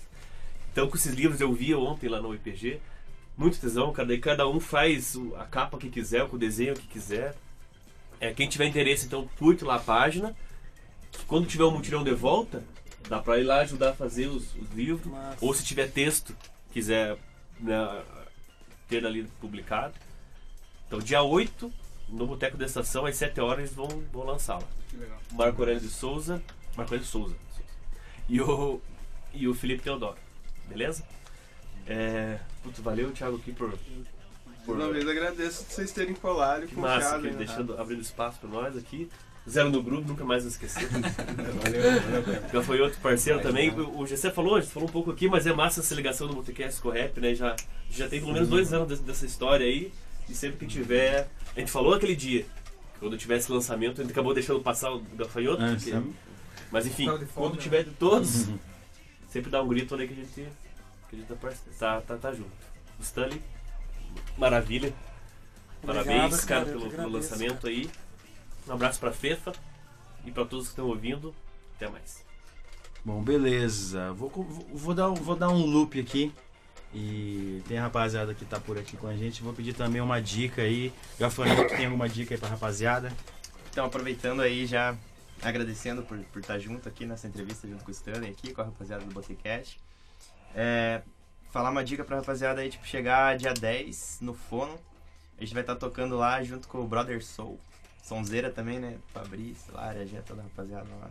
[0.72, 2.80] Então, com esses livros eu vi ontem lá no IPG,
[3.36, 4.08] muito tesão, cara.
[4.08, 7.36] Daí cada um faz a capa que quiser, com o desenho que quiser.
[8.20, 10.36] É, quem tiver interesse, então curte lá a página.
[11.28, 12.64] Quando tiver um mutirão de volta,
[13.08, 15.06] dá pra ir lá ajudar a fazer os, os livros.
[15.06, 15.38] Massa.
[15.42, 16.36] Ou se tiver texto,
[16.72, 17.18] quiser
[17.60, 18.04] né,
[18.88, 19.94] ter ali publicado.
[20.88, 21.72] Então, dia 8,
[22.10, 24.64] no Boteco da Estação, às 7 horas, eles vão, vão lançá-la.
[25.32, 26.42] Marco Aurélio de Souza.
[26.76, 27.36] Marco Aurélio de Souza.
[28.30, 28.82] E o,
[29.34, 30.18] e o Felipe Teodoro.
[30.68, 31.06] Beleza?
[31.86, 33.78] É, putz, valeu, Thiago, aqui por.
[34.68, 37.22] Por uma vez agradeço vocês terem colado e Que massa, confiado.
[37.24, 39.10] que na deixando, abrindo espaço pra nós aqui.
[39.50, 40.88] Zero no grupo, nunca mais esquecer.
[40.92, 42.50] Valeu, valeu, cara.
[42.54, 43.70] Já foi outro parceiro também.
[43.72, 46.28] O o GC falou, a gente falou um pouco aqui, mas é massa essa ligação
[46.28, 47.34] do Multicast com o rap, né?
[47.34, 47.56] Já,
[47.90, 49.92] já tem pelo menos dois anos dessa história aí.
[50.30, 51.30] E sempre que tiver.
[51.56, 52.46] A gente falou aquele dia,
[53.00, 55.64] quando tivesse lançamento, a gente acabou deixando passar o gafanhoto.
[55.64, 56.02] Ah, porque-
[56.70, 57.62] mas enfim, quando né?
[57.62, 58.50] tiver de todos,
[59.30, 60.50] sempre dá um grito ali que a gente,
[61.10, 61.38] que a gente tá,
[61.80, 62.52] tá, tá, tá junto.
[63.00, 63.42] O Stanley,
[64.38, 64.94] maravilha.
[65.86, 67.90] Parabéns, Obrigado, cara, pelo, que pelo lançamento aí.
[68.68, 69.54] Um abraço pra Fefa
[70.26, 71.34] e pra todos que estão ouvindo.
[71.76, 72.26] Até mais.
[73.06, 74.12] Bom, beleza.
[74.14, 76.34] Vou, vou- vou, dar, um- vou dar um loop aqui.
[76.94, 79.44] E tem a rapaziada que tá por aqui com a gente.
[79.44, 80.92] Vou pedir também uma dica aí.
[81.20, 83.14] Gafanhoto, tem alguma dica aí pra rapaziada?
[83.70, 84.96] Então, aproveitando aí já,
[85.42, 88.66] agradecendo por, por estar junto aqui nessa entrevista, junto com o Stanley aqui, com a
[88.66, 89.80] rapaziada do Botecast.
[90.56, 91.02] É,
[91.52, 94.78] falar uma dica pra rapaziada aí, tipo, chegar dia 10 no Fono.
[95.38, 97.60] A gente vai estar tocando lá junto com o Brother Soul.
[98.02, 98.98] Sonzeira também, né?
[99.14, 101.10] Fabrício, Lara, já toda a rapaziada lá.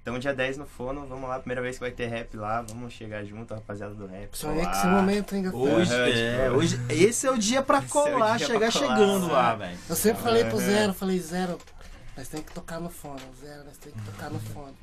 [0.00, 2.92] Então, dia 10 no Fono, vamos lá, primeira vez que vai ter rap lá, vamos
[2.92, 4.38] chegar junto, a rapaziada do rap.
[4.38, 4.78] Sonhei com colar.
[4.78, 5.74] esse momento, hein, Gafanhoto?
[5.74, 8.96] Hoje, é, tipo, hoje, esse é o dia pra é colar, dia chegar pra colar,
[8.96, 9.78] chegando lá, velho.
[9.88, 10.58] Eu sempre falei pro.
[10.58, 11.58] Zero, falei, Zero,
[12.16, 14.76] nós tem que tocar no fone, Zero, nós tem que tocar no fone.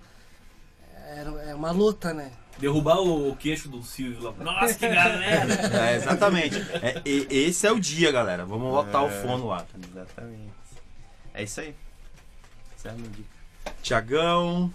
[1.05, 2.31] Era, é uma luta, né?
[2.59, 4.31] Derrubar o, queixo do Silvio lá.
[4.43, 5.47] Nossa, que galera!
[5.89, 6.55] É, exatamente.
[6.81, 8.45] É, e- esse é o dia, galera.
[8.45, 9.21] Vamos lotar o É.
[9.21, 9.65] fono lá.
[9.91, 10.53] Exatamente.
[11.33, 11.75] É isso aí.
[12.77, 13.29] Essa é a minha dica.
[13.81, 14.71] Tiagão.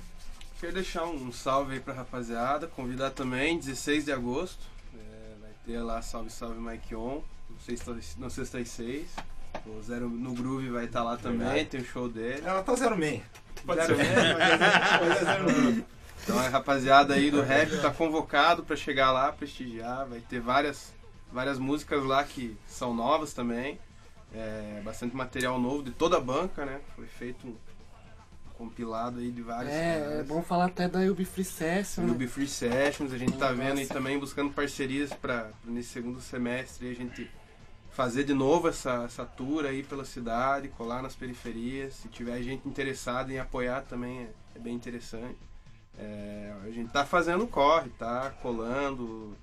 [0.61, 4.59] Quero deixar um salve aí pra rapaziada, convidar também, 16 de agosto,
[4.93, 8.51] é, vai ter lá Salve Salve Mike On, não sei se tá- não sei se
[8.51, 9.07] tá às 6.
[9.67, 11.65] O Zero no Groove vai estar lá também, Verdade.
[11.67, 12.43] tem o show dele.
[12.45, 13.23] Ela tá 06.
[13.65, 14.03] Pode Zero ser.
[14.03, 14.59] meia, mas é-
[15.09, 15.85] Mas é zero no-
[16.29, 20.93] Então a rapaziada aí do rap tá convocado pra chegar lá, prestigiar, vai ter várias,
[21.33, 23.79] várias músicas lá que são novas também.
[24.35, 26.83] É, bastante material novo de toda a banca, né?
[26.95, 27.57] Foi feito um
[28.59, 30.27] compilado aí de vários É, é caras.
[30.27, 32.27] bom falar até da Ubi Free Session, No né?
[32.27, 33.55] Free Sessions, a gente tá Nossa.
[33.55, 37.31] vendo e também buscando parcerias para nesse segundo semestre a gente
[37.91, 41.95] fazer de novo essa, essa tour aí pela cidade, colar nas periferias.
[41.95, 45.48] Se tiver gente interessada em apoiar também é, é bem interessante.
[45.99, 49.37] É, a gente tá fazendo corre, tá colando,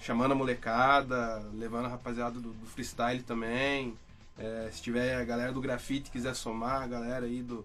[0.00, 3.96] chamando a molecada, levando a rapaziada do, do freestyle também.
[4.38, 7.64] É, se tiver a galera do grafite quiser somar, a galera aí do,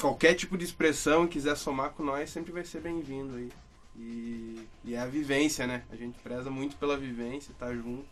[0.00, 3.52] qualquer tipo de expressão quiser somar com nós, sempre vai ser bem-vindo aí.
[3.96, 5.82] E, e é a vivência, né?
[5.90, 8.04] A gente preza muito pela vivência, tá junto.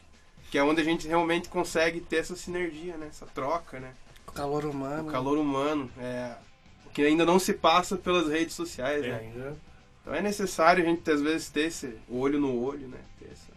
[0.51, 3.07] Que é onde a gente realmente consegue ter essa sinergia, né?
[3.09, 3.95] Essa troca, né?
[4.27, 5.09] O calor humano.
[5.09, 5.91] O calor humano.
[5.99, 6.35] É,
[6.93, 9.19] que ainda não se passa pelas redes sociais, É, né?
[9.19, 9.57] ainda.
[10.03, 12.99] Então é necessário a gente, às vezes, ter esse olho no olho, né?
[13.19, 13.53] Ter essa,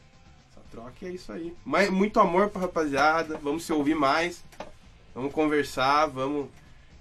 [0.52, 1.56] essa troca e é isso aí.
[1.66, 4.44] Mas, muito amor pra rapaziada, vamos se ouvir mais,
[5.16, 6.48] vamos conversar, vamos.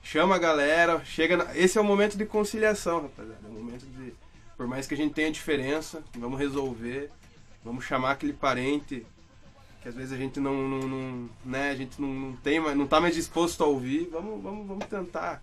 [0.02, 1.36] Chama a galera, chega.
[1.36, 3.40] na- Esse é o momento de conciliação, rapaziada.
[3.44, 4.14] É o momento de.
[4.56, 7.10] Por mais que a gente tenha diferença, vamos resolver,
[7.64, 9.04] vamos chamar aquele parente
[9.80, 12.76] que às vezes a gente não, não, não- né, a gente não, não tem, mais-
[12.76, 15.42] não tá mais disposto a ouvir, vamos, vamos, vamos tentar.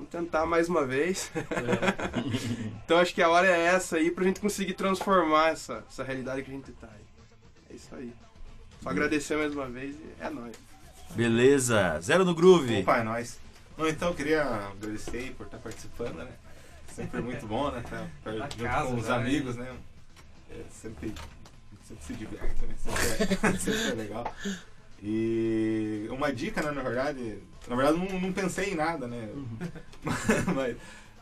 [0.00, 1.30] Vamos tentar mais uma vez.
[2.82, 6.42] então acho que a hora é essa aí pra gente conseguir transformar essa, essa realidade
[6.42, 7.04] que a gente tá aí.
[7.70, 8.10] É isso aí.
[8.82, 10.56] Só agradecer mais uma vez e é nóis.
[11.10, 12.00] Beleza.
[12.00, 12.80] Zero no groove.
[12.80, 13.38] Opa, é nóis.
[13.76, 16.28] Não, então eu queria agradecer aí por estar participando, né?
[16.94, 17.82] Sempre muito bom, né?
[18.24, 19.14] Tá junto casa, com os né?
[19.14, 19.76] amigos, né?
[20.50, 21.14] É, sempre,
[21.86, 22.74] sempre se diverte, né?
[22.78, 24.34] Sempre é, sempre é legal.
[25.02, 29.28] E uma dica, né, na verdade, na verdade não, não pensei em nada, né?
[30.54, 30.76] mas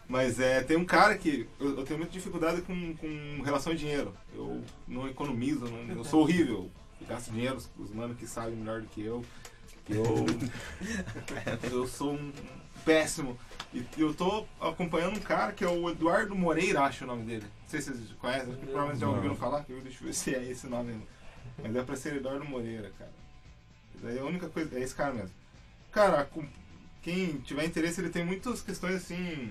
[0.09, 3.77] mas é, tem um cara que eu, eu tenho muita dificuldade com, com relação a
[3.77, 4.15] dinheiro.
[4.35, 6.71] Eu não economizo, não- eu sou horrível.
[7.01, 9.23] Eu gasto dinheiro, os, os manos que sabem melhor do que eu.
[9.89, 10.25] Eu,
[11.71, 12.33] eu sou um
[12.87, 13.39] péssimo.
[13.73, 17.45] E eu tô acompanhando um cara que é o Eduardo Moreira, acho o nome dele.
[17.45, 19.67] Não sei se vocês conhecem, porque provavelmente já ouviram falar.
[19.69, 21.05] Eu, deixa eu ver se é esse nome ainda.
[21.63, 23.13] Mas é pra ser Eduardo Moreira, cara.
[24.03, 24.79] Daí a única coisa.
[24.79, 25.31] É esse cara mesmo.
[25.93, 26.47] Cara, com-
[27.03, 29.51] quem tiver interesse, ele tem muitas questões assim.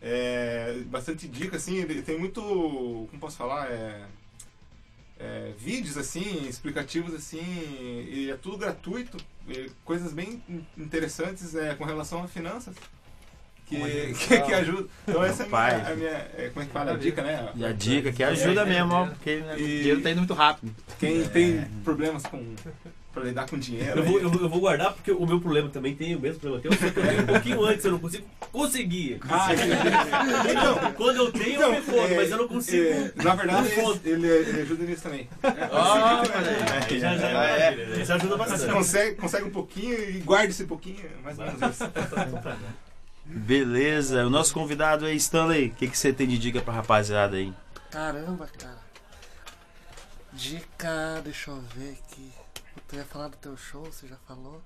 [0.00, 4.06] é, bastante dica, assim, ele tem muito, como posso falar, é,
[5.18, 7.40] é, vídeos, assim, explicativos, assim,
[8.08, 9.16] e é tudo gratuito,
[9.84, 12.76] coisas bem in- interessantes é, com relação a finanças.
[13.68, 14.88] Que, que, que ajuda.
[15.06, 16.92] Então essa é a minha, a minha- é, como é que fala?
[16.92, 17.48] A dica, né?
[17.54, 20.74] E a dica que ajuda mesmo, ó, porque né, o dinheiro tá indo muito rápido.
[20.98, 22.42] Quem tem problemas com
[23.12, 23.98] pra lidar com dinheiro.
[23.98, 26.38] Eu vou, eu, vou- eu vou guardar porque o meu problema também tem o mesmo
[26.40, 26.62] problema.
[26.62, 29.18] Tem um, eu tenho um pouquinho antes, eu não consigo conseguir.
[29.28, 29.48] Ah,
[30.48, 32.84] então, quando eu tenho, eu me fodo, é, mas eu não consigo.
[32.84, 33.68] é, na verdade,
[34.04, 35.28] ele, ele ajuda nisso também.
[35.42, 36.22] Ah,
[36.90, 38.02] É, já, já, é, maravilha?
[38.02, 38.72] Isso ajuda Você bastante.
[38.72, 41.84] consegue, consegue um pouquinho e guarda esse pouquinho, mais ou menos isso.
[43.30, 45.68] Beleza, o nosso convidado é Stanley.
[45.68, 47.52] O que, que você tem de dica pra rapaziada aí?
[47.90, 48.78] Caramba, cara.
[50.32, 52.32] Dica, deixa eu ver aqui.
[52.86, 54.62] Tu ia falar do teu show, você já falou?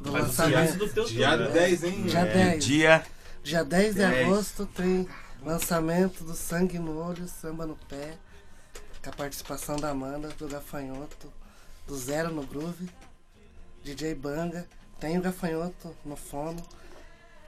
[0.00, 0.78] Do Mas lançamento.
[0.78, 1.48] do teu Dia show, né?
[1.48, 2.02] 10, hein?
[2.06, 2.64] Dia É, 10.
[2.64, 3.04] Dia.
[3.42, 4.26] Dia 10 de 10.
[4.28, 5.08] agosto tem
[5.44, 8.16] lançamento do Sangue no Olho, Samba no Pé,
[9.02, 11.32] com a participação da Amanda, do Gafanhoto,
[11.88, 12.88] do Zero no Groove,
[13.82, 14.66] DJ Banga,
[15.00, 16.62] tem o Gafanhoto no fono.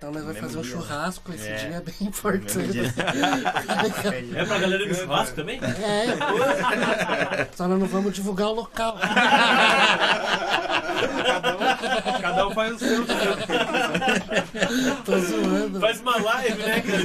[0.03, 0.81] Então nós vamos fazer um dia, né?
[0.83, 1.55] churrasco, esse É.
[1.55, 2.79] dia é bem importante.
[4.35, 5.61] É pra galera do churrasco também?
[5.63, 6.07] É,
[7.55, 8.99] só nós não vamos divulgar o local.
[12.21, 13.07] Cada um faz o seu.
[15.05, 15.79] Tô zoando.
[15.79, 17.03] Faz uma live, né, cara?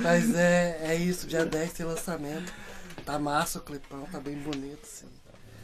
[0.00, 2.52] Mas é, é isso, dia 10 tem lançamento.
[3.04, 5.06] Tá massa o clipão, tá bem bonito, assim.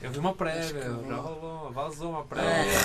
[0.03, 2.25] Eu vi uma prévia, já rolou, vazou uma É.
[2.25, 2.79] prévia.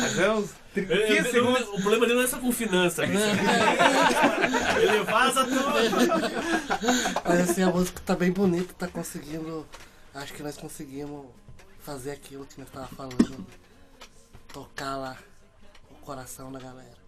[0.00, 1.62] Mas é uns 15 Eu- eu- segundos.
[1.68, 3.04] O problema dele não é só com finança.
[4.80, 5.64] Ele vaza tudo.
[7.24, 9.66] Mas assim, a música tá bem bonita, tá conseguindo.
[10.14, 11.26] Acho que nós conseguimos
[11.80, 13.46] fazer aquilo que nós tava falando.
[14.52, 15.16] Tocar lá
[15.90, 16.98] o coração da galera.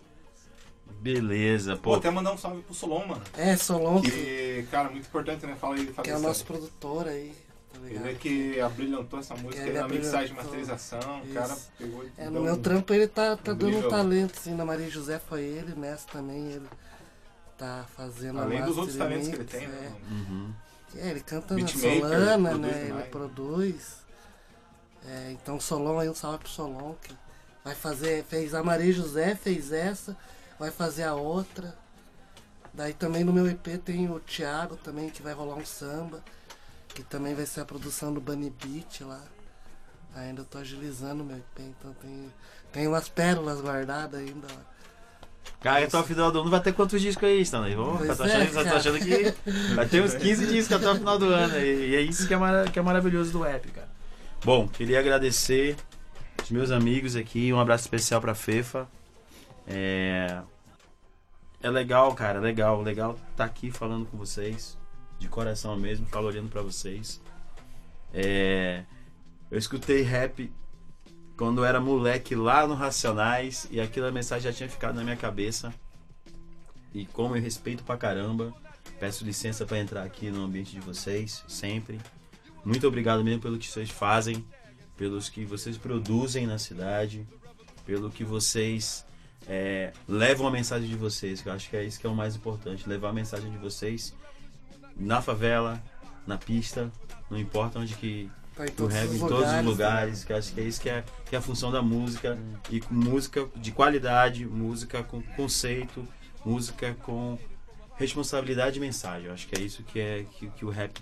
[1.00, 1.94] Beleza, Pô, pô.
[1.96, 3.22] até mandar um salve pro Solon, mano.
[3.36, 5.54] É, Solon, que, cara, muito importante, né?
[5.60, 7.32] Fala aí, fala que é o nosso produtor aí?
[7.84, 11.22] Ele é que abrilhantou essa música Ele na mixagem masterização.
[11.22, 13.88] O cara pegou e É, no meu um- trampo ele tá, tá um dando um
[13.88, 16.68] talento, assim, na Maria José foi ele, nessa também ele
[17.56, 19.68] tá fazendo a Além dos outros talentos que ele mix, tem, é.
[19.68, 19.92] né?
[20.10, 20.52] Uhum.
[20.96, 22.86] É, ele canta na Solana, né?
[22.90, 23.98] Ele produz.
[25.06, 27.14] É, então Solon aí, um salve pro Solon, que
[27.64, 30.16] vai fazer, fez a Maria José, fez essa,
[30.58, 31.74] vai fazer a outra.
[32.74, 36.22] Daí também no meu EP tem o Thiago também, que vai rolar um samba,
[37.00, 39.22] que também vai ser a produção do Bunny Beat lá.
[40.14, 42.32] Ainda tô agilizando o meu EP, então tem,
[42.72, 44.60] tem umas pérolas guardadas ainda lá.
[45.60, 47.74] Cara, até o final do ano vai ter quantos discos aí, Stanley?
[47.74, 48.76] Tô é, achando, tô cara.
[48.76, 51.58] achando que vai ter uns 15 discos até o final do ano.
[51.58, 52.38] E, e é isso que é,
[52.70, 53.88] que é maravilhoso do rap, cara.
[54.44, 55.76] Bom, queria agradecer
[56.42, 57.52] os meus amigos aqui.
[57.52, 58.88] Um abraço especial pra Fefa.
[59.66, 60.40] É,
[61.62, 62.82] é legal, cara, legal.
[62.82, 64.79] Legal estar aqui falando com vocês.
[65.20, 67.20] De coração mesmo, falo olhando pra vocês.
[68.12, 68.84] É,
[69.50, 70.52] eu escutei rap
[71.36, 75.72] quando era moleque lá no Racionais e aquela mensagem já tinha ficado na minha cabeça.
[76.92, 78.52] E como eu respeito pra caramba,
[78.98, 82.00] peço licença pra entrar aqui no ambiente de vocês, sempre.
[82.64, 84.44] Muito obrigado mesmo pelo que vocês fazem,
[84.96, 87.26] pelos que vocês produzem na cidade,
[87.86, 89.06] pelo que vocês
[89.46, 92.14] é, levam a mensagem de vocês, que eu acho que é isso que é o
[92.14, 94.14] mais importante, levar a mensagem de vocês
[95.00, 95.82] na favela,
[96.26, 96.90] na pista,
[97.30, 99.36] não importa onde que Tá em o todos rap os em lugares.
[99.36, 99.62] todos os né?
[99.62, 102.38] lugares, que eu acho que é isso que é, que é a função da música.
[102.68, 106.06] E com música de qualidade, música com conceito,
[106.44, 107.38] música com
[107.96, 109.28] responsabilidade e mensagem.
[109.28, 111.00] Eu acho que é isso que, é, que, que o rap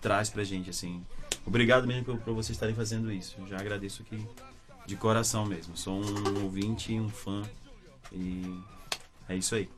[0.00, 1.04] traz pra gente, assim.
[1.44, 3.36] Obrigado mesmo por, por vocês estarem fazendo isso.
[3.38, 4.24] Eu já agradeço aqui
[4.86, 5.76] de coração mesmo.
[5.76, 7.42] Sou um ouvinte e um fã.
[8.12, 8.60] E
[9.28, 9.68] é isso aí.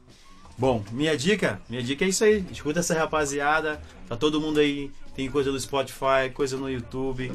[0.61, 2.45] Bom, minha dica, minha dica é isso aí.
[2.53, 3.81] Escuta essa rapaziada.
[4.07, 4.91] Tá todo mundo aí.
[5.15, 7.32] Tem coisa no Spotify, coisa no YouTube.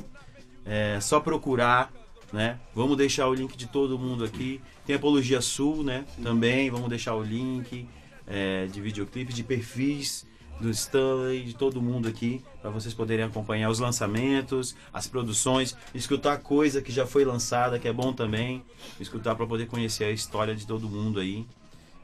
[0.63, 1.91] É só procurar,
[2.31, 2.59] né?
[2.75, 4.61] Vamos deixar o link de todo mundo aqui.
[4.85, 6.05] Tem Apologia Sul, né?
[6.21, 7.87] Também vamos deixar o link
[8.27, 10.27] é, de videoclipe, de perfis
[10.61, 16.37] do Stanley, de todo mundo aqui, para vocês poderem acompanhar os lançamentos, as produções, escutar
[16.37, 18.63] coisa que já foi lançada, que é bom também,
[18.99, 21.45] escutar para poder conhecer a história de todo mundo aí.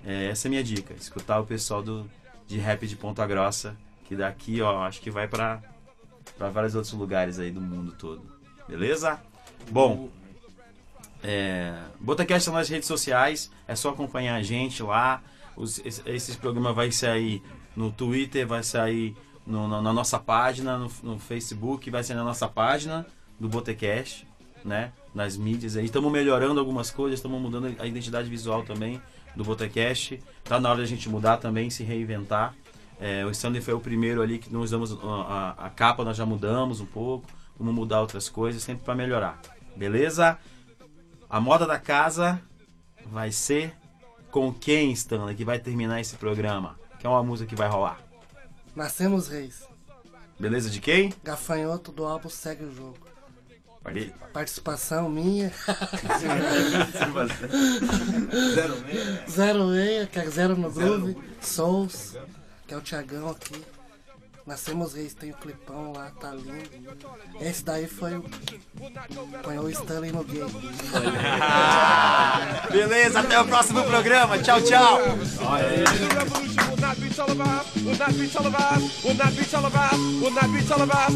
[0.06, 2.10] É, essa é a minha dica, escutar o pessoal do,
[2.48, 3.76] de rap de Ponta Grossa,
[4.06, 5.62] que daqui, ó, acho que vai para
[6.38, 8.22] para vários outros lugares aí do mundo todo.
[8.68, 9.20] Beleza?
[9.70, 10.10] Bom,
[11.24, 15.22] é, Botacast tá nas redes sociais, é só acompanhar a gente lá.
[15.56, 17.44] Os, esse, esse programa vai sair
[17.76, 19.16] no Twitter, vai sair
[19.46, 23.06] no- na, na nossa página, no, no Facebook, vai sair na nossa página
[23.40, 24.26] do Botecast,
[24.64, 24.92] né?
[25.14, 25.86] nas mídias aí.
[25.86, 29.02] Estamos melhorando algumas coisas, estamos mudando a identidade visual também
[29.36, 30.22] do Botecast.
[30.44, 32.54] Tá na hora da gente mudar também, se reinventar.
[33.00, 36.16] É, o Stanley foi o primeiro ali que nós damos a, a, a capa, nós
[36.16, 37.28] já mudamos um pouco.
[37.58, 39.40] Vamos mudar outras coisas, sempre para melhorar.
[39.76, 40.38] Beleza?
[41.30, 42.42] A moda da casa
[43.06, 43.74] vai ser
[44.30, 46.80] com quem, Stanley, que vai terminar esse programa?
[47.00, 48.00] Que é uma música que vai rolar.
[48.76, 49.68] Nascemos Reis.
[50.40, 51.14] Beleza de quem?
[51.24, 52.98] Gafanhoto do álbum Segue o Jogo.
[53.84, 55.52] Pare- Participação minha.
[58.54, 59.24] Zero meia.
[59.30, 61.18] Zero meia, que é zero no groove.
[61.42, 62.16] Souls,
[62.68, 63.64] que é o Thiagão aqui.
[64.52, 66.70] Nascemos Reis, tem o clipão lá, tá lindo.
[67.40, 68.26] Esse daí foi o.
[69.44, 70.52] Põe o Stanley no game.
[72.70, 74.38] Beleza, até o próximo programa.
[74.40, 75.00] Tchau, tchau.
[75.00, 76.76] The revolution will.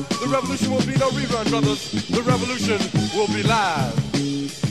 [0.08, 1.92] The revolution be no rerun, brothers.
[1.92, 2.80] The revolution
[3.18, 4.65] will be live.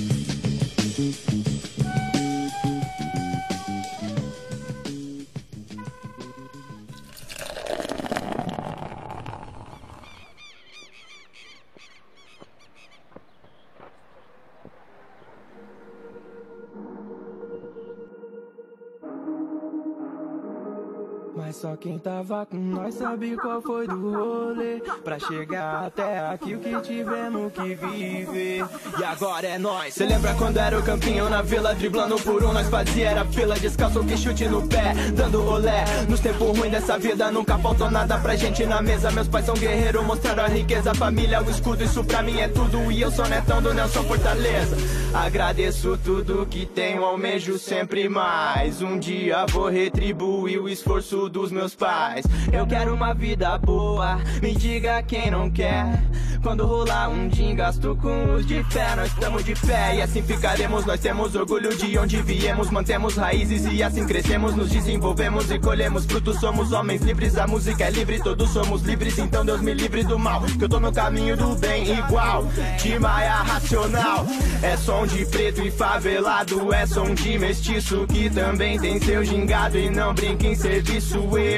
[21.76, 24.80] Quem tava com nós sabe qual foi do rolê.
[25.02, 28.64] Pra chegar até aqui o que tivemos que viver.
[28.98, 32.52] E agora é nós Cê lembra quando era o campinho na vila Driblando por um,
[32.52, 35.84] nós fazia era fila Descalço que chute no pé, dando rolé.
[36.08, 39.10] Nos tempos ruins dessa vida nunca faltou nada pra gente na mesa.
[39.10, 42.48] Meus pais são guerreiros, mostraram a riqueza A família, o escudo, isso pra mim é
[42.48, 42.90] tudo.
[42.90, 44.76] E eu sou netão do Nelson Fortaleza.
[45.14, 48.82] Agradeço tudo que tenho, almejo sempre mais.
[48.82, 52.26] Um dia vou retribuir o esforço dos meus pais.
[52.52, 56.02] Eu quero uma vida boa, me diga quem não quer.
[56.44, 58.94] Quando rolar um din, gasto com luz de fé.
[58.96, 60.84] Nós estamos de pé e assim ficaremos.
[60.84, 62.70] Nós temos orgulho de onde viemos.
[62.70, 64.54] Mantemos raízes e assim crescemos.
[64.54, 66.38] Nos desenvolvemos e colhemos frutos.
[66.38, 70.18] Somos homens livres, a música é livre Todos somos livres, então Deus me livre do
[70.18, 72.44] mal Que eu tô no caminho do bem igual.
[72.76, 74.26] De maia racional.
[74.62, 79.78] É som de preto e favelado É som de mestiço que também tem seu gingado.
[79.78, 81.53] E não brinca em serviço eu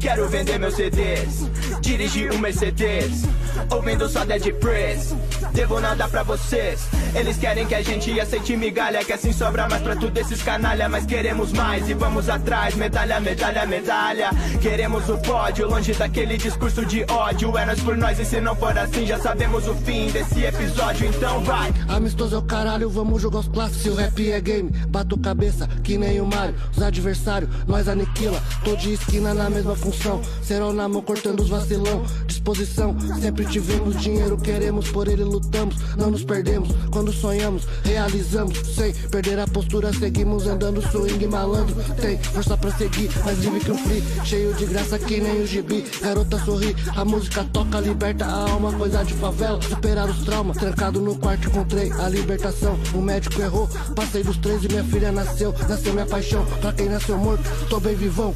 [0.00, 1.48] Quero vender meus CDs
[1.80, 3.24] Dirigir um Mercedes
[3.70, 5.14] Ouvindo só Dead Press.
[5.52, 6.88] Devo nada pra vocês.
[7.14, 10.88] Eles querem que a gente aceite migalha Que assim sobra mais pra tudo esses canalha.
[10.88, 12.74] Mas queremos mais e vamos atrás.
[12.74, 14.30] Medalha, medalha, medalha.
[14.60, 17.56] Queremos o pódio Longe daquele discurso de ódio.
[17.56, 21.06] É nós por nós e se não for assim Já sabemos o fim desse episódio.
[21.06, 21.72] Então vai.
[21.88, 23.82] Amistoso é o caralho, vamos jogar os clássicos.
[23.82, 26.54] Se o rap é game, bato cabeça que nem o Mario.
[26.76, 28.40] Os adversários, nós aniquila.
[28.64, 30.20] Tô de na mesma função.
[30.42, 32.04] Serão na mão cortando os vacilão.
[32.26, 35.76] Disposição, sempre tivemos dinheiro, queremos, por ele lutamos.
[35.96, 38.58] Não nos perdemos quando sonhamos, realizamos.
[38.74, 41.74] Sem perder a postura, seguimos andando swing malandro.
[42.00, 44.02] Tem força pra seguir, mais livre que um free.
[44.24, 45.84] Cheio de graça que nem o gibi.
[46.00, 48.72] Garota sorri, a música toca, liberta a alma.
[48.72, 50.56] Coisa de favela, superar os traumas.
[50.56, 52.78] Trancado no quarto, encontrei a libertação.
[52.94, 55.54] O médico errou, passei dos três e minha filha nasceu.
[55.68, 58.34] Nasceu minha paixão, pra quem nasceu morto, tô bem vivão.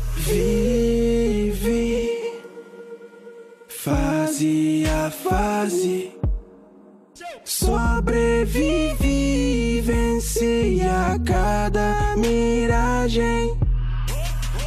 [0.74, 2.32] Vive
[3.68, 6.10] fase a fase.
[7.44, 8.90] Sobrevivi,
[9.84, 13.63] venci a cada miragem.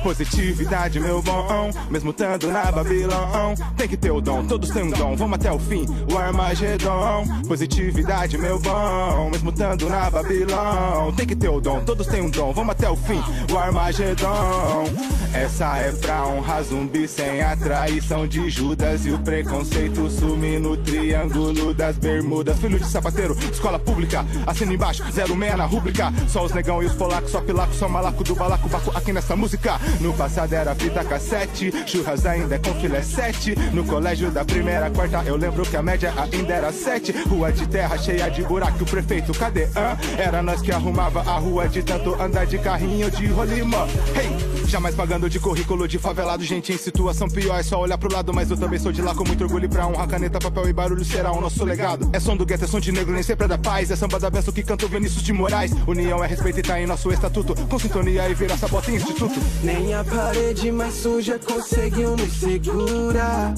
[0.08, 3.54] Positividade, meu bom, mesmo estando na Babilão.
[3.76, 7.26] Tem que ter o dom, todos têm um dom, vamos até o fim, o Armagedon.
[7.46, 11.12] Positividade, meu bom, mesmo estando na Babilão.
[11.12, 13.22] Tem que ter o dom, todos têm um dom, vamos até o fim,
[13.52, 14.86] o Armagedon.
[15.34, 20.78] Essa é pra honrar zumbi sem a traição de Judas e o preconceito sumir no
[20.78, 22.58] triângulo das bermudas.
[22.60, 26.14] Filho de sapateiro, escola pública, assina embaixo, zero meia na rúbrica.
[26.30, 29.36] Só os negão e os polacos, só pilaco, só malaco do balaco, baco aqui nessa
[29.36, 29.78] música.
[30.00, 33.56] No passado era fita cassete, churras ainda é com filé sete.
[33.74, 37.12] No colégio da primeira quarta eu lembro que a média ainda era sete.
[37.28, 39.66] Rua de terra cheia de buraco, o prefeito cadê?
[39.76, 39.98] Hã?
[40.18, 43.88] Era nós que arrumava a rua de tanto andar de carrinho de rolimã.
[44.16, 44.58] Hey!
[44.68, 47.58] Jamais pagando de currículo de favelado, gente em situação pior.
[47.58, 49.70] É só olhar pro lado, mas eu também sou de lá com muito orgulho e
[49.70, 52.10] pra honrar caneta, papel e barulho será o nosso legado.
[52.12, 53.90] É som do gueto, é som de negro, nem sempre é da paz.
[53.92, 55.72] É samba da benção que canta o Vinícius de Moraes.
[55.88, 57.56] União é respeito e tá em nosso estatuto.
[57.68, 59.40] Com sintonia e vira essa bota em instituto.
[59.78, 63.54] Nem a parede mais suja conseguiu me segurar.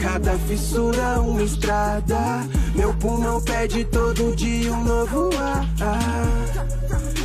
[0.00, 2.18] Cada fissura uma estrada.
[2.74, 5.66] Meu pulmão pede todo dia um novo ar.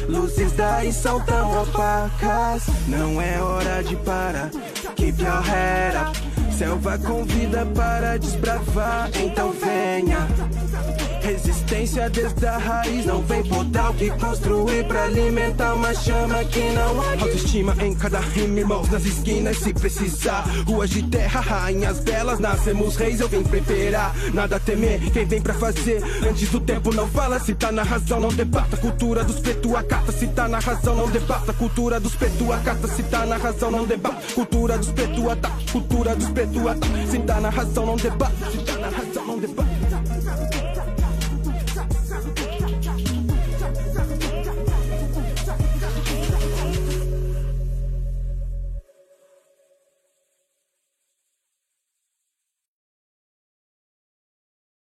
[0.10, 2.64] Luzes daí são tão opacas.
[2.88, 4.50] Não é hora de parar.
[4.98, 6.54] Keep your head up.
[6.54, 9.10] Selva convida para desbravar.
[9.16, 10.28] Então venha.
[11.28, 13.06] Resistência desde a raiz.
[13.06, 17.12] Não vem podar o que construir pra alimentar uma chama que não há.
[17.22, 20.46] Autoestima em cada rima, irmãos nas esquinas se precisar.
[20.66, 24.16] Ruas de terra, rainhas belas, nascemos reis, eu vim preparar.
[24.34, 26.02] Nada a temer, quem vem pra fazer.
[26.28, 28.78] Antes do tempo não fala, se tá na razão, não debata.
[28.78, 31.52] Cultura dos preto, a carta, se tá na razão, não debata.
[31.54, 34.22] Cultura dos preto, a carta, se tá na razão, não debata.
[34.34, 35.52] Cultura dos preto, a tá.
[35.72, 36.88] Cultura dos preto, a tá.
[37.10, 38.52] Se tá na razão, não debata.
[38.52, 40.57] Se tá na razão, não debata.